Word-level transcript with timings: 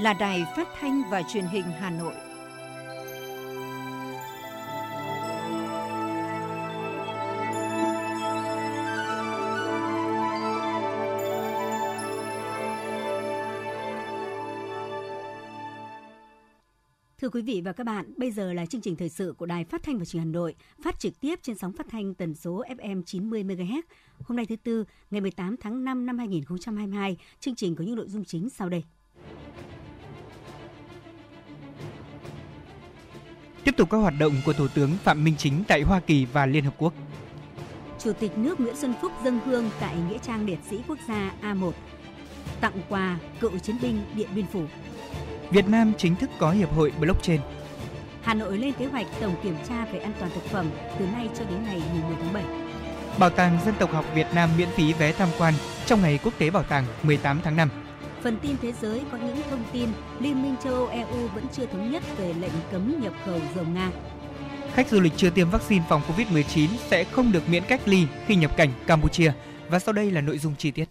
là 0.00 0.12
Đài 0.12 0.44
Phát 0.56 0.68
thanh 0.80 1.02
và 1.10 1.22
Truyền 1.22 1.44
hình 1.44 1.64
Hà 1.64 1.90
Nội. 1.90 2.14
Thưa 17.18 17.28
quý 17.28 17.42
vị 17.42 17.60
và 17.64 17.72
các 17.72 17.84
bạn, 17.84 18.14
bây 18.16 18.30
giờ 18.30 18.52
là 18.52 18.66
chương 18.66 18.80
trình 18.80 18.96
thời 18.96 19.08
sự 19.08 19.34
của 19.38 19.46
Đài 19.46 19.64
Phát 19.64 19.82
thanh 19.82 19.98
và 19.98 20.04
Truyền 20.04 20.22
hình 20.22 20.32
Hà 20.32 20.32
Nội, 20.32 20.54
phát 20.82 20.98
trực 20.98 21.20
tiếp 21.20 21.38
trên 21.42 21.58
sóng 21.58 21.72
phát 21.72 21.86
thanh 21.90 22.14
tần 22.14 22.34
số 22.34 22.64
FM 22.68 23.02
90 23.02 23.44
MHz. 23.44 23.82
Hôm 24.24 24.36
nay 24.36 24.46
thứ 24.46 24.56
tư, 24.56 24.84
ngày 25.10 25.20
18 25.20 25.56
tháng 25.56 25.84
5 25.84 26.06
năm 26.06 26.18
2022, 26.18 27.16
chương 27.40 27.54
trình 27.54 27.76
có 27.76 27.84
những 27.84 27.96
nội 27.96 28.08
dung 28.08 28.24
chính 28.24 28.50
sau 28.50 28.68
đây. 28.68 28.82
Tiếp 33.64 33.76
tục 33.76 33.90
các 33.90 33.98
hoạt 33.98 34.14
động 34.18 34.34
của 34.46 34.52
Thủ 34.52 34.68
tướng 34.68 34.90
Phạm 35.04 35.24
Minh 35.24 35.34
Chính 35.38 35.64
tại 35.68 35.82
Hoa 35.82 36.00
Kỳ 36.00 36.24
và 36.24 36.46
Liên 36.46 36.64
Hợp 36.64 36.74
Quốc. 36.78 36.94
Chủ 37.98 38.12
tịch 38.12 38.38
nước 38.38 38.60
Nguyễn 38.60 38.76
Xuân 38.76 38.94
Phúc 39.02 39.12
dâng 39.24 39.38
hương 39.44 39.70
tại 39.80 39.94
Nghĩa 40.08 40.18
trang 40.18 40.46
Liệt 40.46 40.58
sĩ 40.70 40.80
Quốc 40.88 40.98
gia 41.08 41.32
A1, 41.42 41.72
tặng 42.60 42.82
quà 42.88 43.18
cựu 43.40 43.58
chiến 43.58 43.76
binh 43.82 44.02
Điện 44.14 44.28
Biên 44.34 44.46
Phủ. 44.52 44.64
Việt 45.50 45.68
Nam 45.68 45.92
chính 45.98 46.16
thức 46.16 46.30
có 46.38 46.50
hiệp 46.50 46.72
hội 46.72 46.92
blockchain. 47.00 47.40
Hà 48.22 48.34
Nội 48.34 48.58
lên 48.58 48.72
kế 48.72 48.86
hoạch 48.86 49.06
tổng 49.20 49.34
kiểm 49.42 49.56
tra 49.68 49.84
về 49.92 49.98
an 49.98 50.12
toàn 50.18 50.30
thực 50.34 50.44
phẩm 50.44 50.70
từ 50.98 51.06
nay 51.06 51.28
cho 51.38 51.44
đến 51.44 51.62
ngày 51.64 51.82
10 52.08 52.16
tháng 52.22 52.32
7. 52.32 52.44
Bảo 53.18 53.30
tàng 53.30 53.58
Dân 53.64 53.74
tộc 53.78 53.92
học 53.92 54.04
Việt 54.14 54.26
Nam 54.34 54.50
miễn 54.58 54.68
phí 54.70 54.92
vé 54.92 55.12
tham 55.12 55.28
quan 55.38 55.54
trong 55.86 56.02
ngày 56.02 56.18
quốc 56.24 56.34
tế 56.38 56.50
bảo 56.50 56.62
tàng 56.62 56.84
18 57.02 57.40
tháng 57.44 57.56
5. 57.56 57.68
Phần 58.22 58.36
tin 58.42 58.56
thế 58.62 58.72
giới 58.72 59.02
có 59.12 59.18
những 59.18 59.36
thông 59.50 59.64
tin 59.72 59.88
Liên 60.20 60.42
minh 60.42 60.56
châu 60.64 60.74
Âu 60.74 60.86
EU 60.86 61.28
vẫn 61.34 61.44
chưa 61.52 61.66
thống 61.66 61.90
nhất 61.90 62.02
về 62.18 62.34
lệnh 62.40 62.52
cấm 62.72 63.00
nhập 63.02 63.12
khẩu 63.24 63.40
dầu 63.54 63.64
Nga. 63.74 63.90
Khách 64.72 64.88
du 64.88 65.00
lịch 65.00 65.12
chưa 65.16 65.30
tiêm 65.30 65.50
vaccine 65.50 65.84
phòng 65.88 66.02
COVID-19 66.08 66.68
sẽ 66.88 67.04
không 67.04 67.32
được 67.32 67.48
miễn 67.48 67.62
cách 67.68 67.88
ly 67.88 68.06
khi 68.26 68.36
nhập 68.36 68.56
cảnh 68.56 68.70
Campuchia. 68.86 69.32
Và 69.68 69.78
sau 69.78 69.92
đây 69.92 70.10
là 70.10 70.20
nội 70.20 70.38
dung 70.38 70.54
chi 70.58 70.70
tiết. 70.70 70.84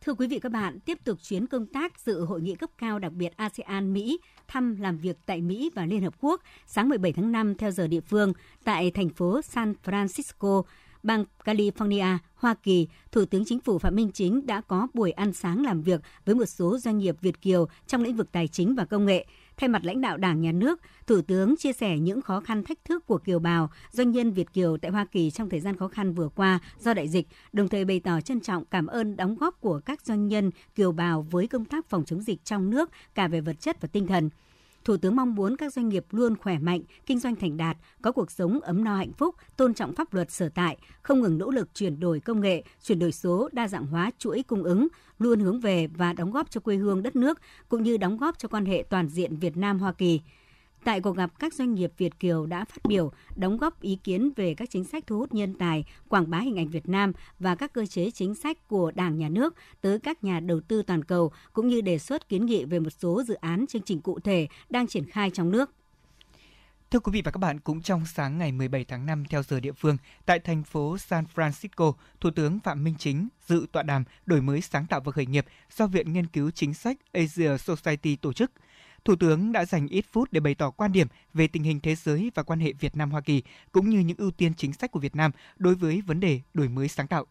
Thưa 0.00 0.14
quý 0.14 0.26
vị 0.26 0.38
các 0.38 0.52
bạn, 0.52 0.80
tiếp 0.80 0.98
tục 1.04 1.18
chuyến 1.22 1.46
công 1.46 1.66
tác 1.66 2.00
dự 2.00 2.24
hội 2.24 2.40
nghị 2.40 2.54
cấp 2.54 2.70
cao 2.78 2.98
đặc 2.98 3.12
biệt 3.12 3.36
ASEAN-Mỹ 3.36 4.18
thăm 4.48 4.76
làm 4.80 4.98
việc 4.98 5.16
tại 5.26 5.40
Mỹ 5.40 5.70
và 5.74 5.86
Liên 5.86 6.02
Hợp 6.02 6.14
Quốc 6.20 6.42
sáng 6.66 6.88
17 6.88 7.12
tháng 7.12 7.32
5 7.32 7.54
theo 7.54 7.70
giờ 7.70 7.86
địa 7.86 8.00
phương 8.00 8.32
tại 8.64 8.90
thành 8.90 9.08
phố 9.08 9.42
San 9.42 9.74
Francisco, 9.84 10.62
bang 11.02 11.24
California, 11.44 12.18
Hoa 12.34 12.54
Kỳ, 12.54 12.88
Thủ 13.12 13.24
tướng 13.24 13.44
Chính 13.44 13.60
phủ 13.60 13.78
Phạm 13.78 13.96
Minh 13.96 14.10
Chính 14.14 14.46
đã 14.46 14.60
có 14.60 14.88
buổi 14.94 15.10
ăn 15.10 15.32
sáng 15.32 15.64
làm 15.64 15.82
việc 15.82 16.00
với 16.24 16.34
một 16.34 16.46
số 16.46 16.78
doanh 16.78 16.98
nghiệp 16.98 17.16
Việt 17.20 17.40
Kiều 17.42 17.68
trong 17.86 18.02
lĩnh 18.02 18.16
vực 18.16 18.32
tài 18.32 18.48
chính 18.48 18.74
và 18.74 18.84
công 18.84 19.06
nghệ. 19.06 19.26
Thay 19.56 19.68
mặt 19.68 19.84
lãnh 19.84 20.00
đạo 20.00 20.16
Đảng, 20.16 20.40
Nhà 20.40 20.52
nước, 20.52 20.80
Thủ 21.06 21.20
tướng 21.22 21.56
chia 21.56 21.72
sẻ 21.72 21.98
những 21.98 22.20
khó 22.20 22.40
khăn 22.40 22.64
thách 22.64 22.84
thức 22.84 23.06
của 23.06 23.18
kiều 23.18 23.38
bào, 23.38 23.70
doanh 23.90 24.10
nhân 24.10 24.32
Việt 24.32 24.52
Kiều 24.52 24.76
tại 24.76 24.90
Hoa 24.90 25.04
Kỳ 25.04 25.30
trong 25.30 25.50
thời 25.50 25.60
gian 25.60 25.76
khó 25.76 25.88
khăn 25.88 26.14
vừa 26.14 26.28
qua 26.28 26.58
do 26.80 26.94
đại 26.94 27.08
dịch, 27.08 27.26
đồng 27.52 27.68
thời 27.68 27.84
bày 27.84 28.00
tỏ 28.00 28.20
trân 28.20 28.40
trọng 28.40 28.64
cảm 28.64 28.86
ơn 28.86 29.16
đóng 29.16 29.34
góp 29.34 29.60
của 29.60 29.80
các 29.84 30.00
doanh 30.06 30.28
nhân 30.28 30.50
kiều 30.74 30.92
bào 30.92 31.26
với 31.30 31.48
công 31.48 31.64
tác 31.64 31.88
phòng 31.88 32.04
chống 32.04 32.22
dịch 32.22 32.44
trong 32.44 32.70
nước 32.70 32.90
cả 33.14 33.28
về 33.28 33.40
vật 33.40 33.60
chất 33.60 33.80
và 33.80 33.88
tinh 33.92 34.06
thần. 34.06 34.30
Thủ 34.84 34.96
tướng 34.96 35.16
mong 35.16 35.34
muốn 35.34 35.56
các 35.56 35.72
doanh 35.72 35.88
nghiệp 35.88 36.04
luôn 36.10 36.36
khỏe 36.36 36.58
mạnh, 36.58 36.82
kinh 37.06 37.18
doanh 37.18 37.36
thành 37.36 37.56
đạt, 37.56 37.76
có 38.02 38.12
cuộc 38.12 38.30
sống 38.30 38.60
ấm 38.60 38.84
no 38.84 38.96
hạnh 38.96 39.12
phúc, 39.12 39.34
tôn 39.56 39.74
trọng 39.74 39.94
pháp 39.94 40.14
luật 40.14 40.30
sở 40.30 40.48
tại, 40.48 40.78
không 41.02 41.20
ngừng 41.20 41.38
nỗ 41.38 41.50
lực 41.50 41.74
chuyển 41.74 42.00
đổi 42.00 42.20
công 42.20 42.40
nghệ, 42.40 42.64
chuyển 42.82 42.98
đổi 42.98 43.12
số, 43.12 43.48
đa 43.52 43.68
dạng 43.68 43.86
hóa 43.86 44.10
chuỗi 44.18 44.42
cung 44.42 44.62
ứng, 44.62 44.88
luôn 45.18 45.40
hướng 45.40 45.60
về 45.60 45.86
và 45.86 46.12
đóng 46.12 46.30
góp 46.30 46.50
cho 46.50 46.60
quê 46.60 46.76
hương 46.76 47.02
đất 47.02 47.16
nước 47.16 47.40
cũng 47.68 47.82
như 47.82 47.96
đóng 47.96 48.16
góp 48.16 48.38
cho 48.38 48.48
quan 48.48 48.66
hệ 48.66 48.84
toàn 48.90 49.08
diện 49.08 49.36
Việt 49.36 49.56
Nam 49.56 49.78
Hoa 49.78 49.92
Kỳ. 49.92 50.20
Tại 50.84 51.00
cuộc 51.00 51.16
gặp, 51.16 51.38
các 51.38 51.54
doanh 51.54 51.74
nghiệp 51.74 51.92
Việt 51.98 52.20
Kiều 52.20 52.46
đã 52.46 52.64
phát 52.64 52.84
biểu, 52.84 53.12
đóng 53.36 53.56
góp 53.56 53.80
ý 53.80 53.98
kiến 54.04 54.30
về 54.36 54.54
các 54.54 54.70
chính 54.70 54.84
sách 54.84 55.06
thu 55.06 55.18
hút 55.18 55.34
nhân 55.34 55.54
tài, 55.54 55.84
quảng 56.08 56.30
bá 56.30 56.38
hình 56.38 56.56
ảnh 56.56 56.68
Việt 56.68 56.88
Nam 56.88 57.12
và 57.38 57.54
các 57.54 57.72
cơ 57.72 57.86
chế 57.86 58.10
chính 58.10 58.34
sách 58.34 58.68
của 58.68 58.90
Đảng, 58.90 59.18
Nhà 59.18 59.28
nước 59.28 59.54
tới 59.80 59.98
các 59.98 60.24
nhà 60.24 60.40
đầu 60.40 60.60
tư 60.60 60.82
toàn 60.82 61.04
cầu, 61.04 61.32
cũng 61.52 61.68
như 61.68 61.80
đề 61.80 61.98
xuất 61.98 62.28
kiến 62.28 62.46
nghị 62.46 62.64
về 62.64 62.78
một 62.78 62.90
số 62.98 63.22
dự 63.22 63.34
án 63.34 63.66
chương 63.66 63.82
trình 63.82 64.00
cụ 64.00 64.20
thể 64.20 64.48
đang 64.70 64.86
triển 64.86 65.10
khai 65.10 65.30
trong 65.30 65.50
nước. 65.50 65.70
Thưa 66.90 66.98
quý 66.98 67.10
vị 67.12 67.22
và 67.24 67.30
các 67.30 67.38
bạn, 67.38 67.60
cũng 67.60 67.82
trong 67.82 68.06
sáng 68.06 68.38
ngày 68.38 68.52
17 68.52 68.84
tháng 68.84 69.06
5 69.06 69.24
theo 69.30 69.42
giờ 69.42 69.60
địa 69.60 69.72
phương, 69.72 69.96
tại 70.26 70.38
thành 70.38 70.64
phố 70.64 70.98
San 70.98 71.24
Francisco, 71.34 71.92
Thủ 72.20 72.30
tướng 72.30 72.60
Phạm 72.60 72.84
Minh 72.84 72.94
Chính 72.98 73.28
dự 73.46 73.66
tọa 73.72 73.82
đàm 73.82 74.04
đổi 74.26 74.42
mới 74.42 74.60
sáng 74.60 74.86
tạo 74.86 75.00
và 75.00 75.12
khởi 75.12 75.26
nghiệp 75.26 75.46
do 75.76 75.86
Viện 75.86 76.12
Nghiên 76.12 76.26
cứu 76.26 76.50
Chính 76.50 76.74
sách 76.74 76.96
Asia 77.12 77.56
Society 77.58 78.16
tổ 78.16 78.32
chức– 78.32 78.50
Thủ 79.04 79.16
tướng 79.16 79.52
đã 79.52 79.64
dành 79.64 79.88
ít 79.88 80.04
phút 80.12 80.32
để 80.32 80.40
bày 80.40 80.54
tỏ 80.54 80.70
quan 80.70 80.92
điểm 80.92 81.06
về 81.34 81.46
tình 81.46 81.62
hình 81.62 81.80
thế 81.80 81.94
giới 81.94 82.30
và 82.34 82.42
quan 82.42 82.60
hệ 82.60 82.72
Việt 82.72 82.96
Nam 82.96 83.10
Hoa 83.10 83.20
Kỳ 83.20 83.42
cũng 83.72 83.90
như 83.90 83.98
những 83.98 84.16
ưu 84.16 84.30
tiên 84.30 84.54
chính 84.54 84.72
sách 84.72 84.90
của 84.90 85.00
Việt 85.00 85.16
Nam 85.16 85.30
đối 85.56 85.74
với 85.74 86.00
vấn 86.00 86.20
đề 86.20 86.40
đổi 86.54 86.68
mới 86.68 86.88
sáng 86.88 87.06
tạo. 87.06 87.26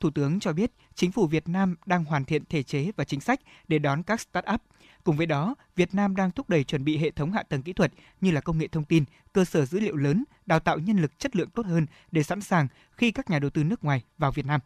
Thủ 0.00 0.10
tướng 0.10 0.40
cho 0.40 0.52
biết 0.52 0.70
chính 0.94 1.12
phủ 1.12 1.26
Việt 1.26 1.48
Nam 1.48 1.76
đang 1.86 2.04
hoàn 2.04 2.24
thiện 2.24 2.44
thể 2.44 2.62
chế 2.62 2.90
và 2.96 3.04
chính 3.04 3.20
sách 3.20 3.40
để 3.68 3.78
đón 3.78 4.02
các 4.02 4.20
start-up. 4.20 4.58
Cùng 5.04 5.16
với 5.16 5.26
đó, 5.26 5.54
Việt 5.76 5.94
Nam 5.94 6.16
đang 6.16 6.30
thúc 6.30 6.48
đẩy 6.50 6.64
chuẩn 6.64 6.84
bị 6.84 6.98
hệ 6.98 7.10
thống 7.10 7.32
hạ 7.32 7.42
tầng 7.42 7.62
kỹ 7.62 7.72
thuật 7.72 7.92
như 8.20 8.30
là 8.30 8.40
công 8.40 8.58
nghệ 8.58 8.66
thông 8.68 8.84
tin, 8.84 9.04
cơ 9.32 9.44
sở 9.44 9.64
dữ 9.64 9.80
liệu 9.80 9.96
lớn, 9.96 10.24
đào 10.46 10.60
tạo 10.60 10.78
nhân 10.78 10.98
lực 10.98 11.18
chất 11.18 11.36
lượng 11.36 11.50
tốt 11.50 11.66
hơn 11.66 11.86
để 12.10 12.22
sẵn 12.22 12.40
sàng 12.40 12.68
khi 12.92 13.10
các 13.10 13.30
nhà 13.30 13.38
đầu 13.38 13.50
tư 13.50 13.64
nước 13.64 13.84
ngoài 13.84 14.02
vào 14.18 14.32
Việt 14.32 14.46
Nam. 14.46 14.60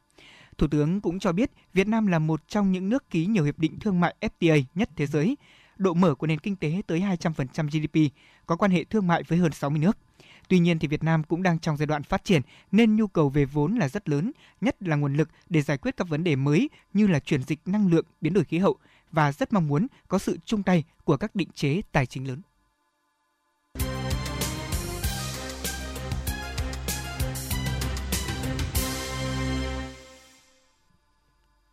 Thủ 0.59 0.67
tướng 0.67 1.01
cũng 1.01 1.19
cho 1.19 1.33
biết 1.33 1.51
Việt 1.75 1.89
Nam 1.89 2.07
là 2.07 2.19
một 2.19 2.49
trong 2.49 2.73
những 2.73 2.89
nước 2.89 3.11
ký 3.11 3.27
nhiều 3.27 3.45
hiệp 3.45 3.59
định 3.59 3.79
thương 3.79 4.01
mại 4.01 4.15
FTA 4.21 4.63
nhất 4.75 4.91
thế 4.97 5.07
giới 5.07 5.37
độ 5.79 5.95
mở 5.95 6.15
của 6.15 6.27
nền 6.27 6.39
kinh 6.39 6.57
tế 6.57 6.83
tới 6.87 7.01
200% 7.01 7.69
GDP, 7.69 8.15
có 8.47 8.57
quan 8.57 8.71
hệ 8.71 8.85
thương 8.85 9.07
mại 9.07 9.23
với 9.23 9.39
hơn 9.39 9.53
60 9.53 9.79
nước. 9.79 9.99
Tuy 10.49 10.59
nhiên 10.59 10.79
thì 10.79 10.89
Việt 10.89 11.05
Nam 11.05 11.23
cũng 11.25 11.43
đang 11.43 11.59
trong 11.59 11.77
giai 11.77 11.87
đoạn 11.87 12.03
phát 12.03 12.25
triển 12.25 12.43
nên 12.73 12.97
nhu 12.97 13.07
cầu 13.07 13.29
về 13.29 13.45
vốn 13.45 13.75
là 13.75 13.89
rất 13.89 14.09
lớn, 14.09 14.33
nhất 14.61 14.77
là 14.83 14.97
nguồn 14.97 15.17
lực 15.17 15.29
để 15.49 15.63
giải 15.63 15.79
quyết 15.79 15.97
các 15.97 16.09
vấn 16.09 16.25
đề 16.25 16.37
mới 16.37 16.71
như 16.93 17.07
là 17.07 17.19
chuyển 17.21 17.43
dịch 17.43 17.61
năng 17.67 17.89
lượng, 17.89 18.05
biến 18.21 18.33
đổi 18.33 18.45
khí 18.45 18.59
hậu 18.59 18.77
và 19.13 19.33
rất 19.33 19.53
mong 19.53 19.69
muốn 19.69 19.87
có 20.09 20.19
sự 20.19 20.39
chung 20.45 20.63
tay 20.63 20.85
của 21.05 21.17
các 21.17 21.35
định 21.35 21.49
chế 21.55 21.83
tài 21.93 22.07
chính 22.07 22.29
lớn. 22.29 22.43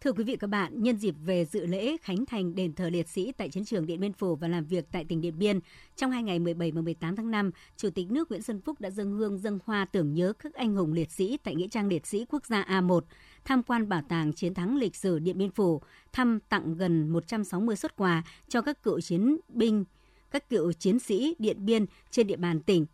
Thưa 0.06 0.14
quý 0.14 0.24
vị 0.24 0.36
các 0.36 0.48
bạn, 0.48 0.84
nhân 0.84 0.98
dịp 0.98 1.16
về 1.26 1.46
dự 1.46 1.66
lễ 1.66 1.98
khánh 2.02 2.26
thành 2.26 2.56
đền 2.56 2.74
thờ 2.74 2.90
liệt 2.90 3.10
sĩ 3.10 3.32
tại 3.38 3.50
chiến 3.50 3.66
trường 3.66 3.86
Điện 3.86 4.00
Biên 4.00 4.14
Phủ 4.14 4.36
và 4.36 4.48
làm 4.48 4.66
việc 4.66 4.86
tại 4.92 5.06
tỉnh 5.10 5.22
Điện 5.22 5.40
Biên, 5.40 5.60
trong 5.96 6.12
hai 6.12 6.24
ngày 6.24 6.40
17 6.40 6.72
và 6.72 6.82
18 6.82 7.16
tháng 7.16 7.32
5, 7.32 7.52
Chủ 7.78 7.90
tịch 7.90 8.12
nước 8.12 8.30
Nguyễn 8.30 8.42
Xuân 8.42 8.62
Phúc 8.62 8.82
đã 8.82 8.90
dâng 8.90 9.12
hương 9.12 9.38
dâng 9.38 9.60
hoa 9.66 9.86
tưởng 9.86 10.14
nhớ 10.14 10.34
các 10.40 10.54
anh 10.54 10.76
hùng 10.76 10.94
liệt 10.94 11.12
sĩ 11.12 11.38
tại 11.44 11.56
nghĩa 11.56 11.68
trang 11.68 11.88
liệt 11.88 12.08
sĩ 12.08 12.26
quốc 12.30 12.46
gia 12.46 12.64
A1, 12.64 13.02
tham 13.46 13.64
quan 13.64 13.90
bảo 13.90 14.02
tàng 14.10 14.34
chiến 14.34 14.54
thắng 14.54 14.78
lịch 14.78 14.96
sử 14.96 15.20
Điện 15.20 15.38
Biên 15.38 15.52
Phủ, 15.52 15.82
thăm 16.14 16.40
tặng 16.50 16.78
gần 16.78 17.10
160 17.10 17.76
xuất 17.76 17.96
quà 17.96 18.24
cho 18.48 18.62
các 18.62 18.84
cựu 18.84 19.02
chiến 19.02 19.38
binh, 19.48 19.86
các 20.32 20.50
cựu 20.50 20.74
chiến 20.74 21.00
sĩ 21.00 21.36
Điện 21.40 21.66
Biên 21.66 21.86
trên 22.12 22.28
địa 22.28 22.38
bàn 22.38 22.62
tỉnh. 22.62 22.86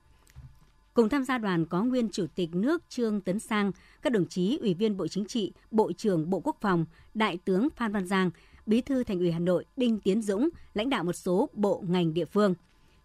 Cùng 1.01 1.09
tham 1.09 1.23
gia 1.23 1.37
đoàn 1.37 1.65
có 1.65 1.83
nguyên 1.83 2.09
Chủ 2.09 2.25
tịch 2.35 2.49
nước 2.55 2.83
Trương 2.89 3.21
Tấn 3.21 3.39
Sang, 3.39 3.71
các 4.01 4.13
đồng 4.13 4.25
chí 4.27 4.57
Ủy 4.61 4.73
viên 4.73 4.97
Bộ 4.97 5.07
Chính 5.07 5.25
trị, 5.25 5.53
Bộ 5.71 5.91
trưởng 5.91 6.29
Bộ 6.29 6.39
Quốc 6.39 6.57
phòng, 6.61 6.85
Đại 7.13 7.37
tướng 7.45 7.67
Phan 7.75 7.91
Văn 7.91 8.05
Giang, 8.05 8.31
Bí 8.65 8.81
thư 8.81 9.03
Thành 9.03 9.19
ủy 9.19 9.31
Hà 9.31 9.39
Nội 9.39 9.65
Đinh 9.77 9.99
Tiến 9.99 10.21
Dũng, 10.21 10.49
lãnh 10.73 10.89
đạo 10.89 11.03
một 11.03 11.13
số 11.13 11.49
bộ 11.53 11.83
ngành 11.87 12.13
địa 12.13 12.25
phương. 12.25 12.55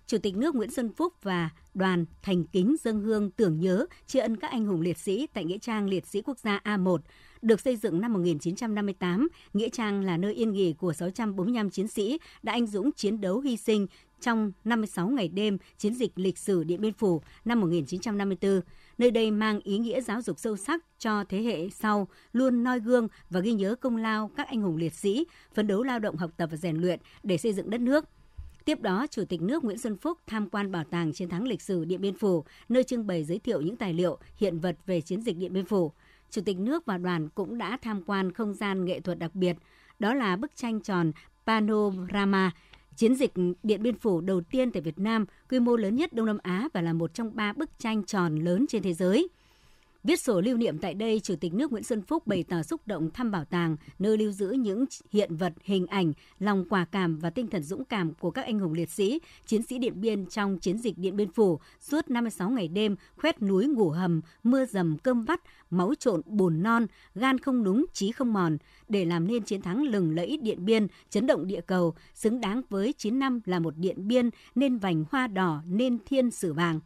Chủ 0.07 0.19
tịch 0.19 0.37
nước 0.37 0.55
Nguyễn 0.55 0.71
Xuân 0.71 0.93
Phúc 0.93 1.13
và 1.23 1.51
đoàn 1.75 2.05
thành 2.23 2.45
kính 2.45 2.77
dân 2.85 3.01
hương 3.01 3.31
tưởng 3.31 3.61
nhớ 3.61 3.87
tri 4.07 4.19
ân 4.19 4.37
các 4.37 4.51
anh 4.51 4.67
hùng 4.67 4.81
liệt 4.81 4.99
sĩ 4.99 5.27
tại 5.35 5.45
Nghĩa 5.45 5.59
trang 5.59 5.89
Liệt 5.89 6.07
sĩ 6.07 6.23
Quốc 6.23 6.39
gia 6.39 6.61
A1, 6.65 6.99
được 7.43 7.61
xây 7.61 7.77
dựng 7.77 8.01
năm 8.01 8.13
1958, 8.13 9.29
Nghĩa 9.53 9.69
trang 9.69 10.05
là 10.05 10.17
nơi 10.17 10.35
yên 10.35 10.53
nghỉ 10.53 10.73
của 10.73 10.93
645 10.93 11.71
chiến 11.71 11.89
sĩ 11.89 12.19
đã 12.43 12.53
anh 12.53 12.67
dũng 12.67 12.93
chiến 12.93 13.21
đấu 13.21 13.41
hy 13.41 13.57
sinh 13.57 13.87
trong 14.21 14.53
56 14.65 15.09
ngày 15.09 15.29
đêm 15.29 15.59
chiến 15.79 15.95
dịch 15.95 16.13
lịch 16.19 16.39
sử 16.39 16.65
Điện 16.65 16.81
Biên 16.81 16.93
Phủ 16.93 17.23
năm 17.45 17.61
1954. 17.61 18.61
Nơi 18.99 19.11
đây 19.11 19.31
mang 19.31 19.61
ý 19.61 19.79
nghĩa 19.79 20.01
giáo 20.01 20.23
dục 20.23 20.39
sâu 20.39 20.57
sắc 20.57 20.85
cho 20.99 21.25
thế 21.29 21.43
hệ 21.43 21.69
sau, 21.71 22.09
luôn 22.33 22.65
noi 22.65 22.81
gương 22.81 23.09
và 23.31 23.41
ghi 23.41 23.53
nhớ 23.53 23.75
công 23.75 23.97
lao 23.97 24.31
các 24.37 24.49
anh 24.49 24.61
hùng 24.63 24.77
liệt 24.77 24.95
sĩ, 24.95 25.27
phấn 25.55 25.67
đấu 25.67 25.83
lao 25.83 25.99
động 25.99 26.17
học 26.17 26.31
tập 26.37 26.49
và 26.51 26.57
rèn 26.57 26.77
luyện 26.77 27.01
để 27.23 27.39
xây 27.39 27.53
dựng 27.53 27.71
đất 27.71 27.81
nước. 27.81 28.05
Tiếp 28.67 28.81
đó, 28.81 29.07
Chủ 29.11 29.25
tịch 29.25 29.43
nước 29.43 29.65
Nguyễn 29.65 29.79
Xuân 29.79 29.97
Phúc 29.97 30.19
tham 30.27 30.51
quan 30.51 30.73
bảo 30.73 30.85
tàng 30.85 31.13
chiến 31.13 31.29
thắng 31.29 31.45
lịch 31.45 31.63
sử 31.63 31.85
Điện 31.85 32.01
Biên 32.01 32.15
Phủ, 32.15 32.45
nơi 32.69 32.85
trưng 32.85 33.07
bày 33.07 33.25
giới 33.25 33.39
thiệu 33.39 33.61
những 33.61 33.77
tài 33.77 33.95
liệu, 33.95 34.19
hiện 34.37 34.59
vật 34.59 34.77
về 34.87 35.01
chiến 35.01 35.23
dịch 35.23 35.37
Điện 35.37 35.53
Biên 35.53 35.65
Phủ. 35.65 35.93
Chủ 36.31 36.43
tịch 36.45 36.59
nước 36.59 36.87
và 36.87 36.99
đoàn 36.99 37.29
cũng 37.29 37.59
đã 37.59 37.79
tham 37.83 38.03
quan 38.07 38.33
không 38.33 38.55
gian 38.55 38.85
nghệ 38.85 39.01
thuật 39.01 39.19
đặc 39.19 39.35
biệt, 39.35 39.57
đó 39.99 40.15
là 40.15 40.37
bức 40.37 40.57
tranh 40.57 40.81
tròn 40.81 41.13
Panorama 41.47 42.51
Chiến 42.97 43.15
dịch 43.15 43.33
Điện 43.63 43.83
Biên 43.83 43.99
Phủ 43.99 44.21
đầu 44.21 44.41
tiên 44.41 44.71
tại 44.71 44.83
Việt 44.83 44.99
Nam, 44.99 45.25
quy 45.51 45.61
mô 45.61 45.77
lớn 45.77 45.97
nhất 45.97 46.13
Đông 46.13 46.27
Nam 46.27 46.39
Á 46.43 46.69
và 46.73 46.81
là 46.81 46.93
một 46.93 47.15
trong 47.15 47.37
ba 47.37 47.53
bức 47.53 47.79
tranh 47.79 48.05
tròn 48.05 48.37
lớn 48.37 48.67
trên 48.69 48.83
thế 48.83 48.95
giới. 48.95 49.29
Viết 50.07 50.21
sổ 50.21 50.41
lưu 50.41 50.57
niệm 50.57 50.79
tại 50.79 50.95
đây, 50.95 51.21
Chủ 51.21 51.35
tịch 51.41 51.55
nước 51.55 51.73
Nguyễn 51.73 51.85
Xuân 51.85 52.03
Phúc 52.03 52.27
bày 52.27 52.45
tỏ 52.49 52.63
xúc 52.63 52.81
động 52.87 53.11
thăm 53.11 53.31
bảo 53.31 53.45
tàng, 53.45 53.77
nơi 53.99 54.19
lưu 54.19 54.33
giữ 54.33 54.51
những 54.51 54.85
hiện 55.11 55.37
vật, 55.37 55.53
hình 55.65 55.87
ảnh, 55.87 56.13
lòng 56.39 56.65
quả 56.71 56.85
cảm 56.85 57.19
và 57.19 57.31
tinh 57.31 57.47
thần 57.47 57.63
dũng 57.63 57.85
cảm 57.85 58.15
của 58.15 58.31
các 58.31 58.45
anh 58.45 58.59
hùng 58.59 58.73
liệt 58.73 58.91
sĩ, 58.91 59.21
chiến 59.47 59.63
sĩ 59.63 59.79
Điện 59.79 60.01
Biên 60.01 60.27
trong 60.27 60.59
chiến 60.59 60.79
dịch 60.79 60.99
Điện 60.99 61.17
Biên 61.17 61.33
Phủ 61.33 61.61
suốt 61.81 62.11
56 62.11 62.51
ngày 62.51 62.69
đêm, 62.69 62.97
khoét 63.17 63.43
núi 63.43 63.67
ngủ 63.67 63.91
hầm, 63.91 64.21
mưa 64.43 64.65
dầm 64.67 64.99
cơm 64.99 65.25
vắt, 65.25 65.41
máu 65.71 65.95
trộn 65.99 66.21
bùn 66.27 66.63
non, 66.63 66.87
gan 67.15 67.39
không 67.39 67.63
núng, 67.63 67.85
trí 67.93 68.13
không 68.13 68.33
mòn, 68.33 68.59
để 68.89 69.05
làm 69.05 69.27
nên 69.27 69.43
chiến 69.43 69.63
thắng 69.63 69.83
lừng 69.83 70.15
lẫy 70.15 70.39
Điện 70.43 70.65
Biên, 70.65 70.87
chấn 71.11 71.27
động 71.27 71.47
địa 71.47 71.61
cầu, 71.61 71.95
xứng 72.15 72.41
đáng 72.41 72.63
với 72.71 72.95
9 72.99 73.19
năm 73.19 73.41
là 73.45 73.59
một 73.59 73.75
Điện 73.77 74.09
Biên, 74.09 74.31
nên 74.55 74.79
vành 74.79 75.05
hoa 75.11 75.27
đỏ, 75.27 75.63
nên 75.67 75.99
thiên 76.07 76.31
sử 76.31 76.53
vàng. 76.53 76.81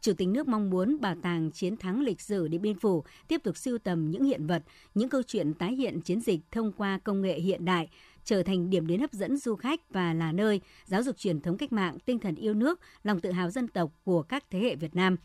Chủ 0.00 0.12
tịch 0.12 0.28
nước 0.28 0.48
mong 0.48 0.70
muốn 0.70 1.00
Bảo 1.00 1.14
tàng 1.22 1.50
Chiến 1.50 1.76
thắng 1.76 2.00
lịch 2.00 2.20
sử 2.20 2.48
Điện 2.48 2.62
Biên 2.62 2.78
Phủ 2.78 3.04
tiếp 3.28 3.42
tục 3.44 3.56
sưu 3.56 3.78
tầm 3.78 4.10
những 4.10 4.24
hiện 4.24 4.46
vật, 4.46 4.62
những 4.94 5.08
câu 5.08 5.22
chuyện 5.22 5.54
tái 5.54 5.74
hiện 5.74 6.00
chiến 6.00 6.20
dịch 6.20 6.40
thông 6.50 6.72
qua 6.72 6.98
công 7.04 7.22
nghệ 7.22 7.40
hiện 7.40 7.64
đại, 7.64 7.88
trở 8.24 8.42
thành 8.42 8.70
điểm 8.70 8.86
đến 8.86 9.00
hấp 9.00 9.12
dẫn 9.12 9.36
du 9.36 9.56
khách 9.56 9.80
và 9.90 10.14
là 10.14 10.32
nơi 10.32 10.60
giáo 10.84 11.02
dục 11.02 11.18
truyền 11.18 11.40
thống 11.40 11.56
cách 11.56 11.72
mạng, 11.72 11.98
tinh 12.04 12.18
thần 12.18 12.34
yêu 12.34 12.54
nước, 12.54 12.80
lòng 13.02 13.20
tự 13.20 13.30
hào 13.30 13.50
dân 13.50 13.68
tộc 13.68 13.92
của 14.04 14.22
các 14.22 14.44
thế 14.50 14.58
hệ 14.58 14.76
Việt 14.76 14.94
Nam. 14.96 15.16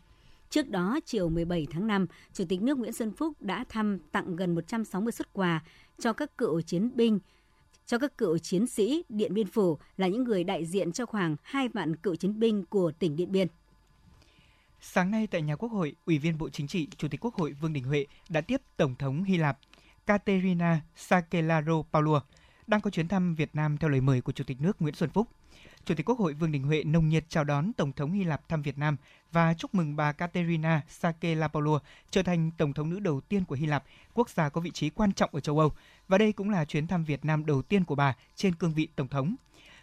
Trước 0.50 0.68
đó, 0.68 0.98
chiều 1.04 1.28
17 1.28 1.66
tháng 1.70 1.86
5, 1.86 2.06
Chủ 2.32 2.44
tịch 2.48 2.62
nước 2.62 2.78
Nguyễn 2.78 2.92
Xuân 2.92 3.12
Phúc 3.12 3.32
đã 3.40 3.64
thăm 3.68 3.98
tặng 4.12 4.36
gần 4.36 4.54
160 4.54 5.12
xuất 5.12 5.32
quà 5.32 5.64
cho 5.98 6.12
các 6.12 6.38
cựu 6.38 6.60
chiến 6.60 6.90
binh, 6.94 7.18
cho 7.86 7.98
các 7.98 8.18
cựu 8.18 8.38
chiến 8.38 8.66
sĩ 8.66 9.04
Điện 9.08 9.34
Biên 9.34 9.46
Phủ 9.46 9.78
là 9.96 10.08
những 10.08 10.24
người 10.24 10.44
đại 10.44 10.66
diện 10.66 10.92
cho 10.92 11.06
khoảng 11.06 11.36
2 11.42 11.68
vạn 11.68 11.96
cựu 11.96 12.16
chiến 12.16 12.38
binh 12.38 12.64
của 12.64 12.92
tỉnh 12.98 13.16
Điện 13.16 13.32
Biên. 13.32 13.48
Sáng 14.84 15.10
nay 15.10 15.26
tại 15.26 15.42
nhà 15.42 15.56
Quốc 15.56 15.68
hội, 15.68 15.94
Ủy 16.06 16.18
viên 16.18 16.38
Bộ 16.38 16.48
Chính 16.48 16.66
trị, 16.66 16.88
Chủ 16.96 17.08
tịch 17.08 17.24
Quốc 17.24 17.34
hội 17.34 17.52
Vương 17.52 17.72
Đình 17.72 17.84
Huệ 17.84 18.06
đã 18.28 18.40
tiếp 18.40 18.62
Tổng 18.76 18.94
thống 18.94 19.24
Hy 19.24 19.36
Lạp 19.36 19.58
Katerina 20.06 20.80
Sakellaro 20.96 21.82
Paulua 21.92 22.20
đang 22.66 22.80
có 22.80 22.90
chuyến 22.90 23.08
thăm 23.08 23.34
Việt 23.34 23.50
Nam 23.54 23.78
theo 23.78 23.90
lời 23.90 24.00
mời 24.00 24.20
của 24.20 24.32
Chủ 24.32 24.44
tịch 24.44 24.60
nước 24.60 24.82
Nguyễn 24.82 24.94
Xuân 24.94 25.10
Phúc. 25.10 25.28
Chủ 25.84 25.94
tịch 25.94 26.08
Quốc 26.08 26.18
hội 26.18 26.34
Vương 26.34 26.52
Đình 26.52 26.62
Huệ 26.62 26.84
nồng 26.84 27.08
nhiệt 27.08 27.24
chào 27.28 27.44
đón 27.44 27.72
Tổng 27.72 27.92
thống 27.92 28.12
Hy 28.12 28.24
Lạp 28.24 28.48
thăm 28.48 28.62
Việt 28.62 28.78
Nam 28.78 28.96
và 29.32 29.54
chúc 29.54 29.74
mừng 29.74 29.96
bà 29.96 30.12
Katerina 30.12 30.82
Sakellaro 30.88 31.78
trở 32.10 32.22
thành 32.22 32.50
Tổng 32.58 32.72
thống 32.72 32.90
nữ 32.90 33.00
đầu 33.00 33.20
tiên 33.20 33.44
của 33.44 33.54
Hy 33.54 33.66
Lạp, 33.66 33.84
quốc 34.14 34.30
gia 34.30 34.48
có 34.48 34.60
vị 34.60 34.70
trí 34.70 34.90
quan 34.90 35.12
trọng 35.12 35.30
ở 35.32 35.40
châu 35.40 35.58
Âu. 35.58 35.72
Và 36.08 36.18
đây 36.18 36.32
cũng 36.32 36.50
là 36.50 36.64
chuyến 36.64 36.86
thăm 36.86 37.04
Việt 37.04 37.24
Nam 37.24 37.46
đầu 37.46 37.62
tiên 37.62 37.84
của 37.84 37.94
bà 37.94 38.16
trên 38.34 38.54
cương 38.54 38.74
vị 38.74 38.88
Tổng 38.96 39.08
thống. 39.08 39.34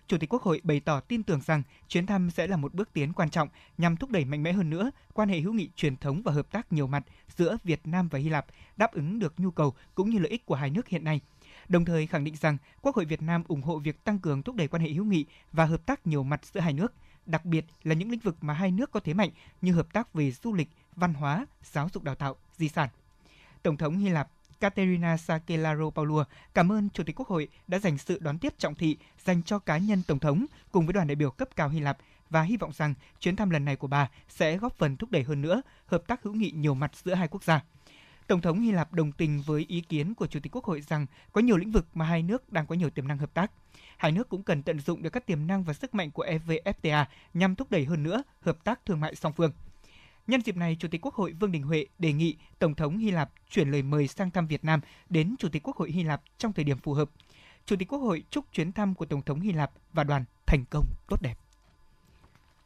Chủ 0.10 0.18
tịch 0.18 0.34
Quốc 0.34 0.44
hội 0.44 0.62
bày 0.64 0.80
tỏ 0.80 1.00
tin 1.00 1.24
tưởng 1.24 1.42
rằng 1.42 1.64
chuyến 1.88 2.06
thăm 2.06 2.30
sẽ 2.30 2.48
là 2.48 2.58
một 2.58 2.74
bước 2.74 2.94
tiến 2.94 3.14
quan 3.14 3.30
trọng 3.30 3.50
nhằm 3.78 3.98
thúc 3.98 4.10
đẩy 4.10 4.26
mạnh 4.26 4.44
mẽ 4.44 4.52
hơn 4.52 4.70
nữa 4.70 4.92
quan 5.14 5.30
hệ 5.30 5.40
hữu 5.40 5.54
nghị 5.54 5.70
truyền 5.76 5.98
thống 5.98 6.22
và 6.26 6.32
hợp 6.32 6.52
tác 6.52 6.74
nhiều 6.74 6.88
mặt 6.88 7.04
giữa 7.38 7.58
Việt 7.64 7.82
Nam 7.84 8.08
và 8.08 8.20
Hy 8.20 8.30
Lạp, 8.30 8.46
đáp 8.78 8.94
ứng 8.94 9.20
được 9.20 9.34
nhu 9.38 9.52
cầu 9.52 9.74
cũng 9.96 10.10
như 10.10 10.20
lợi 10.20 10.30
ích 10.30 10.46
của 10.46 10.56
hai 10.56 10.70
nước 10.70 10.88
hiện 10.88 11.04
nay. 11.04 11.22
Đồng 11.68 11.86
thời 11.86 12.08
khẳng 12.08 12.24
định 12.24 12.36
rằng 12.36 12.58
Quốc 12.82 12.96
hội 12.96 13.06
Việt 13.06 13.22
Nam 13.22 13.44
ủng 13.48 13.62
hộ 13.62 13.80
việc 13.80 14.04
tăng 14.04 14.20
cường 14.20 14.44
thúc 14.44 14.56
đẩy 14.56 14.68
quan 14.68 14.84
hệ 14.84 14.90
hữu 14.90 15.06
nghị 15.06 15.26
và 15.52 15.66
hợp 15.66 15.86
tác 15.86 16.08
nhiều 16.08 16.24
mặt 16.24 16.46
giữa 16.54 16.60
hai 16.60 16.74
nước, 16.74 16.94
đặc 17.26 17.46
biệt 17.46 17.66
là 17.84 17.96
những 17.96 18.12
lĩnh 18.12 18.20
vực 18.20 18.36
mà 18.42 18.54
hai 18.54 18.72
nước 18.72 18.92
có 18.92 19.00
thế 19.00 19.14
mạnh 19.14 19.30
như 19.62 19.74
hợp 19.74 19.94
tác 19.94 20.14
về 20.14 20.32
du 20.32 20.54
lịch, 20.54 20.70
văn 20.96 21.14
hóa, 21.14 21.46
giáo 21.64 21.90
dục 21.94 22.04
đào 22.04 22.16
tạo, 22.16 22.36
di 22.58 22.70
sản. 22.70 22.90
Tổng 23.64 23.78
thống 23.78 23.98
Hy 23.98 24.10
Lạp 24.10 24.30
Katerina 24.60 25.18
Sakellaro 25.18 25.90
Paulua 25.90 26.24
cảm 26.54 26.72
ơn 26.72 26.90
Chủ 26.94 27.04
tịch 27.04 27.16
Quốc 27.20 27.28
hội 27.28 27.48
đã 27.68 27.80
dành 27.80 27.98
sự 27.98 28.20
đón 28.22 28.38
tiếp 28.38 28.54
trọng 28.58 28.76
thị 28.76 28.98
dành 29.26 29.44
cho 29.44 29.60
cá 29.60 29.78
nhân 29.78 30.02
Tổng 30.08 30.20
thống 30.20 30.46
cùng 30.72 30.86
với 30.86 30.94
đoàn 30.94 31.08
đại 31.08 31.16
biểu 31.16 31.32
cấp 31.32 31.50
cao 31.56 31.70
Hy 31.70 31.80
Lạp 31.80 31.98
và 32.30 32.42
hy 32.42 32.58
vọng 32.58 32.72
rằng 32.74 32.94
chuyến 33.20 33.36
thăm 33.36 33.50
lần 33.50 33.66
này 33.66 33.76
của 33.76 33.88
bà 33.88 34.10
sẽ 34.30 34.58
góp 34.58 34.78
phần 34.78 34.98
thúc 34.98 35.12
đẩy 35.12 35.24
hơn 35.24 35.42
nữa 35.42 35.62
hợp 35.86 36.04
tác 36.08 36.24
hữu 36.24 36.34
nghị 36.34 36.52
nhiều 36.52 36.74
mặt 36.74 36.92
giữa 37.04 37.14
hai 37.14 37.28
quốc 37.28 37.44
gia. 37.44 37.62
Tổng 38.28 38.42
thống 38.42 38.62
Hy 38.62 38.72
Lạp 38.72 38.94
đồng 38.94 39.12
tình 39.12 39.42
với 39.46 39.66
ý 39.68 39.82
kiến 39.82 40.14
của 40.14 40.28
Chủ 40.28 40.40
tịch 40.44 40.56
Quốc 40.56 40.66
hội 40.66 40.82
rằng 40.82 41.06
có 41.34 41.42
nhiều 41.42 41.58
lĩnh 41.58 41.72
vực 41.72 41.88
mà 41.94 42.06
hai 42.06 42.24
nước 42.24 42.52
đang 42.52 42.68
có 42.68 42.76
nhiều 42.76 42.90
tiềm 42.90 43.08
năng 43.08 43.18
hợp 43.18 43.34
tác. 43.34 43.52
Hai 43.98 44.12
nước 44.12 44.30
cũng 44.30 44.44
cần 44.44 44.64
tận 44.64 44.80
dụng 44.80 45.02
được 45.02 45.10
các 45.10 45.26
tiềm 45.26 45.48
năng 45.48 45.64
và 45.64 45.74
sức 45.74 45.96
mạnh 45.96 46.12
của 46.12 46.26
EVFTA 46.26 47.06
nhằm 47.34 47.56
thúc 47.56 47.72
đẩy 47.72 47.86
hơn 47.86 48.04
nữa 48.04 48.24
hợp 48.42 48.64
tác 48.64 48.86
thương 48.86 49.00
mại 49.00 49.16
song 49.16 49.34
phương. 49.34 49.52
Nhân 50.30 50.42
dịp 50.42 50.58
này, 50.58 50.78
Chủ 50.80 50.88
tịch 50.92 51.02
Quốc 51.06 51.14
hội 51.14 51.34
Vương 51.40 51.52
Đình 51.52 51.64
Huệ 51.64 51.86
đề 52.00 52.14
nghị 52.14 52.36
Tổng 52.60 52.76
thống 52.76 52.98
Hy 52.98 53.12
Lạp 53.12 53.30
chuyển 53.50 53.72
lời 53.72 53.82
mời 53.82 54.08
sang 54.08 54.32
thăm 54.32 54.48
Việt 54.48 54.66
Nam 54.66 54.80
đến 55.10 55.36
Chủ 55.40 55.50
tịch 55.50 55.64
Quốc 55.64 55.78
hội 55.78 55.92
Hy 55.92 56.04
Lạp 56.04 56.22
trong 56.38 56.54
thời 56.54 56.66
điểm 56.66 56.78
phù 56.78 56.94
hợp. 56.94 57.10
Chủ 57.66 57.76
tịch 57.80 57.88
Quốc 57.88 58.00
hội 58.00 58.24
chúc 58.30 58.46
chuyến 58.54 58.72
thăm 58.72 58.96
của 58.96 59.06
Tổng 59.06 59.22
thống 59.22 59.40
Hy 59.40 59.52
Lạp 59.52 59.72
và 59.94 60.04
đoàn 60.04 60.26
thành 60.46 60.66
công 60.70 60.86
tốt 61.08 61.22
đẹp. 61.22 61.36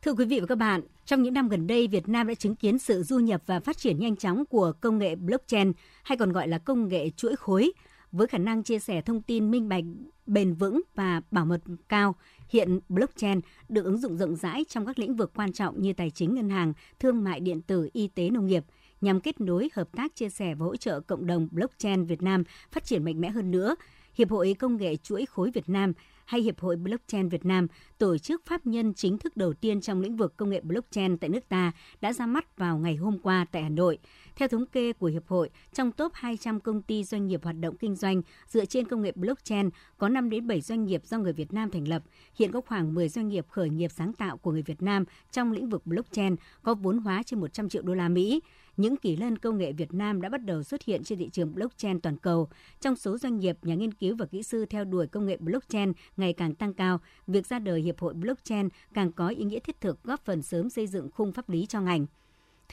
Thưa 0.01 0.13
quý 0.13 0.25
vị 0.25 0.39
và 0.39 0.45
các 0.45 0.57
bạn, 0.57 0.81
trong 1.05 1.23
những 1.23 1.33
năm 1.33 1.49
gần 1.49 1.67
đây, 1.67 1.87
Việt 1.87 2.09
Nam 2.09 2.27
đã 2.27 2.33
chứng 2.33 2.55
kiến 2.55 2.79
sự 2.79 3.03
du 3.03 3.19
nhập 3.19 3.41
và 3.45 3.59
phát 3.59 3.77
triển 3.77 3.99
nhanh 3.99 4.15
chóng 4.15 4.45
của 4.45 4.73
công 4.81 4.97
nghệ 4.97 5.15
blockchain 5.15 5.71
hay 6.03 6.17
còn 6.17 6.31
gọi 6.31 6.47
là 6.47 6.57
công 6.57 6.87
nghệ 6.87 7.09
chuỗi 7.09 7.35
khối 7.35 7.71
với 8.11 8.27
khả 8.27 8.37
năng 8.37 8.63
chia 8.63 8.79
sẻ 8.79 9.01
thông 9.01 9.21
tin 9.21 9.51
minh 9.51 9.69
bạch, 9.69 9.83
bền 10.25 10.53
vững 10.53 10.81
và 10.95 11.21
bảo 11.31 11.45
mật 11.45 11.61
cao. 11.89 12.15
Hiện 12.53 12.79
blockchain 12.89 13.39
được 13.69 13.85
ứng 13.85 13.97
dụng 13.97 14.17
rộng 14.17 14.35
rãi 14.35 14.65
trong 14.69 14.85
các 14.85 14.99
lĩnh 14.99 15.15
vực 15.15 15.31
quan 15.35 15.53
trọng 15.53 15.81
như 15.81 15.93
tài 15.93 16.09
chính 16.09 16.35
ngân 16.35 16.49
hàng, 16.49 16.73
thương 16.99 17.23
mại 17.23 17.39
điện 17.39 17.61
tử, 17.61 17.89
y 17.93 18.07
tế 18.07 18.29
nông 18.29 18.47
nghiệp 18.47 18.63
nhằm 19.01 19.19
kết 19.19 19.41
nối, 19.41 19.69
hợp 19.73 19.87
tác, 19.91 20.15
chia 20.15 20.29
sẻ 20.29 20.55
và 20.55 20.65
hỗ 20.65 20.75
trợ 20.75 20.99
cộng 20.99 21.25
đồng 21.25 21.47
blockchain 21.51 22.05
Việt 22.05 22.21
Nam 22.21 22.43
phát 22.71 22.85
triển 22.85 23.03
mạnh 23.03 23.21
mẽ 23.21 23.29
hơn 23.29 23.51
nữa. 23.51 23.75
Hiệp 24.15 24.29
hội 24.29 24.55
Công 24.59 24.77
nghệ 24.77 24.95
chuỗi 24.95 25.25
khối 25.25 25.51
Việt 25.51 25.69
Nam 25.69 25.93
hay 26.25 26.41
Hiệp 26.41 26.59
hội 26.59 26.75
Blockchain 26.75 27.29
Việt 27.29 27.45
Nam, 27.45 27.67
tổ 27.97 28.17
chức 28.17 28.45
pháp 28.45 28.65
nhân 28.65 28.93
chính 28.93 29.17
thức 29.17 29.37
đầu 29.37 29.53
tiên 29.53 29.81
trong 29.81 30.01
lĩnh 30.01 30.17
vực 30.17 30.37
công 30.37 30.49
nghệ 30.49 30.61
blockchain 30.61 31.17
tại 31.17 31.29
nước 31.29 31.49
ta, 31.49 31.71
đã 32.01 32.13
ra 32.13 32.25
mắt 32.25 32.57
vào 32.57 32.77
ngày 32.77 32.95
hôm 32.95 33.19
qua 33.19 33.45
tại 33.51 33.63
Hà 33.63 33.69
Nội. 33.69 33.97
Theo 34.35 34.47
thống 34.47 34.65
kê 34.65 34.93
của 34.93 35.07
Hiệp 35.07 35.27
hội, 35.27 35.49
trong 35.73 35.91
top 35.91 36.11
200 36.13 36.59
công 36.59 36.81
ty 36.81 37.03
doanh 37.03 37.27
nghiệp 37.27 37.43
hoạt 37.43 37.55
động 37.59 37.77
kinh 37.77 37.95
doanh 37.95 38.21
dựa 38.47 38.65
trên 38.65 38.87
công 38.87 39.01
nghệ 39.01 39.11
blockchain, 39.15 39.69
có 39.97 40.09
5 40.09 40.29
đến 40.29 40.47
7 40.47 40.61
doanh 40.61 40.85
nghiệp 40.85 41.01
do 41.05 41.17
người 41.17 41.33
Việt 41.33 41.53
Nam 41.53 41.71
thành 41.71 41.87
lập. 41.87 42.03
Hiện 42.35 42.51
có 42.51 42.61
khoảng 42.61 42.93
10 42.93 43.09
doanh 43.09 43.27
nghiệp 43.27 43.45
khởi 43.49 43.69
nghiệp 43.69 43.91
sáng 43.91 44.13
tạo 44.13 44.37
của 44.37 44.51
người 44.51 44.61
Việt 44.61 44.81
Nam 44.81 45.05
trong 45.31 45.51
lĩnh 45.51 45.69
vực 45.69 45.85
blockchain 45.85 46.35
có 46.63 46.73
vốn 46.73 46.97
hóa 46.97 47.23
trên 47.25 47.39
100 47.39 47.69
triệu 47.69 47.81
đô 47.81 47.93
la 47.93 48.09
Mỹ 48.09 48.41
những 48.77 48.97
kỳ 48.97 49.15
lân 49.15 49.37
công 49.37 49.57
nghệ 49.57 49.73
Việt 49.73 49.93
Nam 49.93 50.21
đã 50.21 50.29
bắt 50.29 50.45
đầu 50.45 50.63
xuất 50.63 50.83
hiện 50.83 51.03
trên 51.03 51.19
thị 51.19 51.29
trường 51.29 51.55
blockchain 51.55 52.01
toàn 52.01 52.17
cầu. 52.17 52.49
Trong 52.81 52.95
số 52.95 53.17
doanh 53.17 53.39
nghiệp, 53.39 53.57
nhà 53.61 53.75
nghiên 53.75 53.93
cứu 53.93 54.15
và 54.15 54.25
kỹ 54.25 54.43
sư 54.43 54.65
theo 54.65 54.85
đuổi 54.85 55.07
công 55.07 55.25
nghệ 55.25 55.37
blockchain 55.37 55.93
ngày 56.17 56.33
càng 56.33 56.55
tăng 56.55 56.73
cao, 56.73 56.99
việc 57.27 57.47
ra 57.47 57.59
đời 57.59 57.81
Hiệp 57.81 57.99
hội 57.99 58.13
Blockchain 58.13 58.69
càng 58.93 59.11
có 59.11 59.27
ý 59.27 59.43
nghĩa 59.43 59.59
thiết 59.59 59.81
thực 59.81 60.03
góp 60.03 60.25
phần 60.25 60.41
sớm 60.41 60.69
xây 60.69 60.87
dựng 60.87 61.11
khung 61.11 61.31
pháp 61.31 61.49
lý 61.49 61.65
cho 61.65 61.81
ngành. 61.81 62.05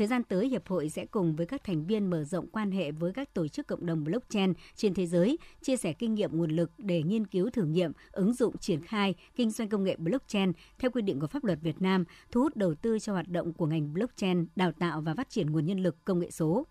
Thời 0.01 0.07
gian 0.07 0.25
tới, 0.25 0.49
Hiệp 0.49 0.69
hội 0.69 0.89
sẽ 0.89 1.07
cùng 1.07 1.37
với 1.37 1.47
các 1.47 1.65
thành 1.65 1.87
viên 1.87 2.11
mở 2.11 2.25
rộng 2.25 2.47
quan 2.47 2.71
hệ 2.71 2.93
với 2.93 3.13
các 3.13 3.35
tổ 3.35 3.49
chức 3.49 3.67
cộng 3.67 3.87
đồng 3.87 4.05
blockchain 4.05 4.53
trên 4.75 4.95
thế 4.95 5.07
giới, 5.07 5.39
chia 5.63 5.77
sẻ 5.77 5.93
kinh 5.93 6.15
nghiệm 6.15 6.37
nguồn 6.37 6.51
lực 6.51 6.71
để 6.79 7.03
nghiên 7.03 7.27
cứu 7.27 7.51
thử 7.51 7.65
nghiệm, 7.65 7.93
ứng 8.13 8.35
dụng 8.35 8.59
triển 8.59 8.81
khai 8.81 9.15
kinh 9.37 9.51
doanh 9.51 9.69
công 9.69 9.85
nghệ 9.85 9.97
blockchain 9.97 10.53
theo 10.79 10.91
quy 10.91 11.03
định 11.03 11.21
của 11.21 11.27
pháp 11.27 11.45
luật 11.45 11.59
Việt 11.63 11.83
Nam, 11.83 12.05
thu 12.31 12.41
hút 12.43 12.57
đầu 12.57 12.75
tư 12.75 12.99
cho 12.99 13.13
hoạt 13.13 13.29
động 13.29 13.53
của 13.53 13.67
ngành 13.67 13.93
blockchain, 13.93 14.47
đào 14.57 14.73
tạo 14.73 15.01
và 15.01 15.15
phát 15.15 15.31
triển 15.31 15.51
nguồn 15.51 15.67
nhân 15.67 15.83
lực 15.83 16.05
công 16.05 16.19
nghệ 16.19 16.31
số. 16.31 16.67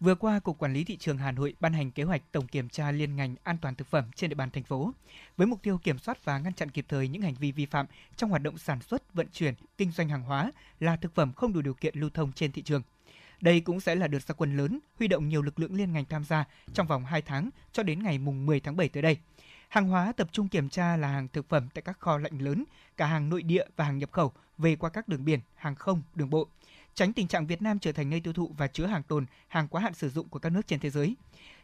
Vừa 0.00 0.14
qua, 0.14 0.38
Cục 0.38 0.58
Quản 0.58 0.72
lý 0.72 0.84
Thị 0.84 0.96
trường 0.96 1.18
Hà 1.18 1.32
Nội 1.32 1.54
ban 1.60 1.72
hành 1.72 1.90
kế 1.90 2.02
hoạch 2.02 2.22
tổng 2.32 2.46
kiểm 2.46 2.68
tra 2.68 2.90
liên 2.90 3.16
ngành 3.16 3.34
an 3.42 3.58
toàn 3.62 3.74
thực 3.74 3.88
phẩm 3.88 4.04
trên 4.16 4.30
địa 4.30 4.34
bàn 4.34 4.50
thành 4.50 4.62
phố, 4.62 4.92
với 5.36 5.46
mục 5.46 5.62
tiêu 5.62 5.78
kiểm 5.78 5.98
soát 5.98 6.24
và 6.24 6.38
ngăn 6.38 6.52
chặn 6.52 6.70
kịp 6.70 6.84
thời 6.88 7.08
những 7.08 7.22
hành 7.22 7.34
vi 7.34 7.52
vi 7.52 7.66
phạm 7.66 7.86
trong 8.16 8.30
hoạt 8.30 8.42
động 8.42 8.58
sản 8.58 8.80
xuất, 8.80 9.14
vận 9.14 9.26
chuyển, 9.32 9.54
kinh 9.78 9.90
doanh 9.90 10.08
hàng 10.08 10.22
hóa 10.22 10.52
là 10.80 10.96
thực 10.96 11.14
phẩm 11.14 11.32
không 11.32 11.52
đủ 11.52 11.62
điều 11.62 11.74
kiện 11.74 11.98
lưu 11.98 12.10
thông 12.10 12.32
trên 12.32 12.52
thị 12.52 12.62
trường. 12.62 12.82
Đây 13.40 13.60
cũng 13.60 13.80
sẽ 13.80 13.94
là 13.94 14.06
đợt 14.06 14.18
gia 14.18 14.34
quân 14.34 14.56
lớn, 14.56 14.78
huy 14.98 15.08
động 15.08 15.28
nhiều 15.28 15.42
lực 15.42 15.58
lượng 15.60 15.74
liên 15.74 15.92
ngành 15.92 16.04
tham 16.04 16.24
gia 16.24 16.44
trong 16.74 16.86
vòng 16.86 17.04
2 17.04 17.22
tháng 17.22 17.50
cho 17.72 17.82
đến 17.82 18.02
ngày 18.02 18.18
mùng 18.18 18.46
10 18.46 18.60
tháng 18.60 18.76
7 18.76 18.88
tới 18.88 19.02
đây. 19.02 19.16
Hàng 19.68 19.88
hóa 19.88 20.12
tập 20.16 20.28
trung 20.32 20.48
kiểm 20.48 20.68
tra 20.68 20.96
là 20.96 21.08
hàng 21.08 21.28
thực 21.28 21.48
phẩm 21.48 21.68
tại 21.74 21.82
các 21.82 22.00
kho 22.00 22.18
lạnh 22.18 22.38
lớn, 22.38 22.64
cả 22.96 23.06
hàng 23.06 23.28
nội 23.28 23.42
địa 23.42 23.64
và 23.76 23.84
hàng 23.84 23.98
nhập 23.98 24.12
khẩu 24.12 24.32
về 24.58 24.76
qua 24.76 24.90
các 24.90 25.08
đường 25.08 25.24
biển, 25.24 25.40
hàng 25.54 25.74
không, 25.74 26.02
đường 26.14 26.30
bộ 26.30 26.48
tránh 26.94 27.12
tình 27.12 27.28
trạng 27.28 27.46
Việt 27.46 27.62
Nam 27.62 27.78
trở 27.78 27.92
thành 27.92 28.10
nơi 28.10 28.20
tiêu 28.20 28.32
thụ 28.32 28.54
và 28.58 28.66
chứa 28.66 28.86
hàng 28.86 29.02
tồn, 29.02 29.26
hàng 29.48 29.68
quá 29.68 29.80
hạn 29.80 29.94
sử 29.94 30.08
dụng 30.08 30.28
của 30.28 30.38
các 30.38 30.50
nước 30.50 30.66
trên 30.66 30.80
thế 30.80 30.90
giới. 30.90 31.16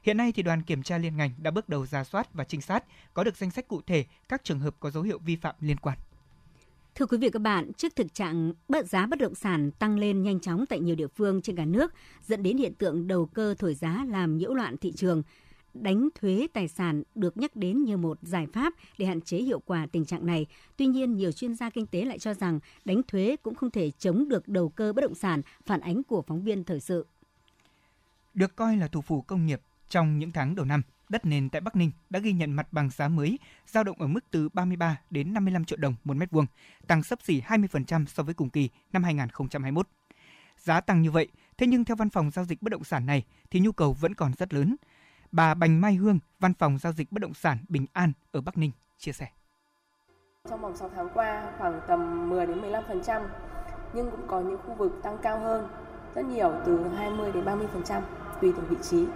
Hiện 0.03 0.17
nay 0.17 0.33
thì 0.33 0.43
đoàn 0.43 0.63
kiểm 0.63 0.83
tra 0.83 0.99
liên 0.99 1.17
ngành 1.17 1.31
đã 1.39 1.51
bước 1.51 1.69
đầu 1.69 1.87
ra 1.87 2.05
soát 2.05 2.35
và 2.35 2.45
trinh 2.45 2.61
sát, 2.61 2.85
có 3.15 3.25
được 3.25 3.37
danh 3.37 3.51
sách 3.51 3.69
cụ 3.69 3.81
thể 3.87 4.05
các 4.29 4.45
trường 4.45 4.61
hợp 4.61 4.75
có 4.81 4.91
dấu 4.91 5.03
hiệu 5.03 5.19
vi 5.19 5.37
phạm 5.37 5.55
liên 5.61 5.77
quan. 5.77 5.99
Thưa 6.95 7.07
quý 7.07 7.19
vị 7.19 7.29
và 7.29 7.31
các 7.33 7.43
bạn, 7.43 7.73
trước 7.73 7.97
thực 7.97 8.15
trạng 8.15 8.53
bất 8.69 8.87
giá 8.87 9.07
bất 9.07 9.19
động 9.19 9.35
sản 9.35 9.71
tăng 9.71 9.99
lên 9.99 10.23
nhanh 10.23 10.41
chóng 10.41 10.67
tại 10.67 10.81
nhiều 10.81 10.95
địa 10.95 11.09
phương 11.09 11.43
trên 11.43 11.57
cả 11.57 11.65
nước, 11.65 11.95
dẫn 12.23 12.43
đến 12.43 12.59
hiện 12.59 12.75
tượng 12.75 13.07
đầu 13.07 13.27
cơ 13.27 13.55
thổi 13.59 13.75
giá 13.75 14.05
làm 14.09 14.39
nhiễu 14.39 14.55
loạn 14.55 14.77
thị 14.77 14.93
trường, 14.97 15.23
đánh 15.75 16.09
thuế 16.15 16.47
tài 16.53 16.69
sản 16.69 17.03
được 17.15 17.37
nhắc 17.37 17.57
đến 17.57 17.85
như 17.85 17.97
một 17.97 18.19
giải 18.23 18.47
pháp 18.53 18.75
để 18.99 19.07
hạn 19.07 19.21
chế 19.21 19.39
hiệu 19.39 19.61
quả 19.61 19.87
tình 19.93 20.05
trạng 20.05 20.27
này. 20.27 20.47
Tuy 20.77 20.87
nhiên, 20.87 21.17
nhiều 21.17 21.33
chuyên 21.33 21.55
gia 21.55 21.71
kinh 21.71 21.87
tế 21.87 22.05
lại 22.05 22.19
cho 22.19 22.35
rằng 22.35 22.61
đánh 22.85 23.03
thuế 23.03 23.37
cũng 23.43 23.55
không 23.55 23.71
thể 23.71 23.91
chống 23.99 24.29
được 24.29 24.49
đầu 24.49 24.69
cơ 24.69 24.93
bất 24.93 25.03
động 25.03 25.15
sản, 25.15 25.43
phản 25.67 25.81
ánh 25.81 26.03
của 26.03 26.23
phóng 26.23 26.43
viên 26.43 26.65
thời 26.65 26.81
sự. 26.81 27.07
Được 28.35 28.57
coi 28.57 28.77
là 28.77 28.89
thủ 28.89 29.01
phủ 29.01 29.23
công 29.23 29.47
nghiệp 29.47 29.61
trong 29.89 30.19
những 30.19 30.33
tháng 30.33 30.55
đầu 30.55 30.67
năm, 30.67 30.83
đất 31.09 31.27
nền 31.27 31.49
tại 31.49 31.61
Bắc 31.61 31.77
Ninh 31.77 31.91
đã 32.11 32.21
ghi 32.21 32.33
nhận 32.33 32.53
mặt 32.53 32.73
bằng 32.73 32.91
giá 32.91 33.09
mới 33.09 33.39
giao 33.67 33.85
động 33.85 34.01
ở 34.01 34.07
mức 34.07 34.21
từ 34.31 34.49
33 34.49 35.01
đến 35.11 35.35
55 35.35 35.65
triệu 35.65 35.79
đồng 35.79 35.95
một 36.05 36.17
mét 36.17 36.31
vuông, 36.31 36.47
tăng 36.87 37.03
sấp 37.03 37.23
xỉ 37.23 37.41
20% 37.41 38.07
so 38.07 38.23
với 38.23 38.35
cùng 38.35 38.51
kỳ 38.51 38.69
năm 38.93 39.05
2021. 39.05 39.89
Giá 40.59 40.81
tăng 40.81 41.03
như 41.03 41.11
vậy, 41.11 41.29
thế 41.59 41.67
nhưng 41.67 41.85
theo 41.85 41.97
văn 41.97 42.11
phòng 42.11 42.31
giao 42.31 42.45
dịch 42.45 42.63
bất 42.63 42.73
động 42.73 42.85
sản 42.85 43.07
này 43.07 43.25
thì 43.51 43.61
nhu 43.61 43.73
cầu 43.73 43.93
vẫn 43.93 44.15
còn 44.15 44.33
rất 44.39 44.55
lớn. 44.55 44.77
Bà 45.33 45.55
Bành 45.55 45.81
Mai 45.81 45.95
Hương, 45.95 46.19
văn 46.41 46.55
phòng 46.55 46.79
giao 46.79 46.93
dịch 46.93 47.13
bất 47.13 47.19
động 47.23 47.35
sản 47.35 47.59
Bình 47.69 47.87
An 47.93 48.13
ở 48.33 48.41
Bắc 48.41 48.59
Ninh 48.59 48.71
chia 48.99 49.13
sẻ. 49.13 49.27
Trong 50.49 50.61
vòng 50.61 50.77
6 50.77 50.91
tháng 50.97 51.09
qua 51.15 51.53
khoảng 51.59 51.81
tầm 51.89 52.29
10 52.29 52.47
đến 52.47 52.63
15% 52.63 53.23
nhưng 53.93 54.11
cũng 54.11 54.27
có 54.27 54.41
những 54.41 54.59
khu 54.67 54.75
vực 54.75 55.01
tăng 55.03 55.19
cao 55.23 55.41
hơn 55.41 55.69
rất 56.15 56.25
nhiều 56.25 56.53
từ 56.67 56.89
20 56.97 57.33
đến 57.33 57.45
30% 57.45 58.03
tùy 58.41 58.53
từng 58.57 58.67
vị 58.69 58.77
trí. 58.83 59.07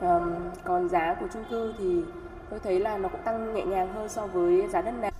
Um, 0.00 0.32
còn 0.64 0.88
giá 0.88 1.16
của 1.20 1.26
chung 1.32 1.44
cư 1.50 1.74
thì 1.78 2.02
tôi 2.50 2.60
thấy 2.60 2.80
là 2.80 2.98
nó 2.98 3.08
cũng 3.08 3.22
tăng 3.24 3.54
nhẹ 3.54 3.64
nhàng 3.64 3.94
hơn 3.94 4.08
so 4.08 4.26
với 4.26 4.68
giá 4.68 4.82
đất 4.82 4.94
nền. 5.00 5.12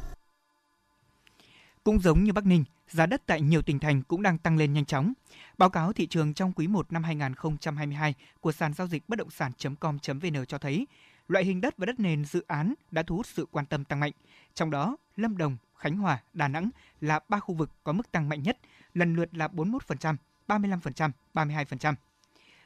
Cũng 1.89 2.01
giống 2.01 2.25
như 2.25 2.33
Bắc 2.33 2.47
Ninh, 2.47 2.65
giá 2.89 3.07
đất 3.07 3.23
tại 3.27 3.41
nhiều 3.41 3.63
tỉnh 3.63 3.79
thành 3.79 4.03
cũng 4.03 4.23
đang 4.23 4.39
tăng 4.39 4.57
lên 4.57 4.73
nhanh 4.73 4.85
chóng. 4.85 5.13
Báo 5.59 5.71
cáo 5.71 5.93
thị 5.93 6.07
trường 6.07 6.35
trong 6.35 6.53
quý 6.53 6.67
1 6.67 6.93
năm 6.93 7.05
2022 7.05 8.15
của 8.41 8.53
sàn 8.53 8.75
giao 8.75 8.87
dịch 8.87 9.09
bất 9.09 9.19
động 9.19 9.31
sản.com.vn 9.31 10.47
cho 10.49 10.59
thấy, 10.59 10.87
loại 11.29 11.45
hình 11.45 11.61
đất 11.61 11.77
và 11.77 11.87
đất 11.87 12.01
nền 12.01 12.25
dự 12.25 12.45
án 12.47 12.75
đã 12.91 13.03
thu 13.03 13.17
hút 13.17 13.27
sự 13.27 13.47
quan 13.51 13.67
tâm 13.67 13.85
tăng 13.85 14.01
mạnh. 14.01 14.13
Trong 14.55 14.71
đó, 14.71 14.97
Lâm 15.17 15.37
Đồng, 15.37 15.57
Khánh 15.77 15.97
Hòa, 15.97 16.23
Đà 16.33 16.49
Nẵng 16.49 16.71
là 17.01 17.21
ba 17.29 17.41
khu 17.41 17.55
vực 17.55 17.71
có 17.85 17.93
mức 17.93 18.13
tăng 18.13 18.29
mạnh 18.29 18.43
nhất, 18.43 18.59
lần 18.95 19.15
lượt 19.15 19.35
là 19.35 19.49
41%, 19.49 20.17
35%, 20.49 21.11
32%. 21.35 21.95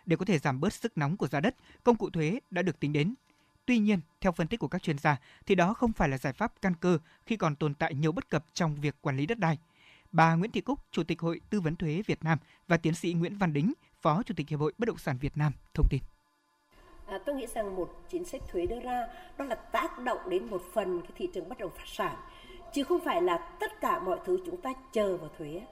Để 0.06 0.16
có 0.16 0.24
thể 0.24 0.38
giảm 0.38 0.60
bớt 0.60 0.72
sức 0.72 0.98
nóng 0.98 1.16
của 1.16 1.28
giá 1.28 1.40
đất, 1.40 1.56
công 1.84 1.96
cụ 1.96 2.10
thuế 2.10 2.40
đã 2.50 2.62
được 2.62 2.80
tính 2.80 2.92
đến. 2.92 3.14
Tuy 3.66 3.78
nhiên, 3.78 4.00
theo 4.20 4.32
phân 4.32 4.46
tích 4.46 4.60
của 4.60 4.68
các 4.68 4.82
chuyên 4.82 4.98
gia, 4.98 5.16
thì 5.46 5.54
đó 5.54 5.74
không 5.74 5.92
phải 5.92 6.08
là 6.08 6.18
giải 6.18 6.32
pháp 6.32 6.52
căn 6.62 6.74
cơ 6.80 6.98
khi 7.26 7.36
còn 7.36 7.56
tồn 7.56 7.74
tại 7.74 7.94
nhiều 7.94 8.12
bất 8.12 8.30
cập 8.30 8.44
trong 8.54 8.74
việc 8.80 8.94
quản 9.02 9.16
lý 9.16 9.26
đất 9.26 9.38
đai. 9.38 9.58
Bà 10.12 10.34
Nguyễn 10.34 10.50
Thị 10.50 10.60
Cúc, 10.60 10.78
Chủ 10.90 11.02
tịch 11.04 11.20
Hội 11.20 11.40
Tư 11.50 11.60
vấn 11.60 11.76
Thuế 11.76 12.02
Việt 12.06 12.24
Nam 12.24 12.38
và 12.68 12.76
tiến 12.76 12.94
sĩ 12.94 13.12
Nguyễn 13.12 13.38
Văn 13.38 13.52
Đính, 13.52 13.72
Phó 14.00 14.22
Chủ 14.22 14.34
tịch 14.36 14.48
Hiệp 14.48 14.60
hội 14.60 14.72
Bất 14.78 14.86
động 14.86 14.98
sản 14.98 15.18
Việt 15.20 15.36
Nam 15.36 15.52
thông 15.74 15.86
tin. 15.90 16.00
À, 17.06 17.18
tôi 17.26 17.34
nghĩ 17.34 17.46
rằng 17.46 17.76
một 17.76 18.02
chính 18.08 18.24
sách 18.24 18.42
thuế 18.52 18.66
đưa 18.66 18.80
ra 18.80 19.06
đó 19.38 19.44
là 19.44 19.54
tác 19.54 19.98
động 19.98 20.18
đến 20.28 20.50
một 20.50 20.62
phần 20.72 21.00
cái 21.02 21.10
thị 21.16 21.28
trường 21.34 21.48
bất 21.48 21.58
động 21.58 21.72
sản 21.86 22.16
chứ 22.72 22.84
không 22.84 23.00
phải 23.04 23.22
là 23.22 23.38
tất 23.60 23.80
cả 23.80 24.00
mọi 24.00 24.18
thứ 24.24 24.38
chúng 24.46 24.60
ta 24.60 24.70
chờ 24.92 25.16
vào 25.16 25.30
thuế 25.38 25.62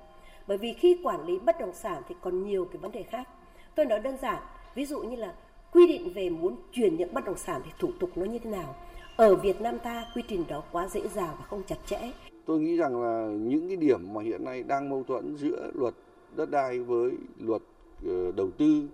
bởi 0.46 0.58
vì 0.58 0.72
khi 0.72 1.00
quản 1.02 1.26
lý 1.26 1.38
bất 1.38 1.60
động 1.60 1.74
sản 1.74 2.02
thì 2.08 2.14
còn 2.20 2.44
nhiều 2.44 2.68
cái 2.72 2.78
vấn 2.78 2.92
đề 2.92 3.02
khác 3.02 3.28
tôi 3.74 3.86
nói 3.86 4.00
đơn 4.00 4.16
giản 4.22 4.42
ví 4.74 4.84
dụ 4.84 5.00
như 5.00 5.16
là 5.16 5.34
quy 5.72 5.86
định 5.86 6.12
về 6.14 6.30
muốn 6.30 6.56
chuyển 6.72 6.96
nhượng 6.96 7.14
bất 7.14 7.24
động 7.24 7.36
sản 7.36 7.60
thì 7.64 7.70
thủ 7.78 7.90
tục 8.00 8.10
nó 8.16 8.24
như 8.24 8.38
thế 8.38 8.50
nào? 8.50 8.74
Ở 9.16 9.34
Việt 9.34 9.60
Nam 9.60 9.78
ta, 9.78 10.06
quy 10.14 10.22
trình 10.28 10.44
đó 10.48 10.62
quá 10.72 10.88
dễ 10.88 11.08
dàng 11.08 11.34
và 11.38 11.44
không 11.44 11.62
chặt 11.66 11.76
chẽ. 11.86 12.12
Tôi 12.46 12.60
nghĩ 12.60 12.76
rằng 12.76 13.02
là 13.02 13.26
những 13.26 13.68
cái 13.68 13.76
điểm 13.76 14.14
mà 14.14 14.22
hiện 14.22 14.44
nay 14.44 14.62
đang 14.62 14.88
mâu 14.88 15.04
thuẫn 15.08 15.36
giữa 15.36 15.70
luật 15.74 15.94
đất 16.36 16.50
đai 16.50 16.78
với 16.78 17.12
luật 17.38 17.62
ờ, 18.06 18.32
đầu 18.32 18.50
tư, 18.50 18.88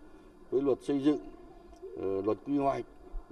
với 0.50 0.62
luật 0.62 0.78
xây 0.82 1.00
dựng 1.00 1.18
ờ, 1.96 2.22
luật 2.22 2.38
quy 2.46 2.56
hoạch, 2.56 2.84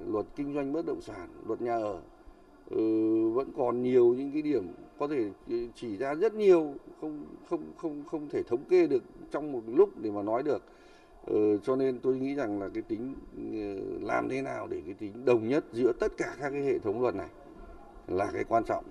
luật 0.06 0.26
kinh 0.36 0.54
doanh 0.54 0.72
bất 0.72 0.86
động 0.86 1.00
sản, 1.00 1.28
luật 1.46 1.62
nhà 1.62 1.76
ở 1.76 1.98
ờ, 2.70 2.78
vẫn 3.28 3.48
còn 3.56 3.82
nhiều 3.82 4.14
những 4.18 4.32
cái 4.32 4.42
điểm 4.42 4.66
có 4.98 5.08
thể 5.08 5.30
chỉ 5.74 5.96
ra 5.96 6.14
rất 6.14 6.34
nhiều, 6.34 6.74
không 7.00 7.24
không 7.48 7.62
không 7.76 8.04
không 8.10 8.28
thể 8.28 8.42
thống 8.42 8.64
kê 8.68 8.86
được 8.86 9.02
trong 9.30 9.52
một 9.52 9.62
lúc 9.66 9.90
để 10.02 10.10
mà 10.10 10.22
nói 10.22 10.42
được 10.42 10.62
ừ, 11.26 11.58
cho 11.64 11.76
nên 11.76 12.00
tôi 12.02 12.16
nghĩ 12.16 12.34
rằng 12.34 12.60
là 12.60 12.68
cái 12.74 12.82
tính 12.82 13.14
làm 14.02 14.28
thế 14.28 14.42
nào 14.42 14.66
để 14.66 14.82
cái 14.84 14.94
tính 14.94 15.24
đồng 15.24 15.48
nhất 15.48 15.64
giữa 15.72 15.92
tất 16.00 16.12
cả 16.18 16.36
các 16.40 16.50
cái 16.50 16.62
hệ 16.62 16.78
thống 16.78 17.02
luật 17.02 17.14
này 17.14 17.28
là 18.06 18.30
cái 18.32 18.44
quan 18.44 18.64
trọng. 18.64 18.84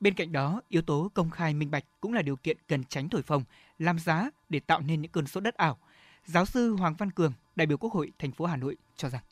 Bên 0.00 0.14
cạnh 0.14 0.32
đó, 0.32 0.60
yếu 0.68 0.82
tố 0.82 1.10
công 1.14 1.30
khai 1.30 1.54
minh 1.54 1.70
bạch 1.70 1.84
cũng 2.00 2.12
là 2.12 2.22
điều 2.22 2.36
kiện 2.36 2.56
cần 2.68 2.84
tránh 2.84 3.08
thổi 3.08 3.22
phồng, 3.22 3.42
làm 3.78 3.98
giá 3.98 4.30
để 4.48 4.60
tạo 4.60 4.80
nên 4.80 5.02
những 5.02 5.10
cơn 5.12 5.26
sốt 5.26 5.42
đất 5.42 5.54
ảo. 5.54 5.78
Giáo 6.24 6.44
sư 6.44 6.74
Hoàng 6.74 6.94
Văn 6.98 7.10
Cường, 7.10 7.32
đại 7.56 7.66
biểu 7.66 7.78
Quốc 7.78 7.92
hội 7.92 8.12
thành 8.18 8.32
phố 8.32 8.44
Hà 8.44 8.56
Nội 8.56 8.76
cho 8.96 9.08
rằng. 9.08 9.22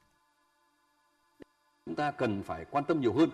Chúng 1.87 1.94
ta 1.94 2.10
cần 2.10 2.42
phải 2.42 2.64
quan 2.70 2.84
tâm 2.84 3.00
nhiều 3.00 3.12
hơn 3.12 3.30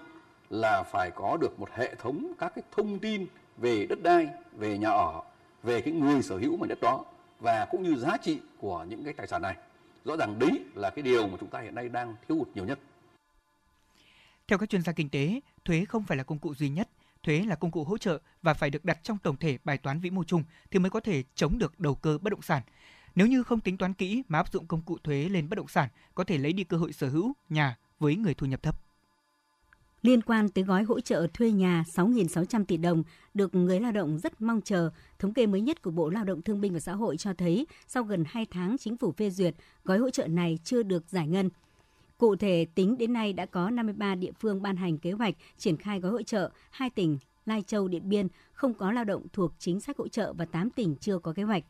là 0.50 0.82
phải 0.82 1.10
có 1.10 1.36
được 1.40 1.60
một 1.60 1.68
hệ 1.72 1.94
thống 1.94 2.32
các 2.38 2.52
cái 2.54 2.64
thông 2.76 2.98
tin 2.98 3.26
về 3.56 3.86
đất 3.86 4.02
đai, 4.02 4.28
về 4.52 4.78
nhà 4.78 4.90
ở, 4.90 5.22
về 5.62 5.80
cái 5.80 5.94
người 5.94 6.22
sở 6.22 6.36
hữu 6.38 6.56
mảnh 6.56 6.68
đất 6.68 6.80
đó 6.80 7.04
và 7.40 7.66
cũng 7.70 7.82
như 7.82 7.96
giá 7.96 8.16
trị 8.16 8.40
của 8.58 8.84
những 8.88 9.04
cái 9.04 9.12
tài 9.12 9.26
sản 9.26 9.42
này. 9.42 9.56
Rõ 10.04 10.16
ràng 10.16 10.38
đấy 10.38 10.64
là 10.74 10.90
cái 10.90 11.02
điều 11.02 11.26
mà 11.26 11.36
chúng 11.40 11.50
ta 11.50 11.60
hiện 11.60 11.74
nay 11.74 11.88
đang 11.88 12.14
thiếu 12.28 12.38
hụt 12.38 12.48
nhiều 12.54 12.64
nhất. 12.64 12.78
Theo 14.48 14.58
các 14.58 14.70
chuyên 14.70 14.82
gia 14.82 14.92
kinh 14.92 15.08
tế, 15.08 15.40
thuế 15.64 15.84
không 15.84 16.04
phải 16.04 16.16
là 16.16 16.24
công 16.24 16.38
cụ 16.38 16.54
duy 16.54 16.68
nhất 16.68 16.88
thuế 17.26 17.42
là 17.46 17.54
công 17.54 17.70
cụ 17.70 17.84
hỗ 17.84 17.98
trợ 17.98 18.18
và 18.42 18.54
phải 18.54 18.70
được 18.70 18.84
đặt 18.84 18.98
trong 19.02 19.18
tổng 19.18 19.36
thể 19.36 19.58
bài 19.64 19.78
toán 19.78 20.00
vĩ 20.00 20.10
mô 20.10 20.24
chung 20.24 20.44
thì 20.70 20.78
mới 20.78 20.90
có 20.90 21.00
thể 21.00 21.22
chống 21.34 21.58
được 21.58 21.80
đầu 21.80 21.94
cơ 21.94 22.18
bất 22.18 22.30
động 22.30 22.42
sản. 22.42 22.62
Nếu 23.14 23.26
như 23.26 23.42
không 23.42 23.60
tính 23.60 23.76
toán 23.76 23.94
kỹ 23.94 24.22
mà 24.28 24.38
áp 24.38 24.52
dụng 24.52 24.66
công 24.66 24.82
cụ 24.82 24.98
thuế 25.04 25.28
lên 25.28 25.48
bất 25.48 25.56
động 25.56 25.68
sản, 25.68 25.88
có 26.14 26.24
thể 26.24 26.38
lấy 26.38 26.52
đi 26.52 26.64
cơ 26.64 26.76
hội 26.76 26.92
sở 26.92 27.08
hữu 27.08 27.32
nhà 27.48 27.76
với 27.98 28.16
người 28.16 28.34
thu 28.34 28.46
nhập 28.46 28.62
thấp. 28.62 28.85
Liên 30.06 30.22
quan 30.22 30.48
tới 30.48 30.64
gói 30.64 30.82
hỗ 30.82 31.00
trợ 31.00 31.26
thuê 31.34 31.50
nhà 31.50 31.84
6.600 31.94 32.64
tỷ 32.64 32.76
đồng 32.76 33.02
được 33.34 33.54
người 33.54 33.80
lao 33.80 33.92
động 33.92 34.18
rất 34.18 34.42
mong 34.42 34.60
chờ, 34.60 34.90
thống 35.18 35.32
kê 35.32 35.46
mới 35.46 35.60
nhất 35.60 35.82
của 35.82 35.90
Bộ 35.90 36.08
Lao 36.08 36.24
động 36.24 36.42
Thương 36.42 36.60
binh 36.60 36.72
và 36.72 36.80
Xã 36.80 36.92
hội 36.92 37.16
cho 37.16 37.34
thấy 37.34 37.66
sau 37.86 38.02
gần 38.02 38.24
2 38.26 38.46
tháng 38.50 38.78
chính 38.78 38.96
phủ 38.96 39.12
phê 39.12 39.30
duyệt, 39.30 39.54
gói 39.84 39.98
hỗ 39.98 40.10
trợ 40.10 40.26
này 40.26 40.58
chưa 40.64 40.82
được 40.82 41.04
giải 41.08 41.28
ngân. 41.28 41.50
Cụ 42.18 42.36
thể, 42.36 42.66
tính 42.74 42.98
đến 42.98 43.12
nay 43.12 43.32
đã 43.32 43.46
có 43.46 43.70
53 43.70 44.14
địa 44.14 44.32
phương 44.40 44.62
ban 44.62 44.76
hành 44.76 44.98
kế 44.98 45.12
hoạch 45.12 45.34
triển 45.58 45.76
khai 45.76 46.00
gói 46.00 46.12
hỗ 46.12 46.22
trợ, 46.22 46.50
hai 46.70 46.90
tỉnh 46.90 47.18
Lai 47.46 47.62
Châu, 47.66 47.88
Điện 47.88 48.08
Biên 48.08 48.28
không 48.52 48.74
có 48.74 48.92
lao 48.92 49.04
động 49.04 49.26
thuộc 49.32 49.52
chính 49.58 49.80
sách 49.80 49.98
hỗ 49.98 50.08
trợ 50.08 50.32
và 50.32 50.44
8 50.44 50.70
tỉnh 50.70 50.96
chưa 51.00 51.18
có 51.18 51.32
kế 51.32 51.42
hoạch. 51.42 51.64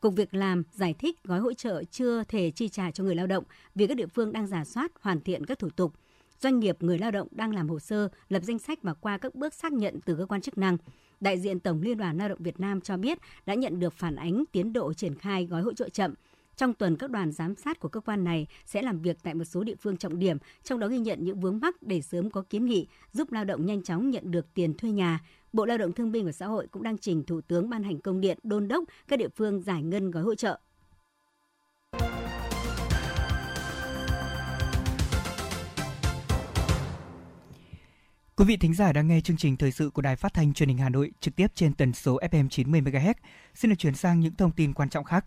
Cục 0.00 0.14
Việc 0.14 0.34
làm 0.34 0.62
giải 0.72 0.94
thích 0.98 1.24
gói 1.24 1.40
hỗ 1.40 1.52
trợ 1.52 1.84
chưa 1.84 2.24
thể 2.24 2.50
chi 2.50 2.68
trả 2.68 2.90
cho 2.90 3.04
người 3.04 3.14
lao 3.14 3.26
động 3.26 3.44
vì 3.74 3.86
các 3.86 3.96
địa 3.96 4.06
phương 4.06 4.32
đang 4.32 4.46
giả 4.46 4.64
soát, 4.64 4.92
hoàn 5.00 5.20
thiện 5.20 5.46
các 5.46 5.58
thủ 5.58 5.68
tục. 5.70 5.92
Doanh 6.40 6.60
nghiệp 6.60 6.82
người 6.82 6.98
lao 6.98 7.10
động 7.10 7.28
đang 7.30 7.54
làm 7.54 7.68
hồ 7.68 7.78
sơ, 7.78 8.08
lập 8.28 8.42
danh 8.42 8.58
sách 8.58 8.82
và 8.82 8.94
qua 8.94 9.18
các 9.18 9.34
bước 9.34 9.54
xác 9.54 9.72
nhận 9.72 10.00
từ 10.04 10.16
cơ 10.16 10.26
quan 10.26 10.40
chức 10.40 10.58
năng. 10.58 10.76
Đại 11.20 11.40
diện 11.40 11.60
Tổng 11.60 11.82
Liên 11.82 11.98
đoàn 11.98 12.18
Lao 12.18 12.28
động 12.28 12.42
Việt 12.42 12.60
Nam 12.60 12.80
cho 12.80 12.96
biết 12.96 13.18
đã 13.46 13.54
nhận 13.54 13.80
được 13.80 13.92
phản 13.92 14.16
ánh 14.16 14.44
tiến 14.52 14.72
độ 14.72 14.92
triển 14.92 15.14
khai 15.14 15.46
gói 15.46 15.62
hỗ 15.62 15.72
trợ 15.72 15.88
chậm– 15.88 16.14
trong 16.56 16.74
tuần, 16.74 16.96
các 16.96 17.10
đoàn 17.10 17.32
giám 17.32 17.54
sát 17.54 17.80
của 17.80 17.88
cơ 17.88 18.00
quan 18.00 18.24
này 18.24 18.46
sẽ 18.66 18.82
làm 18.82 19.00
việc 19.00 19.16
tại 19.22 19.34
một 19.34 19.44
số 19.44 19.64
địa 19.64 19.74
phương 19.80 19.96
trọng 19.96 20.18
điểm, 20.18 20.38
trong 20.64 20.78
đó 20.80 20.88
ghi 20.88 20.98
nhận 20.98 21.24
những 21.24 21.40
vướng 21.40 21.60
mắc 21.60 21.82
để 21.82 22.00
sớm 22.02 22.30
có 22.30 22.44
kiến 22.50 22.66
nghị 22.66 22.86
giúp 23.12 23.32
lao 23.32 23.44
động 23.44 23.66
nhanh 23.66 23.82
chóng 23.82 24.10
nhận 24.10 24.30
được 24.30 24.54
tiền 24.54 24.74
thuê 24.74 24.90
nhà. 24.90 25.20
Bộ 25.52 25.66
Lao 25.66 25.78
động 25.78 25.92
Thương 25.92 26.12
binh 26.12 26.26
và 26.26 26.32
Xã 26.32 26.46
hội 26.46 26.66
cũng 26.70 26.82
đang 26.82 26.98
trình 26.98 27.24
Thủ 27.24 27.40
tướng 27.40 27.70
ban 27.70 27.82
hành 27.82 28.00
công 28.00 28.20
điện 28.20 28.38
đôn 28.42 28.68
đốc 28.68 28.84
các 29.08 29.18
địa 29.18 29.28
phương 29.28 29.62
giải 29.62 29.82
ngân 29.82 30.10
gói 30.10 30.22
hỗ 30.22 30.34
trợ. 30.34 30.60
Quý 38.36 38.44
vị 38.44 38.56
thính 38.56 38.74
giả 38.74 38.92
đang 38.92 39.08
nghe 39.08 39.20
chương 39.20 39.36
trình 39.36 39.56
thời 39.56 39.72
sự 39.72 39.90
của 39.90 40.02
Đài 40.02 40.16
Phát 40.16 40.34
thanh 40.34 40.54
Truyền 40.54 40.68
hình 40.68 40.78
Hà 40.78 40.88
Nội 40.88 41.12
trực 41.20 41.36
tiếp 41.36 41.46
trên 41.54 41.74
tần 41.74 41.92
số 41.92 42.18
FM 42.18 42.48
90 42.48 42.80
MHz. 42.80 43.14
Xin 43.54 43.70
được 43.70 43.76
chuyển 43.78 43.94
sang 43.94 44.20
những 44.20 44.34
thông 44.34 44.52
tin 44.52 44.72
quan 44.72 44.88
trọng 44.88 45.04
khác. 45.04 45.26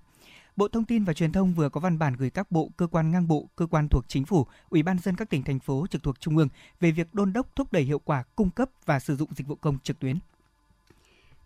Bộ 0.56 0.68
Thông 0.68 0.86
tin 0.86 1.04
và 1.04 1.14
Truyền 1.14 1.32
thông 1.32 1.54
vừa 1.54 1.70
có 1.70 1.80
văn 1.80 2.00
bản 2.00 2.16
gửi 2.16 2.30
các 2.30 2.52
bộ, 2.52 2.72
cơ 2.78 2.88
quan 2.88 3.12
ngang 3.12 3.28
bộ, 3.28 3.50
cơ 3.56 3.66
quan 3.66 3.90
thuộc 3.90 4.06
chính 4.08 4.26
phủ, 4.26 4.48
Ủy 4.70 4.84
ban 4.84 5.00
dân 5.00 5.16
các 5.16 5.30
tỉnh 5.30 5.44
thành 5.44 5.60
phố 5.60 5.86
trực 5.90 6.04
thuộc 6.04 6.20
trung 6.20 6.38
ương 6.38 6.48
về 6.80 6.92
việc 6.92 7.14
đôn 7.14 7.34
đốc 7.34 7.56
thúc 7.56 7.74
đẩy 7.74 7.84
hiệu 7.84 8.00
quả 8.00 8.24
cung 8.36 8.50
cấp 8.50 8.70
và 8.86 9.00
sử 9.00 9.16
dụng 9.16 9.30
dịch 9.36 9.48
vụ 9.48 9.56
công 9.56 9.78
trực 9.84 10.00
tuyến. 10.00 10.20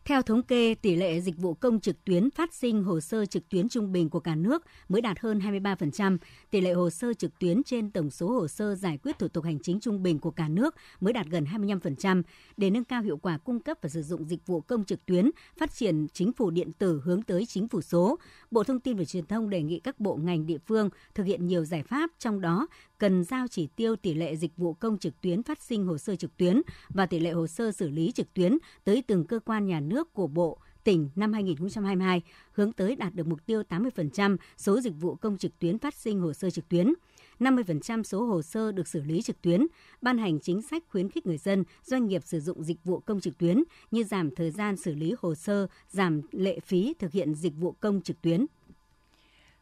Theo 0.06 0.22
thống 0.22 0.44
kê, 0.44 0.76
tỷ 0.76 0.96
lệ 0.96 1.22
dịch 1.22 1.38
vụ 1.38 1.54
công 1.54 1.80
trực 1.80 2.06
tuyến 2.06 2.32
phát 2.32 2.54
sinh 2.54 2.84
hồ 2.84 3.00
sơ 3.00 3.26
trực 3.26 3.50
tuyến 3.50 3.70
trung 3.70 3.92
bình 3.92 4.10
của 4.10 4.20
cả 4.20 4.36
nước 4.36 4.64
mới 4.90 5.02
đạt 5.02 5.20
hơn 5.20 5.40
23%, 5.40 6.18
tỷ 6.50 6.62
lệ 6.62 6.74
hồ 6.74 6.90
sơ 6.90 7.14
trực 7.14 7.40
tuyến 7.40 7.64
trên 7.64 7.92
tổng 7.92 8.12
số 8.12 8.28
hồ 8.28 8.48
sơ 8.48 8.76
giải 8.76 8.98
quyết 9.04 9.20
thủ 9.20 9.28
tục 9.28 9.44
hành 9.44 9.60
chính 9.60 9.80
trung 9.80 10.04
bình 10.04 10.20
của 10.20 10.32
cả 10.32 10.48
nước 10.48 10.76
mới 11.00 11.14
đạt 11.14 11.28
gần 11.28 11.46
25%. 11.54 12.24
Để 12.58 12.70
nâng 12.70 12.84
cao 12.84 13.02
hiệu 13.02 13.18
quả 13.18 13.38
cung 13.38 13.60
cấp 13.60 13.78
và 13.82 13.90
sử 13.90 14.04
dụng 14.04 14.26
dịch 14.26 14.48
vụ 14.48 14.62
công 14.62 14.84
trực 14.84 15.06
tuyến, 15.06 15.32
phát 15.58 15.74
triển 15.74 16.08
chính 16.14 16.34
phủ 16.34 16.50
điện 16.50 16.72
tử 16.74 17.02
hướng 17.04 17.22
tới 17.22 17.46
chính 17.46 17.68
phủ 17.68 17.82
số, 17.82 18.20
Bộ 18.52 18.64
Thông 18.64 18.80
tin 18.80 18.98
và 18.98 19.06
Truyền 19.06 19.26
thông 19.26 19.50
đề 19.50 19.62
nghị 19.62 19.80
các 19.80 20.00
bộ 20.00 20.16
ngành 20.16 20.46
địa 20.46 20.58
phương 20.58 20.90
thực 21.16 21.24
hiện 21.24 21.48
nhiều 21.48 21.66
giải 21.66 21.84
pháp, 21.84 22.10
trong 22.20 22.42
đó 22.42 22.68
cần 22.98 23.24
giao 23.24 23.48
chỉ 23.48 23.68
tiêu 23.68 23.96
tỷ 23.96 24.14
lệ 24.14 24.36
dịch 24.36 24.58
vụ 24.58 24.74
công 24.74 24.98
trực 24.98 25.22
tuyến 25.22 25.44
phát 25.44 25.62
sinh 25.62 25.86
hồ 25.86 25.98
sơ 25.98 26.16
trực 26.16 26.38
tuyến 26.38 26.62
và 26.90 27.06
tỷ 27.06 27.20
lệ 27.20 27.32
hồ 27.32 27.48
sơ 27.48 27.72
xử 27.72 27.90
lý 27.90 28.12
trực 28.12 28.34
tuyến 28.34 28.58
tới 28.84 29.04
từng 29.08 29.26
cơ 29.26 29.40
quan 29.40 29.66
nhà 29.66 29.80
nước 29.80 30.14
của 30.14 30.28
Bộ, 30.28 30.58
tỉnh 30.84 31.10
năm 31.16 31.34
2022, 31.34 32.22
hướng 32.52 32.72
tới 32.72 32.96
đạt 32.96 33.16
được 33.16 33.28
mục 33.28 33.46
tiêu 33.46 33.64
80% 33.70 34.38
số 34.58 34.82
dịch 34.82 34.94
vụ 35.00 35.16
công 35.16 35.38
trực 35.38 35.60
tuyến 35.60 35.80
phát 35.80 35.96
sinh 35.96 36.20
hồ 36.20 36.34
sơ 36.34 36.50
trực 36.50 36.70
tuyến. 36.70 36.94
50% 37.42 38.04
số 38.04 38.26
hồ 38.26 38.42
sơ 38.42 38.72
được 38.72 38.88
xử 38.88 39.02
lý 39.02 39.22
trực 39.22 39.42
tuyến, 39.42 39.68
ban 40.02 40.18
hành 40.18 40.40
chính 40.40 40.62
sách 40.62 40.84
khuyến 40.90 41.10
khích 41.10 41.26
người 41.26 41.38
dân, 41.38 41.64
doanh 41.84 42.08
nghiệp 42.08 42.22
sử 42.26 42.40
dụng 42.40 42.64
dịch 42.64 42.78
vụ 42.84 43.00
công 43.00 43.22
trực 43.22 43.38
tuyến 43.38 43.64
như 43.92 44.04
giảm 44.04 44.36
thời 44.36 44.52
gian 44.52 44.78
xử 44.78 44.96
lý 44.96 45.16
hồ 45.22 45.36
sơ, 45.36 45.68
giảm 45.90 46.22
lệ 46.32 46.60
phí 46.60 46.94
thực 47.00 47.12
hiện 47.12 47.36
dịch 47.36 47.54
vụ 47.56 47.76
công 47.80 48.02
trực 48.02 48.22
tuyến. 48.22 48.46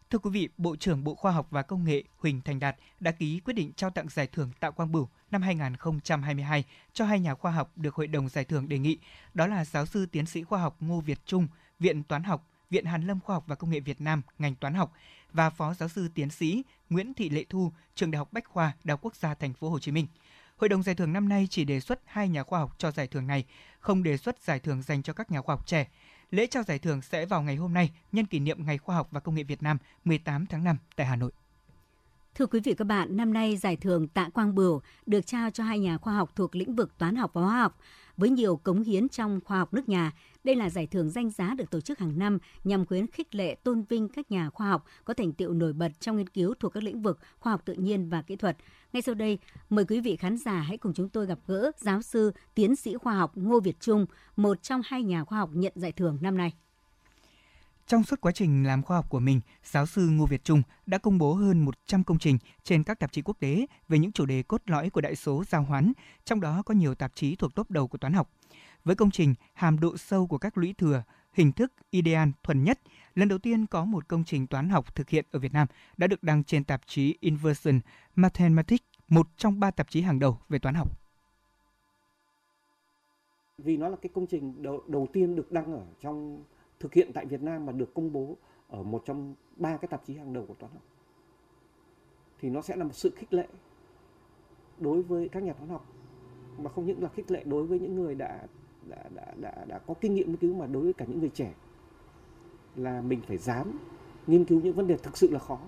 Thưa 0.09 0.19
quý 0.19 0.29
vị, 0.29 0.49
Bộ 0.57 0.75
trưởng 0.75 1.03
Bộ 1.03 1.15
Khoa 1.15 1.31
học 1.31 1.47
và 1.51 1.61
Công 1.61 1.83
nghệ 1.83 2.03
Huỳnh 2.17 2.41
Thành 2.41 2.59
Đạt 2.59 2.75
đã 2.99 3.11
ký 3.11 3.39
quyết 3.39 3.53
định 3.53 3.71
trao 3.75 3.89
tặng 3.89 4.09
giải 4.09 4.27
thưởng 4.27 4.51
Tạ 4.59 4.69
Quang 4.69 4.91
Bửu 4.91 5.07
năm 5.31 5.41
2022 5.41 6.63
cho 6.93 7.05
hai 7.05 7.19
nhà 7.19 7.35
khoa 7.35 7.51
học 7.51 7.71
được 7.75 7.95
Hội 7.95 8.07
đồng 8.07 8.29
Giải 8.29 8.45
thưởng 8.45 8.69
đề 8.69 8.79
nghị, 8.79 8.97
đó 9.33 9.47
là 9.47 9.65
giáo 9.65 9.85
sư 9.85 10.05
tiến 10.05 10.25
sĩ 10.25 10.43
khoa 10.43 10.61
học 10.61 10.75
Ngô 10.79 10.99
Việt 10.99 11.19
Trung, 11.25 11.47
Viện 11.79 12.03
Toán 12.03 12.23
học 12.23 12.47
Viện 12.69 12.85
Hàn 12.85 13.07
lâm 13.07 13.19
Khoa 13.19 13.35
học 13.35 13.43
và 13.47 13.55
Công 13.55 13.69
nghệ 13.69 13.79
Việt 13.79 14.01
Nam 14.01 14.21
ngành 14.39 14.55
toán 14.55 14.73
học 14.73 14.93
và 15.33 15.49
Phó 15.49 15.73
giáo 15.73 15.89
sư 15.89 16.07
tiến 16.13 16.29
sĩ 16.29 16.63
Nguyễn 16.89 17.13
Thị 17.13 17.29
Lệ 17.29 17.45
Thu, 17.49 17.71
trường 17.95 18.11
Đại 18.11 18.17
học 18.17 18.33
Bách 18.33 18.45
khoa 18.45 18.73
Đại 18.83 18.93
học 18.93 18.99
Quốc 19.01 19.15
gia 19.15 19.33
Thành 19.33 19.53
phố 19.53 19.69
Hồ 19.69 19.79
Chí 19.79 19.91
Minh. 19.91 20.07
Hội 20.57 20.69
đồng 20.69 20.83
giải 20.83 20.95
thưởng 20.95 21.13
năm 21.13 21.29
nay 21.29 21.47
chỉ 21.49 21.65
đề 21.65 21.79
xuất 21.79 21.99
hai 22.05 22.29
nhà 22.29 22.43
khoa 22.43 22.59
học 22.59 22.75
cho 22.77 22.91
giải 22.91 23.07
thưởng 23.07 23.27
này, 23.27 23.45
không 23.79 24.03
đề 24.03 24.17
xuất 24.17 24.41
giải 24.41 24.59
thưởng 24.59 24.81
dành 24.81 25.03
cho 25.03 25.13
các 25.13 25.31
nhà 25.31 25.41
khoa 25.41 25.55
học 25.55 25.67
trẻ. 25.67 25.87
Lễ 26.31 26.47
trao 26.47 26.63
giải 26.63 26.79
thưởng 26.79 27.01
sẽ 27.01 27.25
vào 27.25 27.41
ngày 27.41 27.55
hôm 27.55 27.73
nay, 27.73 27.91
nhân 28.11 28.25
kỷ 28.25 28.39
niệm 28.39 28.65
Ngày 28.65 28.77
Khoa 28.77 28.95
học 28.95 29.07
và 29.11 29.19
Công 29.19 29.35
nghệ 29.35 29.43
Việt 29.43 29.63
Nam 29.63 29.77
18 30.05 30.45
tháng 30.45 30.63
5 30.63 30.77
tại 30.95 31.07
Hà 31.07 31.15
Nội. 31.15 31.31
Thưa 32.35 32.45
quý 32.45 32.59
vị 32.59 32.73
các 32.73 32.85
bạn, 32.85 33.17
năm 33.17 33.33
nay 33.33 33.57
giải 33.57 33.75
thưởng 33.75 34.07
Tạ 34.07 34.29
Quang 34.29 34.55
Bửu 34.55 34.81
được 35.05 35.27
trao 35.27 35.49
cho 35.49 35.63
hai 35.63 35.79
nhà 35.79 35.97
khoa 35.97 36.13
học 36.13 36.31
thuộc 36.35 36.55
lĩnh 36.55 36.75
vực 36.75 36.97
toán 36.97 37.15
học 37.15 37.31
và 37.33 37.41
hóa 37.41 37.59
học 37.59 37.77
với 38.17 38.29
nhiều 38.29 38.55
cống 38.57 38.83
hiến 38.83 39.09
trong 39.09 39.39
khoa 39.45 39.57
học 39.57 39.73
nước 39.73 39.89
nhà. 39.89 40.11
Đây 40.49 40.55
là 40.55 40.69
giải 40.69 40.87
thưởng 40.87 41.09
danh 41.09 41.29
giá 41.29 41.53
được 41.53 41.69
tổ 41.69 41.81
chức 41.81 41.99
hàng 41.99 42.19
năm 42.19 42.37
nhằm 42.63 42.85
khuyến 42.85 43.07
khích 43.07 43.35
lệ 43.35 43.55
tôn 43.55 43.83
vinh 43.89 44.07
các 44.07 44.31
nhà 44.31 44.49
khoa 44.49 44.67
học 44.67 44.85
có 45.05 45.13
thành 45.13 45.33
tựu 45.33 45.53
nổi 45.53 45.73
bật 45.73 45.91
trong 45.99 46.17
nghiên 46.17 46.29
cứu 46.29 46.53
thuộc 46.59 46.73
các 46.73 46.83
lĩnh 46.83 47.01
vực 47.01 47.19
khoa 47.39 47.51
học 47.51 47.61
tự 47.65 47.73
nhiên 47.73 48.09
và 48.09 48.21
kỹ 48.21 48.35
thuật. 48.35 48.57
Ngay 48.93 49.01
sau 49.01 49.15
đây, 49.15 49.39
mời 49.69 49.85
quý 49.85 49.99
vị 49.99 50.15
khán 50.15 50.37
giả 50.37 50.53
hãy 50.53 50.77
cùng 50.77 50.93
chúng 50.93 51.09
tôi 51.09 51.25
gặp 51.25 51.39
gỡ 51.47 51.71
giáo 51.77 52.01
sư, 52.01 52.31
tiến 52.55 52.75
sĩ 52.75 52.95
khoa 52.95 53.13
học 53.13 53.31
Ngô 53.35 53.59
Việt 53.59 53.79
Trung, 53.79 54.05
một 54.35 54.63
trong 54.63 54.81
hai 54.85 55.03
nhà 55.03 55.23
khoa 55.23 55.39
học 55.39 55.49
nhận 55.53 55.73
giải 55.75 55.91
thưởng 55.91 56.17
năm 56.21 56.37
nay. 56.37 56.53
Trong 57.87 58.03
suốt 58.03 58.21
quá 58.21 58.31
trình 58.31 58.63
làm 58.63 58.83
khoa 58.83 58.97
học 58.97 59.09
của 59.09 59.19
mình, 59.19 59.41
giáo 59.63 59.85
sư 59.85 60.01
Ngô 60.09 60.25
Việt 60.25 60.43
Trung 60.43 60.61
đã 60.85 60.97
công 60.97 61.17
bố 61.17 61.33
hơn 61.33 61.59
100 61.59 62.03
công 62.03 62.19
trình 62.19 62.37
trên 62.63 62.83
các 62.83 62.99
tạp 62.99 63.11
chí 63.11 63.21
quốc 63.21 63.37
tế 63.39 63.65
về 63.87 63.99
những 63.99 64.11
chủ 64.11 64.25
đề 64.25 64.43
cốt 64.43 64.61
lõi 64.65 64.89
của 64.89 65.01
đại 65.01 65.15
số 65.15 65.43
giao 65.47 65.63
hoán, 65.63 65.93
trong 66.25 66.41
đó 66.41 66.63
có 66.65 66.73
nhiều 66.73 66.95
tạp 66.95 67.15
chí 67.15 67.35
thuộc 67.35 67.55
top 67.55 67.71
đầu 67.71 67.87
của 67.87 67.97
toán 67.97 68.13
học. 68.13 68.29
Với 68.83 68.95
công 68.95 69.11
trình 69.11 69.33
Hàm 69.53 69.79
độ 69.79 69.97
sâu 69.97 70.27
của 70.27 70.37
các 70.37 70.57
lũy 70.57 70.73
thừa, 70.77 71.03
hình 71.31 71.51
thức 71.51 71.73
ideal 71.89 72.29
thuần 72.43 72.63
nhất, 72.63 72.79
lần 73.15 73.27
đầu 73.27 73.39
tiên 73.39 73.65
có 73.65 73.85
một 73.85 74.07
công 74.07 74.23
trình 74.23 74.47
toán 74.47 74.69
học 74.69 74.95
thực 74.95 75.09
hiện 75.09 75.25
ở 75.31 75.39
Việt 75.39 75.53
Nam 75.53 75.67
đã 75.97 76.07
được 76.07 76.23
đăng 76.23 76.43
trên 76.43 76.63
tạp 76.63 76.81
chí 76.85 77.17
Inversion 77.19 77.79
Mathematics, 78.15 78.85
một 79.07 79.27
trong 79.37 79.59
ba 79.59 79.71
tạp 79.71 79.89
chí 79.89 80.01
hàng 80.01 80.19
đầu 80.19 80.39
về 80.49 80.59
toán 80.59 80.75
học. 80.75 80.99
Vì 83.57 83.77
nó 83.77 83.89
là 83.89 83.97
cái 84.01 84.09
công 84.13 84.27
trình 84.27 84.63
đầu, 84.63 84.83
đầu 84.87 85.07
tiên 85.13 85.35
được 85.35 85.51
đăng 85.51 85.73
ở 85.73 85.85
trong 86.01 86.43
thực 86.79 86.93
hiện 86.93 87.11
tại 87.13 87.25
Việt 87.25 87.41
Nam 87.41 87.65
mà 87.65 87.71
được 87.71 87.93
công 87.93 88.11
bố 88.11 88.37
ở 88.67 88.83
một 88.83 89.03
trong 89.05 89.35
ba 89.55 89.77
cái 89.77 89.87
tạp 89.87 90.01
chí 90.05 90.17
hàng 90.17 90.33
đầu 90.33 90.45
của 90.47 90.53
toán 90.53 90.71
học 90.73 90.81
thì 92.41 92.49
nó 92.49 92.61
sẽ 92.61 92.75
là 92.75 92.83
một 92.83 92.95
sự 92.95 93.11
khích 93.15 93.33
lệ 93.33 93.47
đối 94.77 95.01
với 95.01 95.29
các 95.29 95.43
nhà 95.43 95.53
toán 95.53 95.69
học 95.69 95.85
mà 96.57 96.69
không 96.69 96.85
những 96.85 97.03
là 97.03 97.09
khích 97.09 97.31
lệ 97.31 97.43
đối 97.43 97.63
với 97.63 97.79
những 97.79 97.95
người 97.95 98.15
đã 98.15 98.47
đã 98.89 99.03
đã 99.15 99.25
đã, 99.41 99.65
đã 99.67 99.79
có 99.79 99.93
kinh 100.01 100.13
nghiệm 100.13 100.27
nghiên 100.27 100.37
cứu 100.37 100.55
mà 100.55 100.65
đối 100.67 100.83
với 100.83 100.93
cả 100.93 101.05
những 101.07 101.19
người 101.19 101.31
trẻ 101.33 101.53
là 102.75 103.01
mình 103.01 103.21
phải 103.27 103.37
dám 103.37 103.79
nghiên 104.27 104.45
cứu 104.45 104.61
những 104.61 104.75
vấn 104.75 104.87
đề 104.87 104.97
thực 104.97 105.17
sự 105.17 105.31
là 105.31 105.39
khó. 105.39 105.59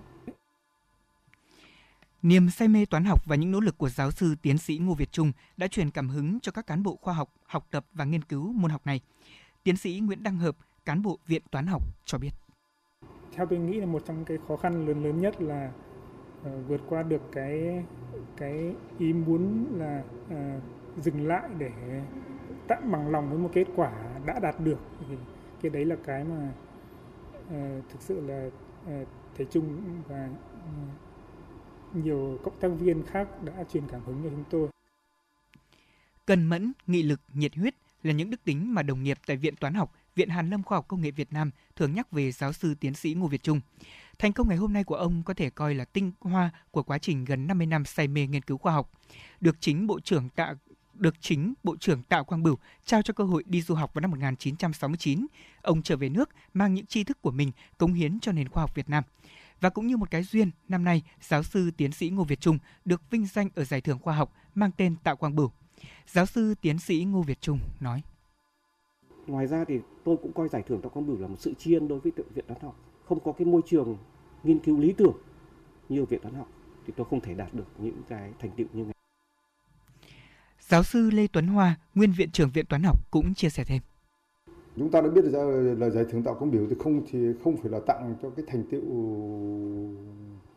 Niềm 2.22 2.50
say 2.50 2.68
mê 2.68 2.86
toán 2.86 3.04
học 3.04 3.26
và 3.26 3.36
những 3.36 3.50
nỗ 3.50 3.60
lực 3.60 3.78
của 3.78 3.88
giáo 3.88 4.10
sư 4.10 4.34
tiến 4.42 4.58
sĩ 4.58 4.78
Ngô 4.78 4.94
Việt 4.94 5.12
Trung 5.12 5.32
đã 5.56 5.66
truyền 5.66 5.90
cảm 5.90 6.08
hứng 6.08 6.40
cho 6.40 6.52
các 6.52 6.66
cán 6.66 6.82
bộ 6.82 6.98
khoa 7.02 7.14
học 7.14 7.34
học 7.44 7.66
tập 7.70 7.86
và 7.92 8.04
nghiên 8.04 8.22
cứu 8.22 8.52
môn 8.52 8.70
học 8.70 8.86
này. 8.86 9.00
Tiến 9.62 9.76
sĩ 9.76 10.00
Nguyễn 10.00 10.22
Đăng 10.22 10.36
Hợp, 10.36 10.56
cán 10.84 11.02
bộ 11.02 11.18
Viện 11.26 11.42
Toán 11.50 11.66
học 11.66 11.82
cho 12.04 12.18
biết. 12.18 12.30
Theo 13.32 13.46
tôi 13.46 13.58
nghĩ 13.58 13.80
là 13.80 13.86
một 13.86 14.02
trong 14.06 14.24
cái 14.24 14.38
khó 14.48 14.56
khăn 14.56 14.86
lớn 14.86 15.04
lớn 15.04 15.20
nhất 15.20 15.42
là 15.42 15.72
uh, 16.40 16.68
vượt 16.68 16.80
qua 16.88 17.02
được 17.02 17.22
cái 17.32 17.84
cái 18.36 18.74
ý 18.98 19.12
muốn 19.12 19.66
là 19.78 20.04
uh, 20.26 20.62
dừng 21.04 21.26
lại 21.26 21.48
để 21.58 21.70
tạm 22.72 22.92
bằng 22.92 23.08
lòng 23.08 23.28
với 23.28 23.38
một 23.38 23.50
kết 23.52 23.66
quả 23.76 23.92
đã 24.26 24.38
đạt 24.38 24.60
được 24.60 24.78
thì 25.00 25.16
cái 25.62 25.70
đấy 25.70 25.84
là 25.84 25.96
cái 26.04 26.24
mà 26.24 26.52
uh, 27.46 27.84
thực 27.90 28.00
sự 28.00 28.20
là 28.20 28.46
uh, 28.46 29.08
thầy 29.36 29.46
Trung 29.50 29.78
và 30.08 30.28
uh, 30.56 31.96
nhiều 32.04 32.38
cộng 32.44 32.60
tác 32.60 32.68
viên 32.68 33.02
khác 33.06 33.28
đã 33.42 33.64
truyền 33.72 33.88
cảm 33.88 34.00
hứng 34.04 34.20
cho 34.24 34.30
chúng 34.30 34.44
tôi. 34.50 34.68
Cần 36.26 36.46
mẫn, 36.46 36.72
nghị 36.86 37.02
lực, 37.02 37.20
nhiệt 37.34 37.56
huyết 37.56 37.74
là 38.02 38.12
những 38.12 38.30
đức 38.30 38.44
tính 38.44 38.74
mà 38.74 38.82
đồng 38.82 39.02
nghiệp 39.02 39.18
tại 39.26 39.36
Viện 39.36 39.56
Toán 39.56 39.74
học 39.74 39.92
Viện 40.14 40.28
Hàn 40.28 40.50
lâm 40.50 40.62
Khoa 40.62 40.78
học 40.78 40.88
Công 40.88 41.00
nghệ 41.00 41.10
Việt 41.10 41.32
Nam 41.32 41.50
thường 41.76 41.94
nhắc 41.94 42.12
về 42.12 42.32
giáo 42.32 42.52
sư 42.52 42.74
tiến 42.80 42.94
sĩ 42.94 43.14
Ngô 43.14 43.26
Việt 43.26 43.42
Trung. 43.42 43.60
Thành 44.18 44.32
công 44.32 44.48
ngày 44.48 44.56
hôm 44.56 44.72
nay 44.72 44.84
của 44.84 44.94
ông 44.94 45.22
có 45.22 45.34
thể 45.34 45.50
coi 45.50 45.74
là 45.74 45.84
tinh 45.84 46.12
hoa 46.20 46.50
của 46.70 46.82
quá 46.82 46.98
trình 46.98 47.24
gần 47.24 47.46
50 47.46 47.66
năm 47.66 47.84
say 47.84 48.08
mê 48.08 48.26
nghiên 48.26 48.42
cứu 48.42 48.58
khoa 48.58 48.72
học. 48.72 48.90
Được 49.40 49.56
chính 49.60 49.86
Bộ 49.86 50.00
trưởng 50.00 50.28
Tạ 50.28 50.54
được 50.94 51.14
chính 51.20 51.54
Bộ 51.62 51.76
trưởng 51.76 52.02
Tạ 52.02 52.22
Quang 52.22 52.42
Bửu 52.42 52.58
trao 52.84 53.02
cho 53.02 53.14
cơ 53.14 53.24
hội 53.24 53.44
đi 53.46 53.62
du 53.62 53.74
học 53.74 53.94
vào 53.94 54.00
năm 54.00 54.10
1969. 54.10 55.26
Ông 55.62 55.82
trở 55.82 55.96
về 55.96 56.08
nước 56.08 56.30
mang 56.54 56.74
những 56.74 56.86
tri 56.86 57.04
thức 57.04 57.22
của 57.22 57.30
mình 57.30 57.52
cống 57.78 57.92
hiến 57.92 58.20
cho 58.20 58.32
nền 58.32 58.48
khoa 58.48 58.62
học 58.62 58.74
Việt 58.74 58.88
Nam. 58.88 59.04
Và 59.60 59.70
cũng 59.70 59.86
như 59.86 59.96
một 59.96 60.10
cái 60.10 60.22
duyên, 60.22 60.50
năm 60.68 60.84
nay, 60.84 61.02
giáo 61.20 61.42
sư 61.42 61.70
tiến 61.76 61.92
sĩ 61.92 62.10
Ngô 62.10 62.24
Việt 62.24 62.40
Trung 62.40 62.58
được 62.84 63.10
vinh 63.10 63.26
danh 63.26 63.48
ở 63.54 63.64
giải 63.64 63.80
thưởng 63.80 63.98
khoa 63.98 64.14
học 64.14 64.32
mang 64.54 64.70
tên 64.76 64.96
Tạ 65.04 65.14
Quang 65.14 65.36
Bửu. 65.36 65.50
Giáo 66.06 66.26
sư 66.26 66.54
tiến 66.60 66.78
sĩ 66.78 67.04
Ngô 67.04 67.22
Việt 67.22 67.40
Trung 67.40 67.58
nói 67.80 68.02
ngoài 69.26 69.46
ra 69.46 69.64
thì 69.64 69.80
tôi 70.04 70.16
cũng 70.22 70.32
coi 70.32 70.48
giải 70.48 70.62
thưởng 70.62 70.82
Tạ 70.82 70.88
Quang 70.88 71.06
Bửu 71.06 71.18
là 71.18 71.28
một 71.28 71.36
sự 71.38 71.54
tri 71.58 71.74
ân 71.74 71.88
đối 71.88 72.00
với 72.00 72.12
viện 72.34 72.44
toán 72.48 72.60
học 72.60 72.76
không 73.08 73.20
có 73.20 73.32
cái 73.32 73.46
môi 73.46 73.62
trường 73.66 73.96
nghiên 74.42 74.58
cứu 74.58 74.80
lý 74.80 74.92
tưởng 74.92 75.16
như 75.88 76.04
viện 76.04 76.20
toán 76.22 76.34
học 76.34 76.48
thì 76.86 76.92
tôi 76.96 77.06
không 77.10 77.20
thể 77.20 77.34
đạt 77.34 77.54
được 77.54 77.66
những 77.78 78.02
cái 78.08 78.32
thành 78.38 78.50
tựu 78.56 78.66
như 78.72 78.84
ngày 78.84 78.91
Giáo 80.72 80.82
sư 80.82 81.10
Lê 81.10 81.26
Tuấn 81.32 81.46
Hoa, 81.46 81.76
nguyên 81.94 82.12
viện 82.12 82.30
trưởng 82.30 82.50
Viện 82.54 82.66
Toán 82.66 82.82
học 82.82 82.98
cũng 83.10 83.34
chia 83.34 83.48
sẻ 83.48 83.64
thêm. 83.66 83.82
Chúng 84.76 84.90
ta 84.90 85.00
đã 85.00 85.08
biết 85.08 85.24
là, 85.24 85.44
là 85.78 85.90
giải 85.90 86.04
thưởng 86.10 86.22
tạo 86.22 86.34
công 86.34 86.50
Biểu 86.50 86.66
thì 86.70 86.76
không 86.78 87.02
thì 87.10 87.18
không 87.44 87.56
phải 87.56 87.70
là 87.70 87.80
tặng 87.86 88.14
cho 88.22 88.30
cái 88.30 88.44
thành 88.48 88.64
tựu 88.70 88.82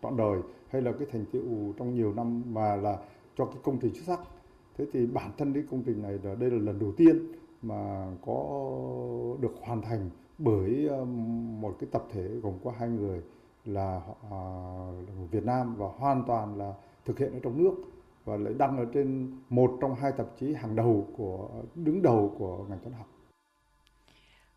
trọn 0.03 0.17
đời 0.17 0.39
hay 0.69 0.81
là 0.81 0.91
cái 0.91 1.07
thành 1.11 1.25
tựu 1.31 1.73
trong 1.79 1.95
nhiều 1.95 2.13
năm 2.13 2.43
mà 2.53 2.75
là 2.75 2.97
cho 3.37 3.45
cái 3.45 3.55
công 3.63 3.79
trình 3.81 3.93
xuất 3.93 4.03
sắc. 4.07 4.19
Thế 4.77 4.85
thì 4.93 5.05
bản 5.05 5.31
thân 5.37 5.53
cái 5.53 5.63
công 5.71 5.83
trình 5.85 6.01
này 6.01 6.19
là 6.23 6.35
đây 6.35 6.51
là 6.51 6.57
lần 6.57 6.79
đầu 6.79 6.91
tiên 6.97 7.31
mà 7.61 8.07
có 8.25 8.35
được 9.41 9.53
hoàn 9.61 9.81
thành 9.81 10.09
bởi 10.37 10.87
um, 10.87 11.61
một 11.61 11.75
cái 11.79 11.89
tập 11.91 12.05
thể 12.11 12.27
gồm 12.43 12.53
có 12.63 12.73
hai 12.79 12.89
người 12.89 13.21
là 13.65 14.01
họ 14.29 14.91
Việt 15.31 15.43
Nam 15.43 15.75
và 15.75 15.87
hoàn 15.97 16.23
toàn 16.27 16.57
là 16.57 16.73
thực 17.05 17.19
hiện 17.19 17.33
ở 17.33 17.39
trong 17.43 17.63
nước 17.63 17.75
và 18.25 18.37
lại 18.37 18.53
đăng 18.57 18.77
ở 18.77 18.85
trên 18.93 19.31
một 19.49 19.77
trong 19.81 19.95
hai 19.95 20.11
tạp 20.17 20.27
chí 20.39 20.53
hàng 20.53 20.75
đầu 20.75 21.13
của 21.17 21.63
đứng 21.75 22.01
đầu 22.01 22.35
của 22.37 22.65
ngành 22.69 22.79
toán 22.79 22.93
học. 22.93 23.07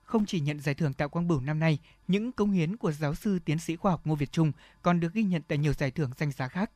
Không 0.02 0.26
chỉ 0.26 0.40
nhận 0.40 0.61
giải 0.61 0.74
thưởng 0.74 0.92
Tạ 0.92 1.07
Quang 1.07 1.28
Bửu 1.28 1.40
năm 1.40 1.59
nay, 1.59 1.78
những 2.09 2.33
công 2.33 2.50
hiến 2.50 2.76
của 2.76 2.92
giáo 2.92 3.14
sư 3.14 3.38
tiến 3.44 3.59
sĩ 3.59 3.76
khoa 3.76 3.90
học 3.90 4.00
Ngô 4.04 4.14
Việt 4.14 4.33
Trung 4.33 4.52
còn 4.83 5.00
được 5.00 5.12
ghi 5.12 5.22
nhận 5.22 5.42
tại 5.48 5.59
nhiều 5.59 5.72
giải 5.72 5.90
thưởng 5.90 6.11
danh 6.16 6.33
giá 6.33 6.48
khác. 6.48 6.70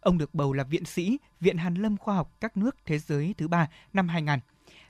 Ông 0.00 0.18
được 0.18 0.34
bầu 0.34 0.52
là 0.52 0.64
viện 0.64 0.84
sĩ 0.84 1.18
Viện 1.40 1.56
Hàn 1.56 1.74
lâm 1.74 1.96
Khoa 1.96 2.14
học 2.14 2.32
các 2.40 2.56
nước 2.56 2.76
thế 2.86 2.98
giới 2.98 3.34
thứ 3.38 3.48
ba 3.48 3.68
năm 3.92 4.08
2000 4.08 4.38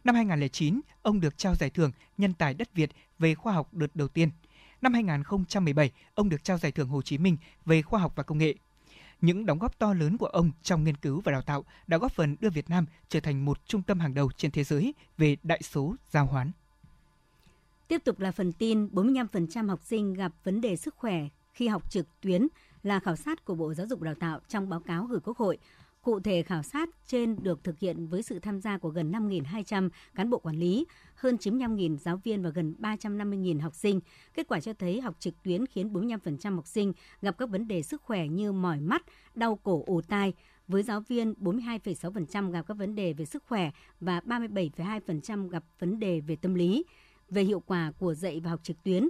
Năm 0.04 0.14
2009, 0.14 0.80
ông 1.02 1.20
được 1.20 1.38
trao 1.38 1.54
giải 1.54 1.70
thưởng 1.70 1.90
Nhân 2.18 2.34
tài 2.34 2.54
đất 2.54 2.74
Việt 2.74 2.90
về 3.18 3.34
khoa 3.34 3.52
học 3.52 3.74
đợt 3.74 3.96
đầu 3.96 4.08
tiên. 4.08 4.30
Năm 4.82 4.94
2017, 4.94 5.92
ông 6.14 6.28
được 6.28 6.44
trao 6.44 6.58
giải 6.58 6.72
thưởng 6.72 6.88
Hồ 6.88 7.02
Chí 7.02 7.18
Minh 7.18 7.36
về 7.66 7.82
khoa 7.82 8.00
học 8.00 8.12
và 8.16 8.22
công 8.22 8.38
nghệ. 8.38 8.54
Những 9.20 9.46
đóng 9.46 9.58
góp 9.58 9.78
to 9.78 9.94
lớn 9.94 10.18
của 10.18 10.26
ông 10.26 10.50
trong 10.62 10.84
nghiên 10.84 10.96
cứu 10.96 11.20
và 11.20 11.32
đào 11.32 11.42
tạo 11.42 11.64
đã 11.86 11.98
góp 11.98 12.12
phần 12.12 12.36
đưa 12.40 12.50
Việt 12.50 12.70
Nam 12.70 12.86
trở 13.08 13.20
thành 13.20 13.44
một 13.44 13.66
trung 13.66 13.82
tâm 13.82 14.00
hàng 14.00 14.14
đầu 14.14 14.30
trên 14.36 14.50
thế 14.50 14.64
giới 14.64 14.94
về 15.18 15.36
đại 15.42 15.62
số 15.62 15.94
giao 16.10 16.26
hoán. 16.26 16.50
Tiếp 17.88 18.04
tục 18.04 18.20
là 18.20 18.32
phần 18.32 18.52
tin 18.52 18.86
45% 18.86 19.68
học 19.68 19.80
sinh 19.82 20.14
gặp 20.14 20.32
vấn 20.44 20.60
đề 20.60 20.76
sức 20.76 20.94
khỏe 20.94 21.28
khi 21.52 21.68
học 21.68 21.90
trực 21.90 22.06
tuyến 22.20 22.48
là 22.82 23.00
khảo 23.00 23.16
sát 23.16 23.44
của 23.44 23.54
Bộ 23.54 23.74
Giáo 23.74 23.86
dục 23.86 24.00
Đào 24.02 24.14
tạo 24.14 24.40
trong 24.48 24.68
báo 24.68 24.80
cáo 24.80 25.04
gửi 25.04 25.20
Quốc 25.20 25.38
hội. 25.38 25.58
Cụ 26.02 26.20
thể, 26.20 26.42
khảo 26.42 26.62
sát 26.62 26.88
trên 27.06 27.36
được 27.42 27.64
thực 27.64 27.78
hiện 27.78 28.06
với 28.06 28.22
sự 28.22 28.38
tham 28.38 28.60
gia 28.60 28.78
của 28.78 28.88
gần 28.88 29.12
5.200 29.12 29.88
cán 30.14 30.30
bộ 30.30 30.38
quản 30.38 30.56
lý, 30.56 30.86
hơn 31.14 31.36
95.000 31.36 31.96
giáo 31.96 32.16
viên 32.24 32.42
và 32.42 32.50
gần 32.50 32.74
350.000 32.78 33.60
học 33.60 33.74
sinh. 33.74 34.00
Kết 34.34 34.48
quả 34.48 34.60
cho 34.60 34.72
thấy 34.72 35.00
học 35.00 35.16
trực 35.18 35.42
tuyến 35.42 35.66
khiến 35.66 35.92
45% 35.92 36.54
học 36.54 36.66
sinh 36.66 36.92
gặp 37.22 37.38
các 37.38 37.48
vấn 37.48 37.68
đề 37.68 37.82
sức 37.82 38.02
khỏe 38.02 38.28
như 38.28 38.52
mỏi 38.52 38.80
mắt, 38.80 39.02
đau 39.34 39.56
cổ, 39.56 39.84
ù 39.86 40.00
tai. 40.00 40.32
Với 40.68 40.82
giáo 40.82 41.00
viên, 41.00 41.34
42,6% 41.40 42.50
gặp 42.50 42.66
các 42.66 42.76
vấn 42.76 42.94
đề 42.94 43.12
về 43.12 43.24
sức 43.24 43.44
khỏe 43.46 43.70
và 44.00 44.20
37,2% 44.20 45.48
gặp 45.48 45.64
vấn 45.78 46.00
đề 46.00 46.20
về 46.20 46.36
tâm 46.36 46.54
lý. 46.54 46.84
Về 47.30 47.42
hiệu 47.42 47.60
quả 47.60 47.92
của 47.98 48.14
dạy 48.14 48.40
và 48.40 48.50
học 48.50 48.60
trực 48.62 48.82
tuyến, 48.82 49.08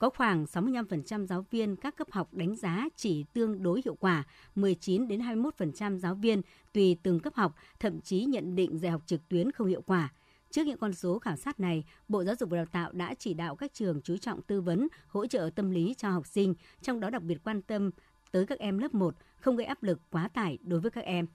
có 0.00 0.10
khoảng 0.10 0.44
65% 0.44 1.26
giáo 1.26 1.46
viên 1.50 1.76
các 1.76 1.96
cấp 1.96 2.10
học 2.10 2.34
đánh 2.34 2.56
giá 2.56 2.88
chỉ 2.96 3.24
tương 3.32 3.62
đối 3.62 3.80
hiệu 3.84 3.94
quả, 3.94 4.24
19 4.54 5.08
đến 5.08 5.20
21% 5.20 5.98
giáo 5.98 6.14
viên 6.14 6.42
tùy 6.72 6.96
từng 7.02 7.20
cấp 7.20 7.34
học 7.34 7.54
thậm 7.80 8.00
chí 8.00 8.24
nhận 8.24 8.56
định 8.56 8.78
dạy 8.78 8.92
học 8.92 9.02
trực 9.06 9.28
tuyến 9.28 9.52
không 9.52 9.66
hiệu 9.66 9.82
quả. 9.82 10.12
Trước 10.50 10.66
những 10.66 10.78
con 10.78 10.94
số 10.94 11.18
khảo 11.18 11.36
sát 11.36 11.60
này, 11.60 11.84
Bộ 12.08 12.24
Giáo 12.24 12.34
dục 12.34 12.50
và 12.50 12.56
Đào 12.56 12.66
tạo 12.66 12.92
đã 12.92 13.14
chỉ 13.18 13.34
đạo 13.34 13.56
các 13.56 13.74
trường 13.74 14.00
chú 14.02 14.16
trọng 14.16 14.42
tư 14.42 14.60
vấn, 14.60 14.88
hỗ 15.06 15.26
trợ 15.26 15.50
tâm 15.54 15.70
lý 15.70 15.94
cho 15.98 16.10
học 16.10 16.26
sinh, 16.26 16.54
trong 16.82 17.00
đó 17.00 17.10
đặc 17.10 17.22
biệt 17.22 17.38
quan 17.44 17.62
tâm 17.62 17.90
tới 18.32 18.46
các 18.46 18.58
em 18.58 18.78
lớp 18.78 18.94
1, 18.94 19.14
không 19.40 19.56
gây 19.56 19.66
áp 19.66 19.82
lực 19.82 20.00
quá 20.10 20.28
tải 20.28 20.58
đối 20.62 20.80
với 20.80 20.90
các 20.90 21.04
em. 21.04 21.26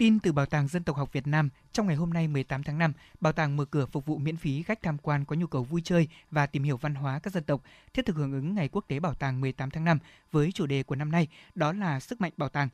Tin 0.00 0.20
từ 0.20 0.32
Bảo 0.32 0.46
tàng 0.46 0.68
Dân 0.68 0.82
tộc 0.82 0.96
học 0.96 1.12
Việt 1.12 1.26
Nam, 1.26 1.48
trong 1.72 1.86
ngày 1.86 1.96
hôm 1.96 2.12
nay 2.12 2.28
18 2.28 2.62
tháng 2.62 2.78
5, 2.78 2.92
bảo 3.20 3.32
tàng 3.32 3.56
mở 3.56 3.64
cửa 3.64 3.86
phục 3.86 4.06
vụ 4.06 4.18
miễn 4.18 4.36
phí 4.36 4.62
khách 4.62 4.82
tham 4.82 4.98
quan 4.98 5.24
có 5.24 5.36
nhu 5.36 5.46
cầu 5.46 5.64
vui 5.64 5.80
chơi 5.84 6.08
và 6.30 6.46
tìm 6.46 6.62
hiểu 6.62 6.76
văn 6.76 6.94
hóa 6.94 7.18
các 7.18 7.32
dân 7.32 7.44
tộc, 7.44 7.62
thiết 7.94 8.06
thực 8.06 8.16
hưởng 8.16 8.32
ứng 8.32 8.54
Ngày 8.54 8.68
Quốc 8.68 8.84
tế 8.88 9.00
Bảo 9.00 9.14
tàng 9.14 9.40
18 9.40 9.70
tháng 9.70 9.84
5 9.84 9.98
với 10.32 10.52
chủ 10.52 10.66
đề 10.66 10.82
của 10.82 10.94
năm 10.94 11.12
nay 11.12 11.28
đó 11.54 11.72
là 11.72 12.00
sức 12.00 12.20
mạnh 12.20 12.32
bảo 12.36 12.48
tàng. 12.48 12.68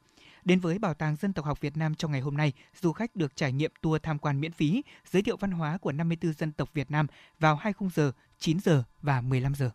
Đến 0.44 0.60
với 0.60 0.78
Bảo 0.78 0.94
tàng 0.94 1.16
Dân 1.16 1.32
tộc 1.32 1.44
học 1.44 1.60
Việt 1.60 1.76
Nam 1.76 1.94
trong 1.94 2.12
ngày 2.12 2.20
hôm 2.20 2.36
nay, 2.36 2.52
du 2.80 2.92
khách 2.92 3.16
được 3.16 3.36
trải 3.36 3.52
nghiệm 3.52 3.72
tour 3.80 4.02
tham 4.02 4.18
quan 4.18 4.40
miễn 4.40 4.52
phí, 4.52 4.82
giới 5.10 5.22
thiệu 5.22 5.36
văn 5.36 5.50
hóa 5.50 5.78
của 5.78 5.92
54 5.92 6.32
dân 6.32 6.52
tộc 6.52 6.68
Việt 6.74 6.90
Nam 6.90 7.06
vào 7.40 7.56
20 7.56 7.90
giờ, 7.94 8.12
9 8.38 8.60
giờ 8.60 8.82
và 9.02 9.20
15 9.20 9.54
giờ. 9.54 9.70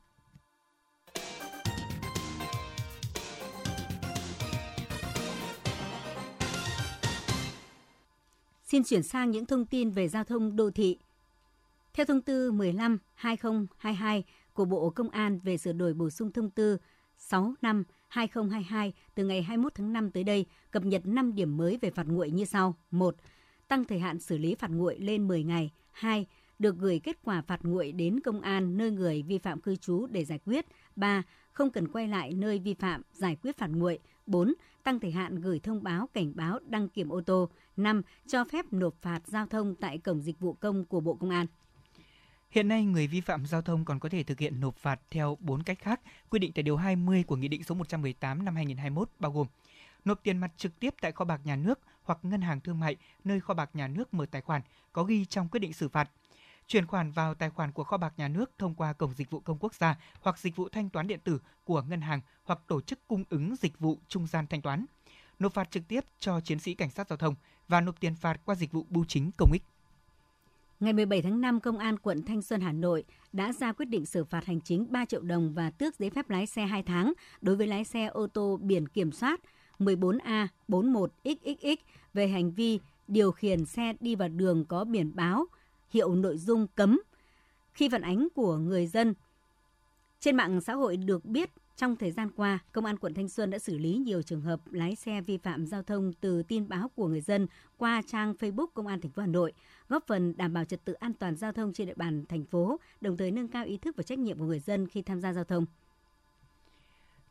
Xin 8.71 8.83
chuyển 8.83 9.03
sang 9.03 9.31
những 9.31 9.45
thông 9.45 9.65
tin 9.65 9.89
về 9.89 10.07
giao 10.07 10.23
thông 10.23 10.55
đô 10.55 10.71
thị. 10.71 10.97
Theo 11.93 12.05
thông 12.05 12.21
tư 12.21 12.51
15/2022 12.51 14.21
của 14.53 14.65
Bộ 14.65 14.89
Công 14.89 15.09
an 15.09 15.39
về 15.39 15.57
sửa 15.57 15.73
đổi 15.73 15.93
bổ 15.93 16.09
sung 16.09 16.31
thông 16.31 16.49
tư 16.49 16.77
65 17.17 17.83
2022 18.07 18.93
từ 19.15 19.25
ngày 19.25 19.41
21 19.41 19.75
tháng 19.75 19.93
5 19.93 20.11
tới 20.11 20.23
đây, 20.23 20.45
cập 20.71 20.85
nhật 20.85 21.01
5 21.05 21.35
điểm 21.35 21.57
mới 21.57 21.77
về 21.81 21.91
phạt 21.91 22.07
nguội 22.07 22.31
như 22.31 22.45
sau. 22.45 22.75
1. 22.91 23.15
Tăng 23.67 23.85
thời 23.85 23.99
hạn 23.99 24.19
xử 24.19 24.37
lý 24.37 24.55
phạt 24.55 24.71
nguội 24.71 24.99
lên 24.99 25.27
10 25.27 25.43
ngày. 25.43 25.71
2. 25.91 26.25
Được 26.59 26.75
gửi 26.77 26.99
kết 26.99 27.17
quả 27.23 27.41
phạt 27.41 27.59
nguội 27.63 27.91
đến 27.91 28.19
công 28.19 28.41
an 28.41 28.77
nơi 28.77 28.91
người 28.91 29.23
vi 29.23 29.37
phạm 29.37 29.61
cư 29.61 29.75
trú 29.75 30.07
để 30.11 30.25
giải 30.25 30.39
quyết. 30.45 30.65
3. 30.95 31.23
Không 31.51 31.69
cần 31.69 31.87
quay 31.87 32.07
lại 32.07 32.33
nơi 32.33 32.59
vi 32.59 32.73
phạm 32.73 33.01
giải 33.13 33.37
quyết 33.41 33.57
phạt 33.57 33.69
nguội. 33.69 33.99
4. 34.31 34.53
Tăng 34.83 34.99
thời 34.99 35.11
hạn 35.11 35.35
gửi 35.35 35.59
thông 35.59 35.83
báo 35.83 36.09
cảnh 36.13 36.31
báo 36.35 36.59
đăng 36.67 36.89
kiểm 36.89 37.09
ô 37.09 37.21
tô. 37.21 37.49
5. 37.77 38.01
Cho 38.27 38.43
phép 38.43 38.65
nộp 38.71 38.95
phạt 39.01 39.21
giao 39.25 39.47
thông 39.47 39.75
tại 39.75 39.97
cổng 39.97 40.21
dịch 40.21 40.39
vụ 40.39 40.53
công 40.53 40.85
của 40.85 40.99
Bộ 40.99 41.13
Công 41.13 41.29
an. 41.29 41.45
Hiện 42.49 42.67
nay, 42.67 42.85
người 42.85 43.07
vi 43.07 43.21
phạm 43.21 43.45
giao 43.45 43.61
thông 43.61 43.85
còn 43.85 43.99
có 43.99 44.09
thể 44.09 44.23
thực 44.23 44.39
hiện 44.39 44.59
nộp 44.59 44.75
phạt 44.75 44.99
theo 45.09 45.37
4 45.39 45.63
cách 45.63 45.79
khác, 45.79 46.01
quy 46.29 46.39
định 46.39 46.51
tại 46.55 46.63
Điều 46.63 46.77
20 46.77 47.23
của 47.23 47.35
Nghị 47.35 47.47
định 47.47 47.63
số 47.63 47.75
118 47.75 48.45
năm 48.45 48.55
2021 48.55 49.09
bao 49.19 49.31
gồm 49.31 49.47
nộp 50.05 50.23
tiền 50.23 50.37
mặt 50.37 50.51
trực 50.57 50.79
tiếp 50.79 50.93
tại 51.01 51.11
kho 51.11 51.25
bạc 51.25 51.41
nhà 51.43 51.55
nước 51.55 51.79
hoặc 52.03 52.19
ngân 52.21 52.41
hàng 52.41 52.61
thương 52.61 52.79
mại 52.79 52.95
nơi 53.23 53.39
kho 53.39 53.53
bạc 53.53 53.69
nhà 53.73 53.87
nước 53.87 54.13
mở 54.13 54.25
tài 54.31 54.41
khoản 54.41 54.61
có 54.93 55.03
ghi 55.03 55.25
trong 55.25 55.47
quyết 55.49 55.59
định 55.59 55.73
xử 55.73 55.89
phạt, 55.89 56.09
chuyển 56.71 56.87
khoản 56.87 57.11
vào 57.11 57.33
tài 57.33 57.49
khoản 57.49 57.71
của 57.71 57.83
kho 57.83 57.97
bạc 57.97 58.13
nhà 58.17 58.27
nước 58.27 58.51
thông 58.57 58.75
qua 58.75 58.93
cổng 58.93 59.13
dịch 59.13 59.29
vụ 59.29 59.39
công 59.39 59.57
quốc 59.59 59.75
gia 59.75 59.97
hoặc 60.21 60.39
dịch 60.39 60.55
vụ 60.55 60.69
thanh 60.69 60.89
toán 60.89 61.07
điện 61.07 61.19
tử 61.23 61.39
của 61.63 61.81
ngân 61.81 62.01
hàng 62.01 62.21
hoặc 62.43 62.59
tổ 62.67 62.81
chức 62.81 63.07
cung 63.07 63.23
ứng 63.29 63.55
dịch 63.55 63.79
vụ 63.79 63.99
trung 64.07 64.27
gian 64.27 64.47
thanh 64.47 64.61
toán, 64.61 64.85
nộp 65.39 65.53
phạt 65.53 65.71
trực 65.71 65.87
tiếp 65.87 66.05
cho 66.19 66.39
chiến 66.39 66.59
sĩ 66.59 66.73
cảnh 66.73 66.89
sát 66.89 67.07
giao 67.09 67.17
thông 67.17 67.35
và 67.67 67.81
nộp 67.81 67.99
tiền 67.99 68.15
phạt 68.15 68.45
qua 68.45 68.55
dịch 68.55 68.71
vụ 68.71 68.85
bưu 68.89 69.05
chính 69.07 69.31
công 69.37 69.51
ích. 69.51 69.61
Ngày 70.79 70.93
17 70.93 71.21
tháng 71.21 71.41
5, 71.41 71.59
Công 71.59 71.77
an 71.77 71.99
quận 71.99 72.23
Thanh 72.23 72.41
Xuân, 72.41 72.61
Hà 72.61 72.71
Nội 72.71 73.03
đã 73.33 73.53
ra 73.53 73.73
quyết 73.73 73.85
định 73.85 74.05
xử 74.05 74.23
phạt 74.23 74.45
hành 74.45 74.61
chính 74.61 74.91
3 74.91 75.05
triệu 75.05 75.21
đồng 75.21 75.53
và 75.53 75.69
tước 75.69 75.99
giấy 75.99 76.09
phép 76.09 76.29
lái 76.29 76.47
xe 76.47 76.65
2 76.65 76.83
tháng 76.83 77.13
đối 77.41 77.55
với 77.55 77.67
lái 77.67 77.83
xe 77.83 78.05
ô 78.05 78.27
tô 78.27 78.59
biển 78.61 78.87
kiểm 78.87 79.11
soát 79.11 79.41
14A41XXX 79.79 81.75
về 82.13 82.27
hành 82.27 82.51
vi 82.51 82.79
điều 83.07 83.31
khiển 83.31 83.65
xe 83.65 83.93
đi 83.99 84.15
vào 84.15 84.29
đường 84.29 84.65
có 84.65 84.83
biển 84.83 85.11
báo 85.15 85.45
hiệu 85.91 86.15
nội 86.15 86.37
dung 86.37 86.67
cấm. 86.75 86.99
Khi 87.73 87.89
phản 87.89 88.01
ánh 88.01 88.27
của 88.35 88.57
người 88.57 88.87
dân 88.87 89.13
trên 90.19 90.35
mạng 90.35 90.61
xã 90.61 90.73
hội 90.73 90.97
được 90.97 91.25
biết 91.25 91.49
trong 91.75 91.95
thời 91.95 92.11
gian 92.11 92.31
qua, 92.31 92.59
Công 92.71 92.85
an 92.85 92.97
quận 92.97 93.13
Thanh 93.13 93.29
Xuân 93.29 93.49
đã 93.49 93.59
xử 93.59 93.77
lý 93.77 93.97
nhiều 93.97 94.21
trường 94.21 94.41
hợp 94.41 94.59
lái 94.71 94.95
xe 94.95 95.21
vi 95.21 95.37
phạm 95.37 95.65
giao 95.65 95.83
thông 95.83 96.13
từ 96.13 96.43
tin 96.43 96.69
báo 96.69 96.89
của 96.95 97.07
người 97.07 97.21
dân 97.21 97.47
qua 97.77 98.01
trang 98.07 98.33
Facebook 98.39 98.67
Công 98.73 98.87
an 98.87 99.01
thành 99.01 99.11
phố 99.11 99.21
Hà 99.21 99.27
Nội, 99.27 99.53
góp 99.89 100.07
phần 100.07 100.37
đảm 100.37 100.53
bảo 100.53 100.65
trật 100.65 100.85
tự 100.85 100.93
an 100.93 101.13
toàn 101.13 101.35
giao 101.35 101.51
thông 101.51 101.73
trên 101.73 101.87
địa 101.87 101.93
bàn 101.95 102.25
thành 102.29 102.45
phố, 102.45 102.79
đồng 103.01 103.17
thời 103.17 103.31
nâng 103.31 103.47
cao 103.47 103.65
ý 103.65 103.77
thức 103.77 103.95
và 103.97 104.03
trách 104.03 104.19
nhiệm 104.19 104.37
của 104.37 104.45
người 104.45 104.59
dân 104.59 104.87
khi 104.87 105.01
tham 105.01 105.21
gia 105.21 105.33
giao 105.33 105.43
thông. 105.43 105.65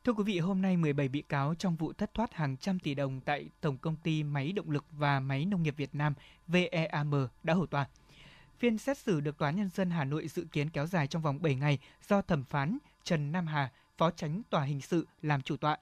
Thưa 0.04 0.12
quý 0.12 0.24
vị, 0.24 0.38
hôm 0.38 0.62
nay 0.62 0.76
17 0.76 1.08
bị 1.08 1.22
cáo 1.22 1.54
trong 1.54 1.76
vụ 1.76 1.92
thất 1.92 2.14
thoát 2.14 2.34
hàng 2.34 2.56
trăm 2.56 2.78
tỷ 2.78 2.94
đồng 2.94 3.20
tại 3.20 3.48
Tổng 3.60 3.78
công 3.78 3.96
ty 4.02 4.22
Máy 4.22 4.52
động 4.52 4.70
lực 4.70 4.84
và 4.90 5.20
Máy 5.20 5.44
nông 5.44 5.62
nghiệp 5.62 5.74
Việt 5.76 5.94
Nam 5.94 6.14
VEAM 6.46 7.10
đã 7.42 7.54
hầu 7.54 7.66
tòa. 7.66 7.86
Phiên 8.60 8.78
xét 8.78 8.98
xử 8.98 9.20
được 9.20 9.38
Tòa 9.38 9.48
án 9.48 9.56
Nhân 9.56 9.68
dân 9.68 9.90
Hà 9.90 10.04
Nội 10.04 10.28
dự 10.28 10.44
kiến 10.52 10.70
kéo 10.70 10.86
dài 10.86 11.06
trong 11.06 11.22
vòng 11.22 11.42
7 11.42 11.54
ngày 11.54 11.78
do 12.08 12.22
thẩm 12.22 12.44
phán 12.44 12.78
Trần 13.04 13.32
Nam 13.32 13.46
Hà, 13.46 13.72
Phó 13.98 14.10
Tránh 14.10 14.42
Tòa 14.50 14.62
Hình 14.62 14.80
sự 14.80 15.06
làm 15.22 15.42
chủ 15.42 15.56
tọa. 15.56 15.76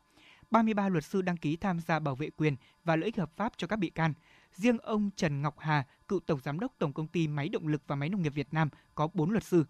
33 0.50 0.88
luật 0.88 1.04
sư 1.04 1.22
đăng 1.22 1.36
ký 1.36 1.56
tham 1.56 1.80
gia 1.80 1.98
bảo 1.98 2.14
vệ 2.14 2.30
quyền 2.30 2.56
và 2.84 2.96
lợi 2.96 3.04
ích 3.04 3.16
hợp 3.16 3.30
pháp 3.36 3.52
cho 3.56 3.66
các 3.66 3.76
bị 3.76 3.90
can. 3.90 4.12
Riêng 4.54 4.78
ông 4.78 5.10
Trần 5.16 5.42
Ngọc 5.42 5.58
Hà, 5.58 5.86
cựu 6.08 6.20
Tổng 6.20 6.40
Giám 6.44 6.60
đốc 6.60 6.72
Tổng 6.78 6.92
Công 6.92 7.06
ty 7.06 7.28
Máy 7.28 7.48
Động 7.48 7.68
lực 7.68 7.82
và 7.86 7.96
Máy 7.96 8.08
Nông 8.08 8.22
nghiệp 8.22 8.34
Việt 8.34 8.48
Nam 8.52 8.68
có 8.94 9.08
4 9.14 9.30
luật 9.30 9.44
sư. 9.44 9.64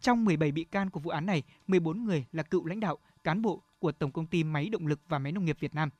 Trong 0.00 0.24
17 0.24 0.52
bị 0.52 0.64
can 0.64 0.90
của 0.90 1.00
vụ 1.00 1.10
án 1.10 1.26
này, 1.26 1.42
14 1.66 2.04
người 2.04 2.24
là 2.32 2.42
cựu 2.42 2.66
lãnh 2.66 2.80
đạo, 2.80 2.98
cán 3.24 3.42
bộ 3.42 3.62
của 3.78 3.92
Tổng 3.92 4.12
Công 4.12 4.26
ty 4.26 4.44
Máy 4.44 4.68
Động 4.68 4.86
lực 4.86 5.00
và 5.08 5.18
Máy 5.18 5.32
Nông 5.32 5.44
nghiệp 5.44 5.56
Việt 5.60 5.74
Nam. 5.74 5.90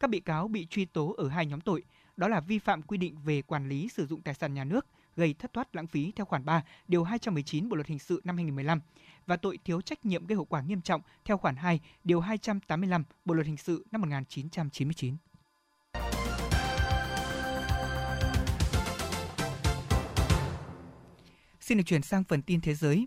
Các 0.00 0.10
bị 0.10 0.20
cáo 0.20 0.48
bị 0.48 0.66
truy 0.70 0.84
tố 0.84 1.14
ở 1.18 1.28
hai 1.28 1.46
nhóm 1.46 1.60
tội, 1.60 1.82
đó 2.16 2.28
là 2.28 2.40
vi 2.40 2.58
phạm 2.58 2.82
quy 2.82 2.98
định 2.98 3.16
về 3.24 3.42
quản 3.42 3.68
lý 3.68 3.88
sử 3.88 4.06
dụng 4.06 4.20
tài 4.20 4.34
sản 4.34 4.54
nhà 4.54 4.64
nước, 4.64 4.86
gây 5.16 5.34
thất 5.38 5.52
thoát 5.52 5.76
lãng 5.76 5.86
phí 5.86 6.12
theo 6.16 6.26
khoản 6.26 6.44
3, 6.44 6.62
điều 6.88 7.04
219 7.04 7.68
Bộ 7.68 7.76
luật 7.76 7.86
hình 7.86 7.98
sự 7.98 8.20
năm 8.24 8.36
2015 8.36 8.80
và 9.26 9.36
tội 9.36 9.58
thiếu 9.64 9.80
trách 9.80 10.06
nhiệm 10.06 10.26
gây 10.26 10.36
hậu 10.36 10.44
quả 10.44 10.60
nghiêm 10.60 10.80
trọng 10.80 11.00
theo 11.24 11.38
khoản 11.38 11.56
2, 11.56 11.80
điều 12.04 12.20
285 12.20 13.04
Bộ 13.24 13.34
luật 13.34 13.46
hình 13.46 13.56
sự 13.56 13.86
năm 13.90 14.00
1999. 14.00 15.16
Xin 21.60 21.78
được 21.78 21.84
chuyển 21.86 22.02
sang 22.02 22.24
phần 22.24 22.42
tin 22.42 22.60
thế 22.60 22.74
giới. 22.74 23.06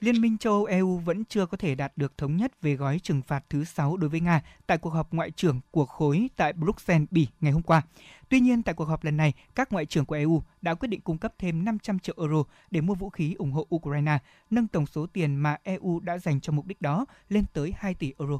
Liên 0.00 0.20
minh 0.20 0.38
châu 0.38 0.52
Âu 0.52 0.64
EU 0.64 0.98
vẫn 0.98 1.24
chưa 1.24 1.46
có 1.46 1.56
thể 1.56 1.74
đạt 1.74 1.92
được 1.96 2.18
thống 2.18 2.36
nhất 2.36 2.62
về 2.62 2.74
gói 2.74 2.98
trừng 3.02 3.22
phạt 3.22 3.44
thứ 3.50 3.64
6 3.64 3.96
đối 3.96 4.10
với 4.10 4.20
Nga 4.20 4.42
tại 4.66 4.78
cuộc 4.78 4.90
họp 4.90 5.12
ngoại 5.12 5.30
trưởng 5.30 5.60
của 5.70 5.86
khối 5.86 6.30
tại 6.36 6.52
Bruxelles, 6.52 7.08
Bỉ 7.10 7.26
ngày 7.40 7.52
hôm 7.52 7.62
qua. 7.62 7.82
Tuy 8.28 8.40
nhiên, 8.40 8.62
tại 8.62 8.74
cuộc 8.74 8.84
họp 8.84 9.04
lần 9.04 9.16
này, 9.16 9.32
các 9.54 9.72
ngoại 9.72 9.86
trưởng 9.86 10.04
của 10.04 10.14
EU 10.14 10.42
đã 10.62 10.74
quyết 10.74 10.88
định 10.88 11.00
cung 11.00 11.18
cấp 11.18 11.34
thêm 11.38 11.64
500 11.64 11.98
triệu 11.98 12.14
euro 12.18 12.42
để 12.70 12.80
mua 12.80 12.94
vũ 12.94 13.10
khí 13.10 13.34
ủng 13.38 13.52
hộ 13.52 13.66
Ukraine, 13.74 14.18
nâng 14.50 14.68
tổng 14.68 14.86
số 14.86 15.06
tiền 15.06 15.36
mà 15.36 15.56
EU 15.62 16.00
đã 16.00 16.18
dành 16.18 16.40
cho 16.40 16.52
mục 16.52 16.66
đích 16.66 16.82
đó 16.82 17.06
lên 17.28 17.44
tới 17.52 17.74
2 17.78 17.94
tỷ 17.94 18.12
euro. 18.18 18.38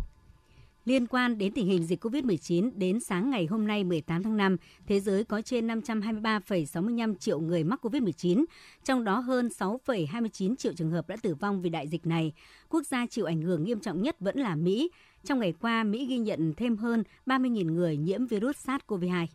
Liên 0.88 1.06
quan 1.06 1.38
đến 1.38 1.52
tình 1.52 1.66
hình 1.66 1.84
dịch 1.84 2.04
COVID-19, 2.04 2.70
đến 2.74 3.00
sáng 3.00 3.30
ngày 3.30 3.46
hôm 3.46 3.66
nay 3.66 3.84
18 3.84 4.22
tháng 4.22 4.36
5, 4.36 4.56
thế 4.86 5.00
giới 5.00 5.24
có 5.24 5.40
trên 5.40 5.66
523,65 5.66 7.14
triệu 7.14 7.40
người 7.40 7.64
mắc 7.64 7.84
COVID-19, 7.84 8.44
trong 8.84 9.04
đó 9.04 9.18
hơn 9.18 9.48
6,29 9.48 10.56
triệu 10.56 10.72
trường 10.72 10.90
hợp 10.90 11.08
đã 11.08 11.16
tử 11.22 11.34
vong 11.34 11.62
vì 11.62 11.70
đại 11.70 11.88
dịch 11.88 12.06
này. 12.06 12.32
Quốc 12.68 12.86
gia 12.86 13.06
chịu 13.06 13.24
ảnh 13.24 13.42
hưởng 13.42 13.64
nghiêm 13.64 13.80
trọng 13.80 14.02
nhất 14.02 14.16
vẫn 14.20 14.38
là 14.38 14.56
Mỹ. 14.56 14.90
Trong 15.24 15.40
ngày 15.40 15.54
qua, 15.60 15.84
Mỹ 15.84 16.06
ghi 16.06 16.18
nhận 16.18 16.54
thêm 16.56 16.76
hơn 16.76 17.02
30.000 17.26 17.72
người 17.72 17.96
nhiễm 17.96 18.26
virus 18.26 18.68
SARS-CoV-2. 18.68 19.26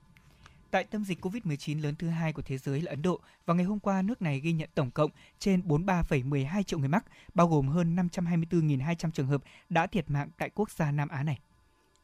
Tại 0.74 0.84
tâm 0.84 1.04
dịch 1.04 1.26
COVID-19 1.26 1.82
lớn 1.82 1.96
thứ 2.00 2.08
hai 2.08 2.34
của 2.34 2.42
thế 2.42 2.58
giới 2.58 2.82
là 2.82 2.90
Ấn 2.90 3.02
Độ, 3.02 3.20
vào 3.46 3.56
ngày 3.56 3.66
hôm 3.66 3.80
qua 3.80 4.02
nước 4.02 4.22
này 4.22 4.40
ghi 4.40 4.54
nhận 4.54 4.70
tổng 4.76 4.92
cộng 4.92 5.12
trên 5.40 5.62
43,12 5.62 6.64
triệu 6.64 6.80
người 6.80 6.88
mắc, 6.88 7.06
bao 7.34 7.48
gồm 7.48 7.68
hơn 7.68 7.96
524.200 7.96 9.12
trường 9.12 9.28
hợp 9.28 9.44
đã 9.70 9.88
thiệt 9.88 10.10
mạng 10.10 10.30
tại 10.38 10.50
quốc 10.56 10.72
gia 10.72 10.92
Nam 10.92 11.10
Á 11.10 11.24
này. 11.24 11.40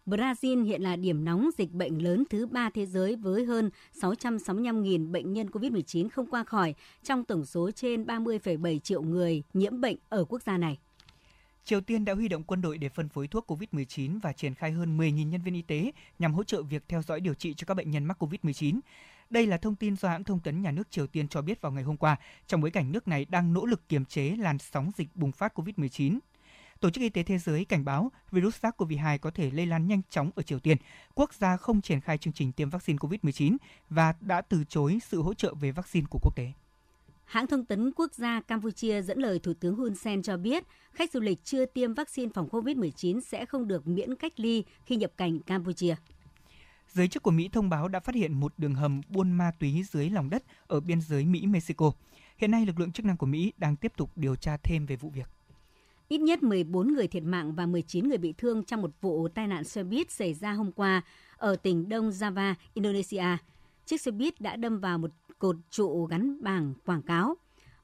Brazil 0.05 0.63
hiện 0.63 0.81
là 0.81 0.95
điểm 0.95 1.25
nóng 1.25 1.49
dịch 1.57 1.71
bệnh 1.71 2.03
lớn 2.03 2.23
thứ 2.29 2.47
ba 2.47 2.69
thế 2.69 2.85
giới 2.85 3.15
với 3.15 3.45
hơn 3.45 3.69
665.000 4.01 5.11
bệnh 5.11 5.33
nhân 5.33 5.47
COVID-19 5.47 6.09
không 6.09 6.25
qua 6.25 6.43
khỏi 6.43 6.75
trong 7.03 7.23
tổng 7.23 7.45
số 7.45 7.71
trên 7.71 8.03
30,7 8.03 8.79
triệu 8.79 9.01
người 9.01 9.43
nhiễm 9.53 9.81
bệnh 9.81 9.97
ở 10.09 10.25
quốc 10.25 10.41
gia 10.41 10.57
này. 10.57 10.79
Triều 11.65 11.81
Tiên 11.81 12.05
đã 12.05 12.13
huy 12.13 12.27
động 12.27 12.43
quân 12.43 12.61
đội 12.61 12.77
để 12.77 12.89
phân 12.89 13.09
phối 13.09 13.27
thuốc 13.27 13.51
COVID-19 13.51 14.19
và 14.19 14.33
triển 14.33 14.55
khai 14.55 14.71
hơn 14.71 14.97
10.000 14.97 15.27
nhân 15.27 15.41
viên 15.41 15.53
y 15.53 15.61
tế 15.61 15.91
nhằm 16.19 16.33
hỗ 16.33 16.43
trợ 16.43 16.61
việc 16.61 16.83
theo 16.87 17.01
dõi 17.01 17.19
điều 17.19 17.33
trị 17.33 17.53
cho 17.53 17.65
các 17.65 17.73
bệnh 17.73 17.91
nhân 17.91 18.05
mắc 18.05 18.23
COVID-19. 18.23 18.79
Đây 19.29 19.47
là 19.47 19.57
thông 19.57 19.75
tin 19.75 19.95
do 19.95 20.09
hãng 20.09 20.23
thông 20.23 20.39
tấn 20.39 20.61
nhà 20.61 20.71
nước 20.71 20.91
Triều 20.91 21.07
Tiên 21.07 21.27
cho 21.27 21.41
biết 21.41 21.61
vào 21.61 21.71
ngày 21.71 21.83
hôm 21.83 21.97
qua, 21.97 22.17
trong 22.47 22.61
bối 22.61 22.71
cảnh 22.71 22.91
nước 22.91 23.07
này 23.07 23.25
đang 23.25 23.53
nỗ 23.53 23.65
lực 23.65 23.89
kiềm 23.89 24.05
chế 24.05 24.35
làn 24.39 24.57
sóng 24.57 24.91
dịch 24.97 25.15
bùng 25.15 25.31
phát 25.31 25.59
COVID-19. 25.59 26.19
Tổ 26.79 26.89
chức 26.89 27.01
Y 27.01 27.09
tế 27.09 27.23
Thế 27.23 27.37
giới 27.37 27.65
cảnh 27.65 27.85
báo 27.85 28.11
virus 28.31 28.65
SARS-CoV-2 28.65 29.17
có 29.17 29.31
thể 29.31 29.51
lây 29.51 29.65
lan 29.65 29.87
nhanh 29.87 30.01
chóng 30.09 30.31
ở 30.35 30.43
Triều 30.43 30.59
Tiên. 30.59 30.77
Quốc 31.15 31.33
gia 31.33 31.57
không 31.57 31.81
triển 31.81 32.01
khai 32.01 32.17
chương 32.17 32.33
trình 32.33 32.51
tiêm 32.51 32.69
vaccine 32.69 32.97
COVID-19 32.97 33.57
và 33.89 34.13
đã 34.21 34.41
từ 34.41 34.63
chối 34.69 34.99
sự 35.07 35.21
hỗ 35.21 35.33
trợ 35.33 35.53
về 35.53 35.71
vaccine 35.71 36.07
của 36.09 36.19
quốc 36.21 36.35
tế. 36.35 36.51
Hãng 37.29 37.47
thông 37.47 37.65
tấn 37.65 37.91
quốc 37.95 38.13
gia 38.13 38.41
Campuchia 38.41 39.01
dẫn 39.01 39.19
lời 39.19 39.39
Thủ 39.39 39.53
tướng 39.59 39.75
Hun 39.75 39.95
Sen 39.95 40.21
cho 40.21 40.37
biết, 40.37 40.63
khách 40.91 41.11
du 41.11 41.19
lịch 41.19 41.43
chưa 41.43 41.65
tiêm 41.65 41.93
vaccine 41.93 42.31
phòng 42.33 42.49
COVID-19 42.49 43.19
sẽ 43.21 43.45
không 43.45 43.67
được 43.67 43.87
miễn 43.87 44.15
cách 44.15 44.39
ly 44.39 44.63
khi 44.85 44.95
nhập 44.95 45.11
cảnh 45.17 45.39
Campuchia. 45.39 45.95
Giới 46.87 47.07
chức 47.07 47.23
của 47.23 47.31
Mỹ 47.31 47.49
thông 47.51 47.69
báo 47.69 47.87
đã 47.87 47.99
phát 47.99 48.15
hiện 48.15 48.33
một 48.33 48.53
đường 48.57 48.75
hầm 48.75 49.01
buôn 49.09 49.31
ma 49.31 49.51
túy 49.59 49.83
dưới 49.91 50.09
lòng 50.09 50.29
đất 50.29 50.43
ở 50.67 50.79
biên 50.79 51.01
giới 51.01 51.25
Mỹ-Mexico. 51.25 51.91
Hiện 52.37 52.51
nay, 52.51 52.65
lực 52.65 52.79
lượng 52.79 52.91
chức 52.91 53.05
năng 53.05 53.17
của 53.17 53.25
Mỹ 53.25 53.53
đang 53.57 53.75
tiếp 53.75 53.91
tục 53.97 54.09
điều 54.15 54.35
tra 54.35 54.57
thêm 54.63 54.85
về 54.85 54.95
vụ 54.95 55.09
việc. 55.09 55.27
Ít 56.07 56.17
nhất 56.17 56.43
14 56.43 56.93
người 56.93 57.07
thiệt 57.07 57.23
mạng 57.23 57.55
và 57.55 57.65
19 57.65 58.07
người 58.07 58.17
bị 58.17 58.33
thương 58.37 58.63
trong 58.63 58.81
một 58.81 58.91
vụ 59.01 59.27
tai 59.27 59.47
nạn 59.47 59.63
xe 59.63 59.83
buýt 59.83 60.11
xảy 60.11 60.33
ra 60.33 60.51
hôm 60.51 60.71
qua 60.71 61.01
ở 61.37 61.55
tỉnh 61.55 61.89
Đông 61.89 62.09
Java, 62.09 62.53
Indonesia. 62.73 63.37
chiếc 63.85 64.01
xe 64.01 64.11
buýt 64.11 64.41
đã 64.41 64.55
đâm 64.55 64.79
vào 64.79 64.97
một 64.97 65.11
cột 65.39 65.55
trụ 65.69 66.05
gắn 66.05 66.43
bảng 66.43 66.73
quảng 66.85 67.01
cáo. 67.01 67.35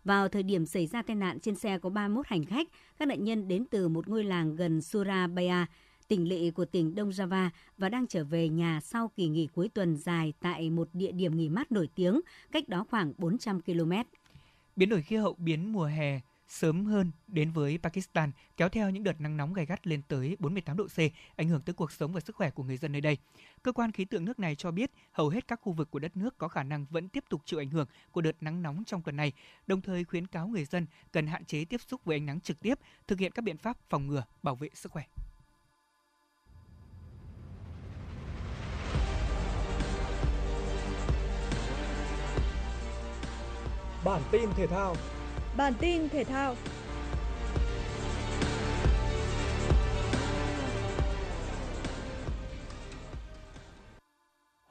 Vào 0.04 0.30
thời 0.30 0.44
điểm 0.44 0.65
xảy 0.65 0.88
ra 0.88 1.02
tai 1.02 1.15
nạn, 1.15 1.39
trên 1.39 1.56
xe 1.56 1.80
có 1.80 1.89
31 1.89 2.28
hành 2.28 2.46
khách. 2.46 2.68
Các 3.00 3.08
nạn 3.08 3.24
nhân 3.24 3.48
đến 3.48 3.65
từ 3.65 3.88
một 3.88 4.08
ngôi 4.08 4.24
làng 4.24 4.56
gần 4.56 4.82
Surabaya, 4.82 5.65
tỉnh 6.08 6.30
lỵ 6.30 6.52
của 6.52 6.65
tỉnh 6.65 6.96
Đông 6.96 7.10
Java 7.10 7.50
và 7.78 7.89
đang 7.89 8.08
trở 8.08 8.24
về 8.24 8.50
nhà 8.50 8.80
sau 8.84 9.12
kỳ 9.15 9.28
nghỉ 9.28 9.48
cuối 9.48 9.70
tuần 9.70 9.98
dài 9.98 10.34
tại 10.39 10.70
một 10.70 10.89
địa 10.94 11.12
điểm 11.12 11.38
nghỉ 11.38 11.50
mát 11.50 11.72
nổi 11.72 11.89
tiếng, 11.96 12.22
cách 12.52 12.70
đó 12.70 12.86
khoảng 12.89 13.13
400 13.18 13.62
km. 13.62 13.91
Biến 14.76 14.89
đổi 14.89 15.02
khí 15.02 15.15
hậu 15.15 15.36
biến 15.38 15.74
mùa 15.74 15.86
hè 15.86 16.22
sớm 16.48 16.86
hơn 16.86 17.12
đến 17.28 17.52
với 17.52 17.80
Pakistan, 17.84 18.32
kéo 18.58 18.70
theo 18.70 18.90
những 18.90 19.04
đợt 19.04 19.22
nắng 19.22 19.38
nóng 19.38 19.54
gay 19.54 19.66
gắt 19.66 19.88
lên 19.88 20.02
tới 20.08 20.38
48 20.40 20.78
độ 20.78 20.88
C, 20.88 20.98
ảnh 21.36 21.50
hưởng 21.50 21.62
tới 21.62 21.74
cuộc 21.74 21.92
sống 21.92 22.14
và 22.14 22.20
sức 22.20 22.36
khỏe 22.36 22.50
của 22.50 22.64
người 22.64 22.78
dân 22.78 22.92
nơi 22.92 23.02
đây. 23.02 23.18
Cơ 23.64 23.72
quan 23.72 23.92
khí 23.92 24.06
tượng 24.06 24.26
nước 24.26 24.40
này 24.40 24.56
cho 24.56 24.72
biết 24.72 24.92
hầu 25.12 25.30
hết 25.30 25.48
các 25.48 25.60
khu 25.62 25.74
vực 25.74 25.92
của 25.92 26.00
đất 26.00 26.18
nước 26.18 26.38
có 26.38 26.48
khả 26.48 26.64
năng 26.64 26.86
vẫn 26.90 27.10
tiếp 27.10 27.24
tục 27.30 27.42
chịu 27.46 27.60
ảnh 27.60 27.70
hưởng 27.70 27.88
của 28.12 28.22
đợt 28.22 28.36
nắng 28.42 28.62
nóng 28.62 28.84
trong 28.86 29.02
tuần 29.02 29.16
này, 29.16 29.32
đồng 29.68 29.82
thời 29.82 30.04
khuyến 30.04 30.28
cáo 30.28 30.48
người 30.48 30.66
dân 30.66 30.86
cần 31.12 31.28
hạn 31.28 31.46
chế 31.46 31.66
tiếp 31.66 31.82
xúc 31.88 32.02
với 32.06 32.16
ánh 32.16 32.26
nắng 32.26 32.42
trực 32.42 32.60
tiếp, 32.60 32.80
thực 33.08 33.20
hiện 33.20 33.32
các 33.32 33.42
biện 33.42 33.58
pháp 33.58 33.78
phòng 33.90 34.08
ngừa, 34.08 34.24
bảo 34.44 34.56
vệ 34.56 34.70
sức 34.74 34.92
khỏe. 34.92 35.04
Bản 44.06 44.22
tin 44.32 44.50
thể 44.56 44.68
thao 44.68 44.96
Bản 45.58 45.74
tin 45.80 46.10
thể 46.10 46.24
thao 46.24 46.56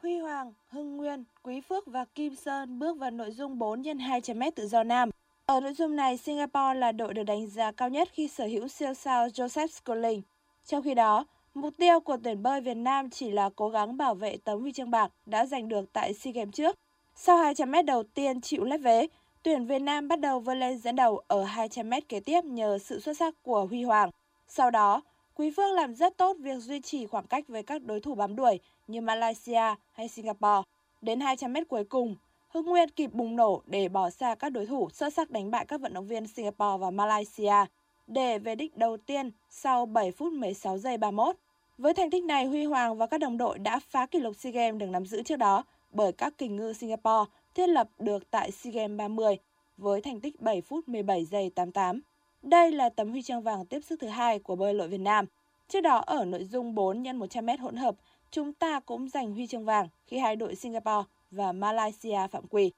Huy 0.03 0.19
Hoàng, 0.19 0.53
Hưng 0.69 0.97
Nguyên, 0.97 1.25
Quý 1.43 1.61
Phước 1.61 1.87
và 1.87 2.05
Kim 2.05 2.35
Sơn 2.35 2.79
bước 2.79 2.99
vào 2.99 3.11
nội 3.11 3.31
dung 3.31 3.59
4 3.59 3.85
x 3.85 3.87
200m 3.87 4.51
tự 4.57 4.67
do 4.67 4.83
nam. 4.83 5.11
Ở 5.47 5.61
nội 5.61 5.75
dung 5.75 5.97
này, 5.97 6.17
Singapore 6.17 6.75
là 6.75 6.93
đội 6.93 7.15
được 7.15 7.23
đánh 7.23 7.47
giá 7.47 7.73
cao 7.73 7.89
nhất 7.89 8.09
khi 8.13 8.29
sở 8.29 8.47
hữu 8.47 8.69
siêu 8.69 8.95
sao 8.95 9.29
Joseph 9.29 9.67
Schooling. 9.67 10.23
Trong 10.67 10.83
khi 10.83 10.95
đó, 10.95 11.27
mục 11.55 11.75
tiêu 11.77 12.01
của 12.01 12.17
tuyển 12.25 12.43
bơi 12.43 12.61
Việt 12.61 12.77
Nam 12.77 13.11
chỉ 13.11 13.31
là 13.31 13.51
cố 13.57 13.69
gắng 13.69 13.97
bảo 13.97 14.15
vệ 14.15 14.37
tấm 14.45 14.61
huy 14.61 14.73
chương 14.73 14.91
bạc 14.91 15.13
đã 15.27 15.47
giành 15.47 15.69
được 15.69 15.93
tại 15.93 16.15
SEA 16.15 16.33
Games 16.33 16.55
trước. 16.55 16.79
Sau 17.15 17.37
200m 17.37 17.85
đầu 17.85 18.03
tiên 18.03 18.41
chịu 18.41 18.65
lép 18.65 18.81
vế, 18.81 19.07
tuyển 19.45 19.67
Việt 19.67 19.79
Nam 19.79 20.09
bắt 20.09 20.21
đầu 20.21 20.41
vươn 20.41 20.61
lên 20.61 20.79
dẫn 20.79 20.97
đầu 20.97 21.21
ở 21.29 21.45
200m 21.45 22.01
kế 22.09 22.21
tiếp 22.21 22.45
nhờ 22.45 22.79
sự 22.79 23.01
xuất 23.01 23.17
sắc 23.17 23.35
của 23.43 23.67
Huy 23.67 23.83
Hoàng. 23.83 24.11
Sau 24.49 24.71
đó, 24.71 25.03
Quý 25.35 25.51
Phương 25.57 25.73
làm 25.73 25.95
rất 25.95 26.17
tốt 26.17 26.37
việc 26.41 26.59
duy 26.59 26.81
trì 26.81 27.07
khoảng 27.07 27.27
cách 27.27 27.45
với 27.49 27.63
các 27.63 27.83
đối 27.83 28.01
thủ 28.01 28.15
bám 28.15 28.37
đuổi 28.37 28.61
như 28.87 29.01
Malaysia 29.01 29.75
hay 29.93 30.09
Singapore. 30.09 30.63
Đến 31.03 31.19
200m 31.19 31.65
cuối 31.69 31.85
cùng, 31.85 32.17
Hưng 32.49 32.67
Nguyên 32.67 32.91
kịp 32.91 33.13
bùng 33.13 33.37
nổ 33.37 33.63
để 33.67 33.89
bỏ 33.89 34.11
xa 34.11 34.35
các 34.35 34.49
đối 34.49 34.67
thủ 34.67 34.91
xuất 34.91 35.15
sắc 35.15 35.31
đánh 35.31 35.51
bại 35.51 35.67
các 35.67 35.81
vận 35.81 35.95
động 35.95 36.07
viên 36.07 36.27
Singapore 36.27 36.77
và 36.81 36.91
Malaysia 36.91 37.65
để 38.07 38.39
về 38.39 38.55
đích 38.55 38.77
đầu 38.77 38.97
tiên 38.97 39.31
sau 39.51 39.87
7 39.87 40.11
phút 40.11 40.33
16 40.33 40.79
giây 40.79 40.97
31. 40.97 41.37
Với 41.79 41.95
thành 41.95 42.11
tích 42.11 42.25
này, 42.25 42.47
Huy 42.47 42.65
Hoàng 42.65 42.97
và 42.97 43.07
các 43.07 43.19
đồng 43.19 43.39
đội 43.39 43.59
đã 43.59 43.81
phá 43.89 44.07
kỷ 44.07 44.19
lục 44.19 44.37
SEA 44.37 44.53
Games 44.53 44.81
được 44.81 44.87
nắm 44.87 45.07
giữ 45.07 45.23
trước 45.23 45.37
đó 45.37 45.65
bởi 45.91 46.13
các 46.13 46.39
kình 46.39 46.57
ngư 46.57 46.73
Singapore 46.73 47.31
thiết 47.55 47.69
lập 47.69 47.89
được 47.99 48.31
tại 48.31 48.51
SEA 48.51 48.73
Games 48.73 48.99
30 48.99 49.39
với 49.77 50.01
thành 50.01 50.21
tích 50.21 50.41
7 50.41 50.61
phút 50.61 50.89
17 50.89 51.25
giây 51.25 51.51
88. 51.55 52.01
Đây 52.43 52.73
là 52.73 52.89
tấm 52.89 53.11
huy 53.11 53.23
chương 53.23 53.43
vàng 53.43 53.67
tiếp 53.67 53.81
sức 53.81 54.01
thứ 54.01 54.07
hai 54.07 54.39
của 54.39 54.57
bơi 54.57 54.75
lội 54.75 54.89
Việt 54.89 55.01
Nam. 55.01 55.27
Trước 55.69 55.81
đó 55.81 55.97
ở 55.97 56.25
nội 56.25 56.45
dung 56.45 56.75
4 56.75 57.05
x 57.05 57.07
100m 57.07 57.59
hỗn 57.61 57.77
hợp, 57.77 57.95
chúng 58.31 58.53
ta 58.53 58.81
cũng 58.81 59.09
giành 59.09 59.33
huy 59.33 59.47
chương 59.47 59.65
vàng 59.65 59.89
khi 60.07 60.19
hai 60.19 60.37
đội 60.37 60.55
Singapore 60.55 61.09
và 61.31 61.53
Malaysia 61.53 62.27
phạm 62.31 62.47
quy. 62.47 62.73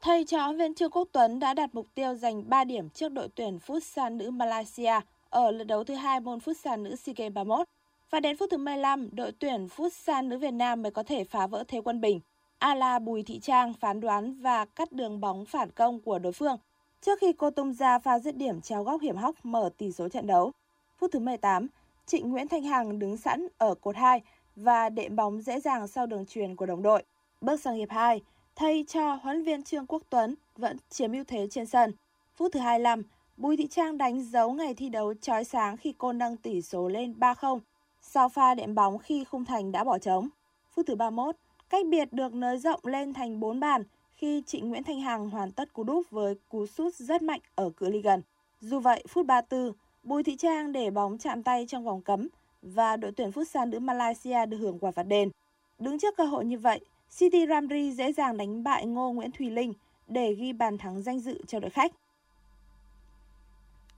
Thầy 0.00 0.24
trò 0.24 0.52
viên 0.52 0.74
Trương 0.74 0.90
Quốc 0.90 1.08
Tuấn 1.12 1.38
đã 1.38 1.54
đạt 1.54 1.74
mục 1.74 1.86
tiêu 1.94 2.14
giành 2.14 2.48
3 2.48 2.64
điểm 2.64 2.90
trước 2.90 3.08
đội 3.08 3.28
tuyển 3.34 3.58
Futsal 3.66 4.16
nữ 4.16 4.30
Malaysia 4.30 5.00
ở 5.30 5.50
lượt 5.50 5.64
đấu 5.64 5.84
thứ 5.84 5.94
hai 5.94 6.20
môn 6.20 6.38
Futsal 6.38 6.82
nữ 6.82 6.96
SEA 6.96 7.14
Games 7.16 7.34
31. 7.34 7.68
Và 8.10 8.20
đến 8.20 8.36
phút 8.36 8.50
thứ 8.50 8.56
15, 8.56 9.08
đội 9.12 9.32
tuyển 9.32 9.66
Futsal 9.76 10.28
nữ 10.28 10.38
Việt 10.38 10.50
Nam 10.50 10.82
mới 10.82 10.90
có 10.90 11.02
thể 11.02 11.24
phá 11.24 11.46
vỡ 11.46 11.64
thế 11.68 11.80
quân 11.84 12.00
bình. 12.00 12.20
Ala 12.64 12.98
Bùi 12.98 13.22
Thị 13.22 13.38
Trang 13.38 13.72
phán 13.72 14.00
đoán 14.00 14.34
và 14.40 14.64
cắt 14.64 14.92
đường 14.92 15.20
bóng 15.20 15.44
phản 15.44 15.70
công 15.70 16.00
của 16.00 16.18
đối 16.18 16.32
phương 16.32 16.56
trước 17.00 17.18
khi 17.20 17.32
cô 17.32 17.50
tung 17.50 17.72
ra 17.72 17.98
pha 17.98 18.18
dứt 18.18 18.36
điểm 18.36 18.60
treo 18.60 18.84
góc 18.84 19.00
hiểm 19.00 19.16
hóc 19.16 19.34
mở 19.42 19.70
tỷ 19.78 19.92
số 19.92 20.08
trận 20.08 20.26
đấu. 20.26 20.52
Phút 20.98 21.12
thứ 21.12 21.18
18, 21.18 21.66
Trịnh 22.06 22.30
Nguyễn 22.30 22.48
Thanh 22.48 22.62
Hằng 22.62 22.98
đứng 22.98 23.16
sẵn 23.16 23.46
ở 23.58 23.74
cột 23.74 23.96
2 23.96 24.20
và 24.56 24.88
đệm 24.88 25.16
bóng 25.16 25.40
dễ 25.40 25.60
dàng 25.60 25.88
sau 25.88 26.06
đường 26.06 26.26
truyền 26.26 26.56
của 26.56 26.66
đồng 26.66 26.82
đội. 26.82 27.02
Bước 27.40 27.60
sang 27.60 27.74
hiệp 27.74 27.90
2, 27.90 28.20
thay 28.56 28.84
cho 28.88 29.14
huấn 29.14 29.44
viên 29.44 29.62
Trương 29.62 29.86
Quốc 29.86 30.02
Tuấn 30.10 30.34
vẫn 30.56 30.76
chiếm 30.90 31.12
ưu 31.12 31.24
thế 31.24 31.46
trên 31.50 31.66
sân. 31.66 31.92
Phút 32.36 32.52
thứ 32.52 32.60
25, 32.60 33.02
Bùi 33.36 33.56
Thị 33.56 33.66
Trang 33.66 33.98
đánh 33.98 34.24
dấu 34.24 34.52
ngày 34.52 34.74
thi 34.74 34.88
đấu 34.88 35.14
chói 35.14 35.44
sáng 35.44 35.76
khi 35.76 35.94
cô 35.98 36.12
nâng 36.12 36.36
tỷ 36.36 36.62
số 36.62 36.88
lên 36.88 37.14
3-0 37.18 37.58
sau 38.02 38.28
pha 38.28 38.54
đệm 38.54 38.74
bóng 38.74 38.98
khi 38.98 39.24
khung 39.24 39.44
thành 39.44 39.72
đã 39.72 39.84
bỏ 39.84 39.98
trống. 39.98 40.28
Phút 40.70 40.86
thứ 40.86 40.94
31, 40.94 41.36
cách 41.74 41.86
biệt 41.86 42.12
được 42.12 42.34
nới 42.34 42.58
rộng 42.58 42.80
lên 42.82 43.14
thành 43.14 43.40
4 43.40 43.60
bàn 43.60 43.82
khi 44.16 44.42
chị 44.46 44.60
Nguyễn 44.60 44.82
Thanh 44.82 45.00
Hằng 45.00 45.30
hoàn 45.30 45.52
tất 45.52 45.72
cú 45.72 45.84
đúp 45.84 46.02
với 46.10 46.34
cú 46.48 46.66
sút 46.66 46.94
rất 46.94 47.22
mạnh 47.22 47.40
ở 47.54 47.70
cự 47.70 47.90
ly 47.90 48.00
gần. 48.00 48.22
Dù 48.60 48.80
vậy, 48.80 49.04
phút 49.08 49.26
34, 49.26 49.72
Bùi 50.02 50.22
Thị 50.22 50.36
Trang 50.36 50.72
để 50.72 50.90
bóng 50.90 51.18
chạm 51.18 51.42
tay 51.42 51.64
trong 51.68 51.84
vòng 51.84 52.02
cấm 52.02 52.28
và 52.62 52.96
đội 52.96 53.12
tuyển 53.12 53.30
futsal 53.30 53.68
nữ 53.68 53.78
Malaysia 53.78 54.46
được 54.46 54.56
hưởng 54.56 54.78
quả 54.78 54.90
phạt 54.90 55.02
đền. 55.02 55.30
Đứng 55.78 55.98
trước 55.98 56.16
cơ 56.16 56.24
hội 56.24 56.44
như 56.44 56.58
vậy, 56.58 56.80
City 57.18 57.46
Ramri 57.46 57.92
dễ 57.92 58.12
dàng 58.12 58.36
đánh 58.36 58.64
bại 58.64 58.86
Ngô 58.86 59.12
Nguyễn 59.12 59.30
Thùy 59.30 59.50
Linh 59.50 59.72
để 60.08 60.34
ghi 60.34 60.52
bàn 60.52 60.78
thắng 60.78 61.02
danh 61.02 61.20
dự 61.20 61.42
cho 61.46 61.60
đội 61.60 61.70
khách. 61.70 61.92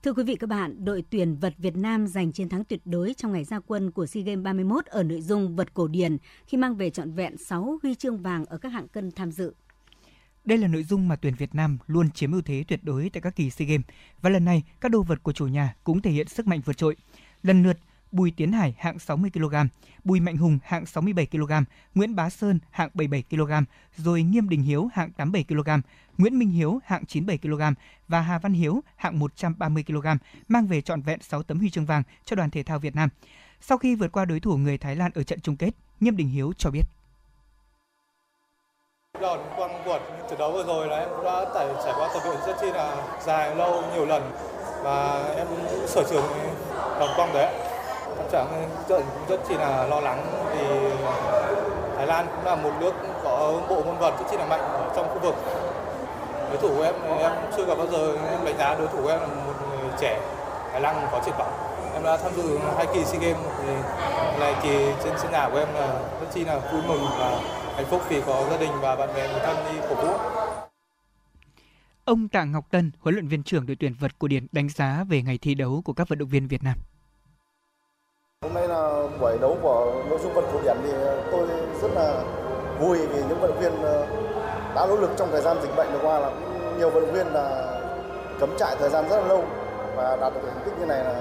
Thưa 0.07 0.13
quý 0.13 0.23
vị 0.23 0.37
các 0.37 0.47
bạn, 0.47 0.85
đội 0.85 1.05
tuyển 1.11 1.37
vật 1.37 1.55
Việt 1.59 1.77
Nam 1.77 2.07
giành 2.07 2.33
chiến 2.33 2.49
thắng 2.49 2.65
tuyệt 2.65 2.81
đối 2.85 3.15
trong 3.15 3.33
ngày 3.33 3.45
gia 3.45 3.61
quân 3.61 3.91
của 3.91 4.07
SEA 4.07 4.23
Games 4.23 4.45
31 4.45 4.87
ở 4.87 5.03
nội 5.03 5.21
dung 5.21 5.57
vật 5.57 5.75
cổ 5.75 5.89
điển 5.89 6.17
khi 6.47 6.59
mang 6.59 6.77
về 6.77 6.91
trọn 6.91 7.13
vẹn 7.13 7.37
6 7.37 7.79
huy 7.83 7.95
chương 7.95 8.19
vàng 8.19 8.45
ở 8.45 8.59
các 8.59 8.69
hạng 8.69 8.89
cân 8.89 9.11
tham 9.11 9.33
dự. 9.33 9.55
Đây 10.45 10.59
là 10.59 10.69
nội 10.69 10.83
dung 10.83 11.09
mà 11.09 11.17
tuyển 11.17 11.35
Việt 11.39 11.55
Nam 11.55 11.79
luôn 11.87 12.11
chiếm 12.11 12.33
ưu 12.33 12.43
thế 12.43 12.65
tuyệt 12.69 12.81
đối 12.83 13.11
tại 13.13 13.21
các 13.21 13.37
kỳ 13.37 13.51
SEA 13.51 13.69
Games 13.69 13.87
và 14.21 14.31
lần 14.31 14.45
này 14.45 14.63
các 14.81 14.91
đồ 14.91 15.03
vật 15.03 15.23
của 15.23 15.33
chủ 15.33 15.47
nhà 15.47 15.75
cũng 15.85 16.03
thể 16.03 16.11
hiện 16.11 16.29
sức 16.29 16.47
mạnh 16.47 16.61
vượt 16.65 16.77
trội. 16.77 16.97
Lần 17.43 17.63
lượt 17.63 17.79
Bùi 18.13 18.33
Tiến 18.37 18.53
Hải 18.53 18.75
hạng 18.79 18.99
60 18.99 19.31
kg, 19.35 19.55
Bùi 20.05 20.21
Mạnh 20.21 20.37
Hùng 20.37 20.59
hạng 20.65 20.87
67 20.87 21.27
kg, 21.27 21.53
Nguyễn 21.95 22.17
Bá 22.17 22.31
Sơn 22.31 22.59
hạng 22.71 22.91
77 22.95 23.23
kg, 23.31 23.53
rồi 23.97 24.23
Nghiêm 24.23 24.49
Đình 24.49 24.63
Hiếu 24.63 24.89
hạng 24.93 25.13
87 25.13 25.45
kg, 25.45 25.71
Nguyễn 26.19 26.39
Minh 26.39 26.51
Hiếu 26.51 26.81
hạng 26.85 27.07
97 27.07 27.39
kg 27.39 27.63
và 28.09 28.21
Hà 28.21 28.39
Văn 28.39 28.53
Hiếu 28.53 28.83
hạng 28.97 29.19
130 29.19 29.85
kg 29.87 30.07
mang 30.49 30.67
về 30.67 30.81
trọn 30.81 31.03
vẹn 31.03 31.23
6 31.23 31.43
tấm 31.43 31.59
huy 31.59 31.71
chương 31.71 31.87
vàng 31.87 32.03
cho 32.25 32.37
đoàn 32.37 32.51
thể 32.51 32.63
thao 32.63 32.79
Việt 32.79 32.97
Nam. 32.97 33.09
Sau 33.61 33.79
khi 33.79 33.95
vượt 33.95 34.13
qua 34.13 34.25
đối 34.25 34.41
thủ 34.41 34.57
người 34.57 34.79
Thái 34.79 34.97
Lan 34.97 35.11
ở 35.15 35.23
trận 35.23 35.41
chung 35.41 35.57
kết, 35.57 35.71
Nghiêm 36.01 36.17
Đình 36.17 36.29
Hiếu 36.29 36.53
cho 36.59 36.71
biết. 36.71 36.83
Đòn 39.21 39.41
quăng 39.57 39.83
quật 39.85 40.03
trận 40.31 40.39
đấu 40.39 40.53
vừa 40.53 40.65
rồi 40.65 40.89
là 40.89 40.97
em 40.97 41.09
cũng 41.17 41.25
đã 41.25 41.45
trải, 41.55 41.69
trải 41.85 41.95
qua 41.97 42.11
tập 42.15 42.23
luyện 42.25 42.41
rất 42.47 42.57
chi 42.61 42.67
là 42.67 43.19
dài 43.27 43.57
lâu 43.57 43.85
nhiều 43.95 44.07
lần. 44.07 44.33
Và 44.85 45.25
em 45.37 45.47
cũng 45.47 45.87
sở 45.89 46.05
trường 46.11 46.25
đòn 47.01 47.11
quăng 47.17 47.33
đấy 47.35 47.66
chẳng 48.33 48.71
trạng 48.89 49.03
cũng 49.15 49.29
rất 49.29 49.41
chỉ 49.49 49.55
là 49.55 49.87
lo 49.87 50.01
lắng 50.01 50.27
vì 50.53 50.67
Thái 51.97 52.07
Lan 52.07 52.27
cũng 52.37 52.45
là 52.45 52.57
một 52.57 52.73
nước 52.81 52.93
có 53.25 53.61
bộ 53.69 53.83
môn 53.83 53.99
vật 53.99 54.15
rất 54.19 54.27
chi 54.31 54.37
là 54.37 54.47
mạnh 54.47 54.61
ở 54.61 54.93
trong 54.97 55.09
khu 55.09 55.19
vực. 55.21 55.35
Đối 56.49 56.59
thủ 56.59 56.69
của 56.77 56.83
em 56.83 56.95
em 57.19 57.33
chưa 57.57 57.67
gặp 57.67 57.75
bao 57.79 57.87
giờ 57.87 58.17
em 58.31 58.45
đánh 58.45 58.59
giá 58.59 58.75
đối 58.75 58.89
thủ 58.89 58.99
của 59.03 59.09
em 59.09 59.21
là 59.21 59.27
một 59.27 59.55
người 59.69 59.91
trẻ 60.01 60.21
tài 60.73 60.81
năng 60.81 61.09
có 61.13 61.21
triển 61.25 61.35
vọng. 61.39 61.53
Em 61.95 62.03
đã 62.03 62.17
tham 62.17 62.33
dự 62.37 62.59
hai 62.77 62.87
kỳ 62.95 63.05
SEA 63.05 63.21
Games 63.21 63.45
thì 63.63 63.73
này 64.41 64.55
kỳ 64.63 64.93
trên 65.05 65.13
sân 65.19 65.33
nhà 65.33 65.49
của 65.53 65.59
em 65.59 65.69
là 65.75 65.87
rất 66.21 66.27
chi 66.35 66.45
là 66.45 66.59
vui 66.59 66.83
mừng 66.89 67.07
và 67.19 67.41
hạnh 67.77 67.87
phúc 67.87 68.03
vì 68.09 68.23
có 68.27 68.45
gia 68.51 68.57
đình 68.57 68.71
và 68.81 68.97
bạn 68.97 69.09
bè 69.15 69.29
người 69.29 69.41
thân 69.41 69.57
đi 69.73 69.79
cổ 69.89 69.95
vũ. 69.95 70.13
Ông 72.05 72.29
Tạ 72.29 72.45
Ngọc 72.45 72.65
Tân, 72.71 72.91
huấn 73.01 73.15
luyện 73.15 73.29
viên 73.29 73.43
trưởng 73.43 73.67
đội 73.67 73.77
tuyển 73.81 73.95
vật 74.01 74.19
của 74.19 74.29
Điền 74.29 74.47
đánh 74.53 74.69
giá 74.69 75.05
về 75.09 75.23
ngày 75.23 75.39
thi 75.39 75.55
đấu 75.55 75.83
của 75.85 75.93
các 75.93 76.09
vận 76.09 76.19
động 76.19 76.29
viên 76.29 76.49
Việt 76.49 76.63
Nam. 76.63 76.75
Hôm 78.43 78.55
nay 78.55 78.69
là 78.69 79.09
buổi 79.21 79.39
đấu 79.41 79.59
của 79.63 80.05
nội 80.11 80.19
dung 80.23 80.35
vật 80.35 80.45
cổ 80.53 80.61
điển 80.63 80.77
thì 80.83 80.93
tôi 81.31 81.49
rất 81.83 81.89
là 81.95 82.25
vui 82.81 82.99
vì 83.07 83.23
những 83.29 83.41
vận 83.41 83.51
động 83.51 83.61
viên 83.61 83.83
ờ, 83.83 84.07
đã 84.75 84.87
nỗ 84.87 84.97
lực 84.97 85.11
trong 85.19 85.29
thời 85.31 85.43
gian 85.43 85.57
dịch 85.63 85.77
bệnh 85.77 85.93
vừa 85.93 85.99
qua 86.03 86.19
là 86.21 86.31
nhiều 86.79 86.91
vận 86.91 87.05
động 87.05 87.15
viên 87.15 87.27
là 87.27 87.79
cấm 88.41 88.51
trại 88.59 88.77
thời 88.79 88.91
gian 88.91 89.09
rất 89.09 89.21
là 89.21 89.29
lâu 89.29 89.45
và 89.97 90.17
đạt 90.21 90.35
được 90.35 90.41
thành 90.45 90.63
tích 90.65 90.73
như 90.81 90.87
này 90.87 91.05
là 91.05 91.21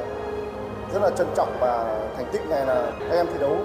rất 0.94 1.00
là 1.02 1.10
trân 1.18 1.28
trọng 1.36 1.58
và 1.60 2.02
thành 2.16 2.30
tích 2.34 2.42
này 2.50 2.66
là 2.66 2.92
các 3.00 3.16
em 3.16 3.26
thi 3.34 3.40
đấu 3.40 3.58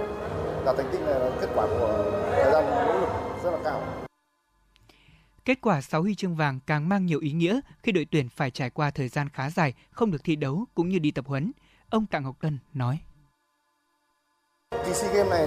đạt 0.64 0.76
thành 0.76 0.88
tích 0.92 1.00
này 1.00 1.20
là 1.20 1.30
kết 1.40 1.48
quả 1.54 1.66
của 1.66 2.04
thời 2.30 2.52
gian 2.52 2.64
nỗ 2.86 3.00
lực 3.00 3.08
rất 3.44 3.50
là 3.50 3.58
cao. 3.64 3.82
Kết 5.44 5.60
quả 5.60 5.80
6 5.80 6.02
huy 6.02 6.14
chương 6.14 6.36
vàng 6.36 6.60
càng 6.66 6.88
mang 6.88 7.06
nhiều 7.06 7.20
ý 7.20 7.32
nghĩa 7.32 7.60
khi 7.82 7.92
đội 7.92 8.06
tuyển 8.10 8.28
phải 8.28 8.50
trải 8.50 8.70
qua 8.70 8.90
thời 8.90 9.08
gian 9.08 9.28
khá 9.28 9.50
dài 9.50 9.74
không 9.90 10.10
được 10.10 10.24
thi 10.24 10.36
đấu 10.36 10.64
cũng 10.74 10.88
như 10.88 10.98
đi 10.98 11.10
tập 11.10 11.24
huấn. 11.28 11.52
Ông 11.90 12.06
Tạ 12.06 12.18
Ngọc 12.18 12.36
Tân 12.40 12.58
nói. 12.74 12.98
Kỳ 14.70 14.94
SEA 14.94 15.12
Games 15.12 15.30
này 15.30 15.46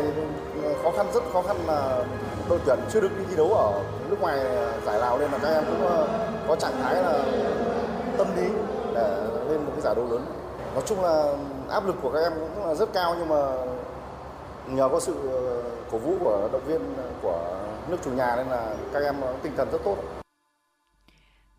ừ, 0.64 0.76
khó 0.84 0.92
khăn 0.92 1.06
rất 1.14 1.24
khó 1.34 1.42
khăn 1.42 1.58
là 1.68 2.06
đội 2.50 2.60
tuyển 2.66 2.80
chưa 2.92 3.02
được 3.02 3.18
đi 3.18 3.26
thi 3.30 3.36
đấu 3.36 3.54
ở 3.54 3.84
nước 4.10 4.22
ngoài 4.22 4.40
ờ, 4.40 4.82
giải 4.86 5.00
Lào 5.00 5.20
nên 5.20 5.32
là 5.32 5.38
các 5.38 5.50
em 5.50 5.64
cũng 5.66 5.86
ờ, 5.88 6.08
có 6.48 6.56
trạng 6.56 6.82
thái 6.82 6.96
là 6.96 7.26
tâm 8.18 8.28
lý 8.36 8.50
để 8.96 9.28
lên 9.50 9.66
một 9.66 9.72
cái 9.72 9.82
giải 9.82 9.96
đấu 9.96 10.08
lớn. 10.12 10.26
Nói 10.74 10.84
chung 10.88 11.02
là 11.02 11.38
áp 11.70 11.88
lực 11.88 11.96
của 12.02 12.12
các 12.12 12.20
em 12.20 12.34
cũng 12.56 12.68
là 12.68 12.76
rất 12.76 12.94
cao 12.94 13.16
nhưng 13.20 13.30
mà 13.30 13.38
nhờ 14.68 14.90
có 14.92 15.00
sự 15.00 15.16
ờ, 15.32 15.64
cổ 15.92 15.98
vũ 15.98 16.18
của 16.20 16.50
động 16.52 16.66
viên 16.66 16.82
của 17.22 17.60
nước 17.88 17.98
chủ 18.06 18.12
nhà 18.12 18.36
nên 18.36 18.48
là 18.48 18.76
các 18.94 19.04
em 19.04 19.16
tinh 19.44 19.54
thần 19.58 19.72
rất 19.72 19.80
tốt. 19.84 19.98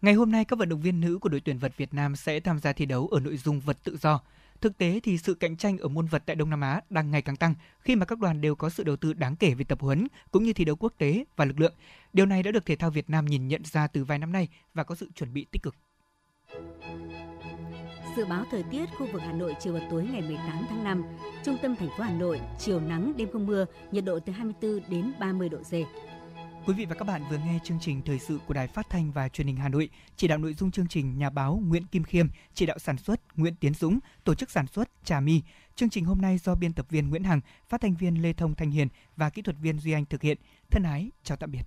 Ngày 0.02 0.14
hôm 0.14 0.32
nay, 0.32 0.44
các 0.44 0.58
vận 0.58 0.68
động 0.68 0.80
viên 0.80 1.00
nữ 1.00 1.18
của 1.20 1.28
đội 1.28 1.42
tuyển 1.44 1.58
vật 1.58 1.72
Việt 1.76 1.94
Nam 1.94 2.16
sẽ 2.16 2.40
tham 2.40 2.58
gia 2.58 2.72
thi 2.72 2.86
đấu 2.86 3.08
ở 3.12 3.20
nội 3.20 3.36
dung 3.36 3.60
vật 3.60 3.76
tự 3.84 3.96
do. 4.00 4.20
Thực 4.60 4.78
tế 4.78 5.00
thì 5.02 5.18
sự 5.18 5.34
cạnh 5.34 5.56
tranh 5.56 5.78
ở 5.78 5.88
môn 5.88 6.06
vật 6.06 6.22
tại 6.26 6.36
Đông 6.36 6.50
Nam 6.50 6.60
Á 6.60 6.80
đang 6.90 7.10
ngày 7.10 7.22
càng 7.22 7.36
tăng 7.36 7.54
khi 7.80 7.96
mà 7.96 8.06
các 8.06 8.18
đoàn 8.18 8.40
đều 8.40 8.54
có 8.54 8.70
sự 8.70 8.84
đầu 8.84 8.96
tư 8.96 9.12
đáng 9.12 9.36
kể 9.36 9.54
về 9.54 9.64
tập 9.64 9.80
huấn 9.80 10.08
cũng 10.30 10.44
như 10.44 10.52
thi 10.52 10.64
đấu 10.64 10.76
quốc 10.76 10.92
tế 10.98 11.24
và 11.36 11.44
lực 11.44 11.60
lượng. 11.60 11.74
Điều 12.12 12.26
này 12.26 12.42
đã 12.42 12.50
được 12.50 12.66
thể 12.66 12.76
thao 12.76 12.90
Việt 12.90 13.10
Nam 13.10 13.24
nhìn 13.24 13.48
nhận 13.48 13.62
ra 13.64 13.86
từ 13.86 14.04
vài 14.04 14.18
năm 14.18 14.32
nay 14.32 14.48
và 14.74 14.84
có 14.84 14.94
sự 14.94 15.10
chuẩn 15.14 15.34
bị 15.34 15.46
tích 15.50 15.62
cực. 15.62 15.74
Dự 18.16 18.24
báo 18.24 18.44
thời 18.50 18.62
tiết 18.62 18.86
khu 18.98 19.06
vực 19.12 19.22
Hà 19.22 19.32
Nội 19.32 19.54
chiều 19.60 19.72
và 19.72 19.80
tối 19.90 20.08
ngày 20.12 20.22
18 20.22 20.66
tháng 20.68 20.84
5, 20.84 21.04
trung 21.44 21.56
tâm 21.62 21.76
thành 21.76 21.88
phố 21.88 22.04
Hà 22.04 22.12
Nội 22.12 22.40
chiều 22.58 22.80
nắng 22.80 23.12
đêm 23.16 23.28
không 23.32 23.46
mưa, 23.46 23.64
nhiệt 23.90 24.04
độ 24.04 24.18
từ 24.20 24.32
24 24.32 24.90
đến 24.90 25.12
30 25.20 25.48
độ 25.48 25.58
C. 25.58 25.72
Quý 26.66 26.74
vị 26.74 26.84
và 26.84 26.94
các 26.94 27.04
bạn 27.04 27.22
vừa 27.30 27.38
nghe 27.38 27.58
chương 27.64 27.78
trình 27.80 28.02
thời 28.02 28.18
sự 28.18 28.38
của 28.46 28.54
Đài 28.54 28.66
Phát 28.66 28.90
thanh 28.90 29.12
và 29.12 29.28
Truyền 29.28 29.46
hình 29.46 29.56
Hà 29.56 29.68
Nội. 29.68 29.88
Chỉ 30.16 30.28
đạo 30.28 30.38
nội 30.38 30.54
dung 30.54 30.70
chương 30.70 30.88
trình 30.88 31.18
nhà 31.18 31.30
báo 31.30 31.62
Nguyễn 31.66 31.86
Kim 31.86 32.04
Khiêm, 32.04 32.26
chỉ 32.54 32.66
đạo 32.66 32.78
sản 32.78 32.96
xuất 32.98 33.20
Nguyễn 33.36 33.56
Tiến 33.56 33.74
Dũng, 33.74 33.98
tổ 34.24 34.34
chức 34.34 34.50
sản 34.50 34.66
xuất 34.66 34.88
Trà 35.04 35.20
My. 35.20 35.42
Chương 35.74 35.90
trình 35.90 36.04
hôm 36.04 36.20
nay 36.20 36.38
do 36.38 36.54
biên 36.54 36.72
tập 36.72 36.86
viên 36.90 37.10
Nguyễn 37.10 37.24
Hằng, 37.24 37.40
phát 37.68 37.80
thanh 37.80 37.94
viên 37.94 38.22
Lê 38.22 38.32
Thông 38.32 38.54
Thanh 38.54 38.70
Hiền 38.70 38.88
và 39.16 39.30
kỹ 39.30 39.42
thuật 39.42 39.56
viên 39.60 39.78
Duy 39.78 39.92
Anh 39.92 40.04
thực 40.04 40.22
hiện. 40.22 40.38
Thân 40.70 40.82
ái, 40.82 41.10
chào 41.22 41.36
tạm 41.36 41.50
biệt. 41.50 41.64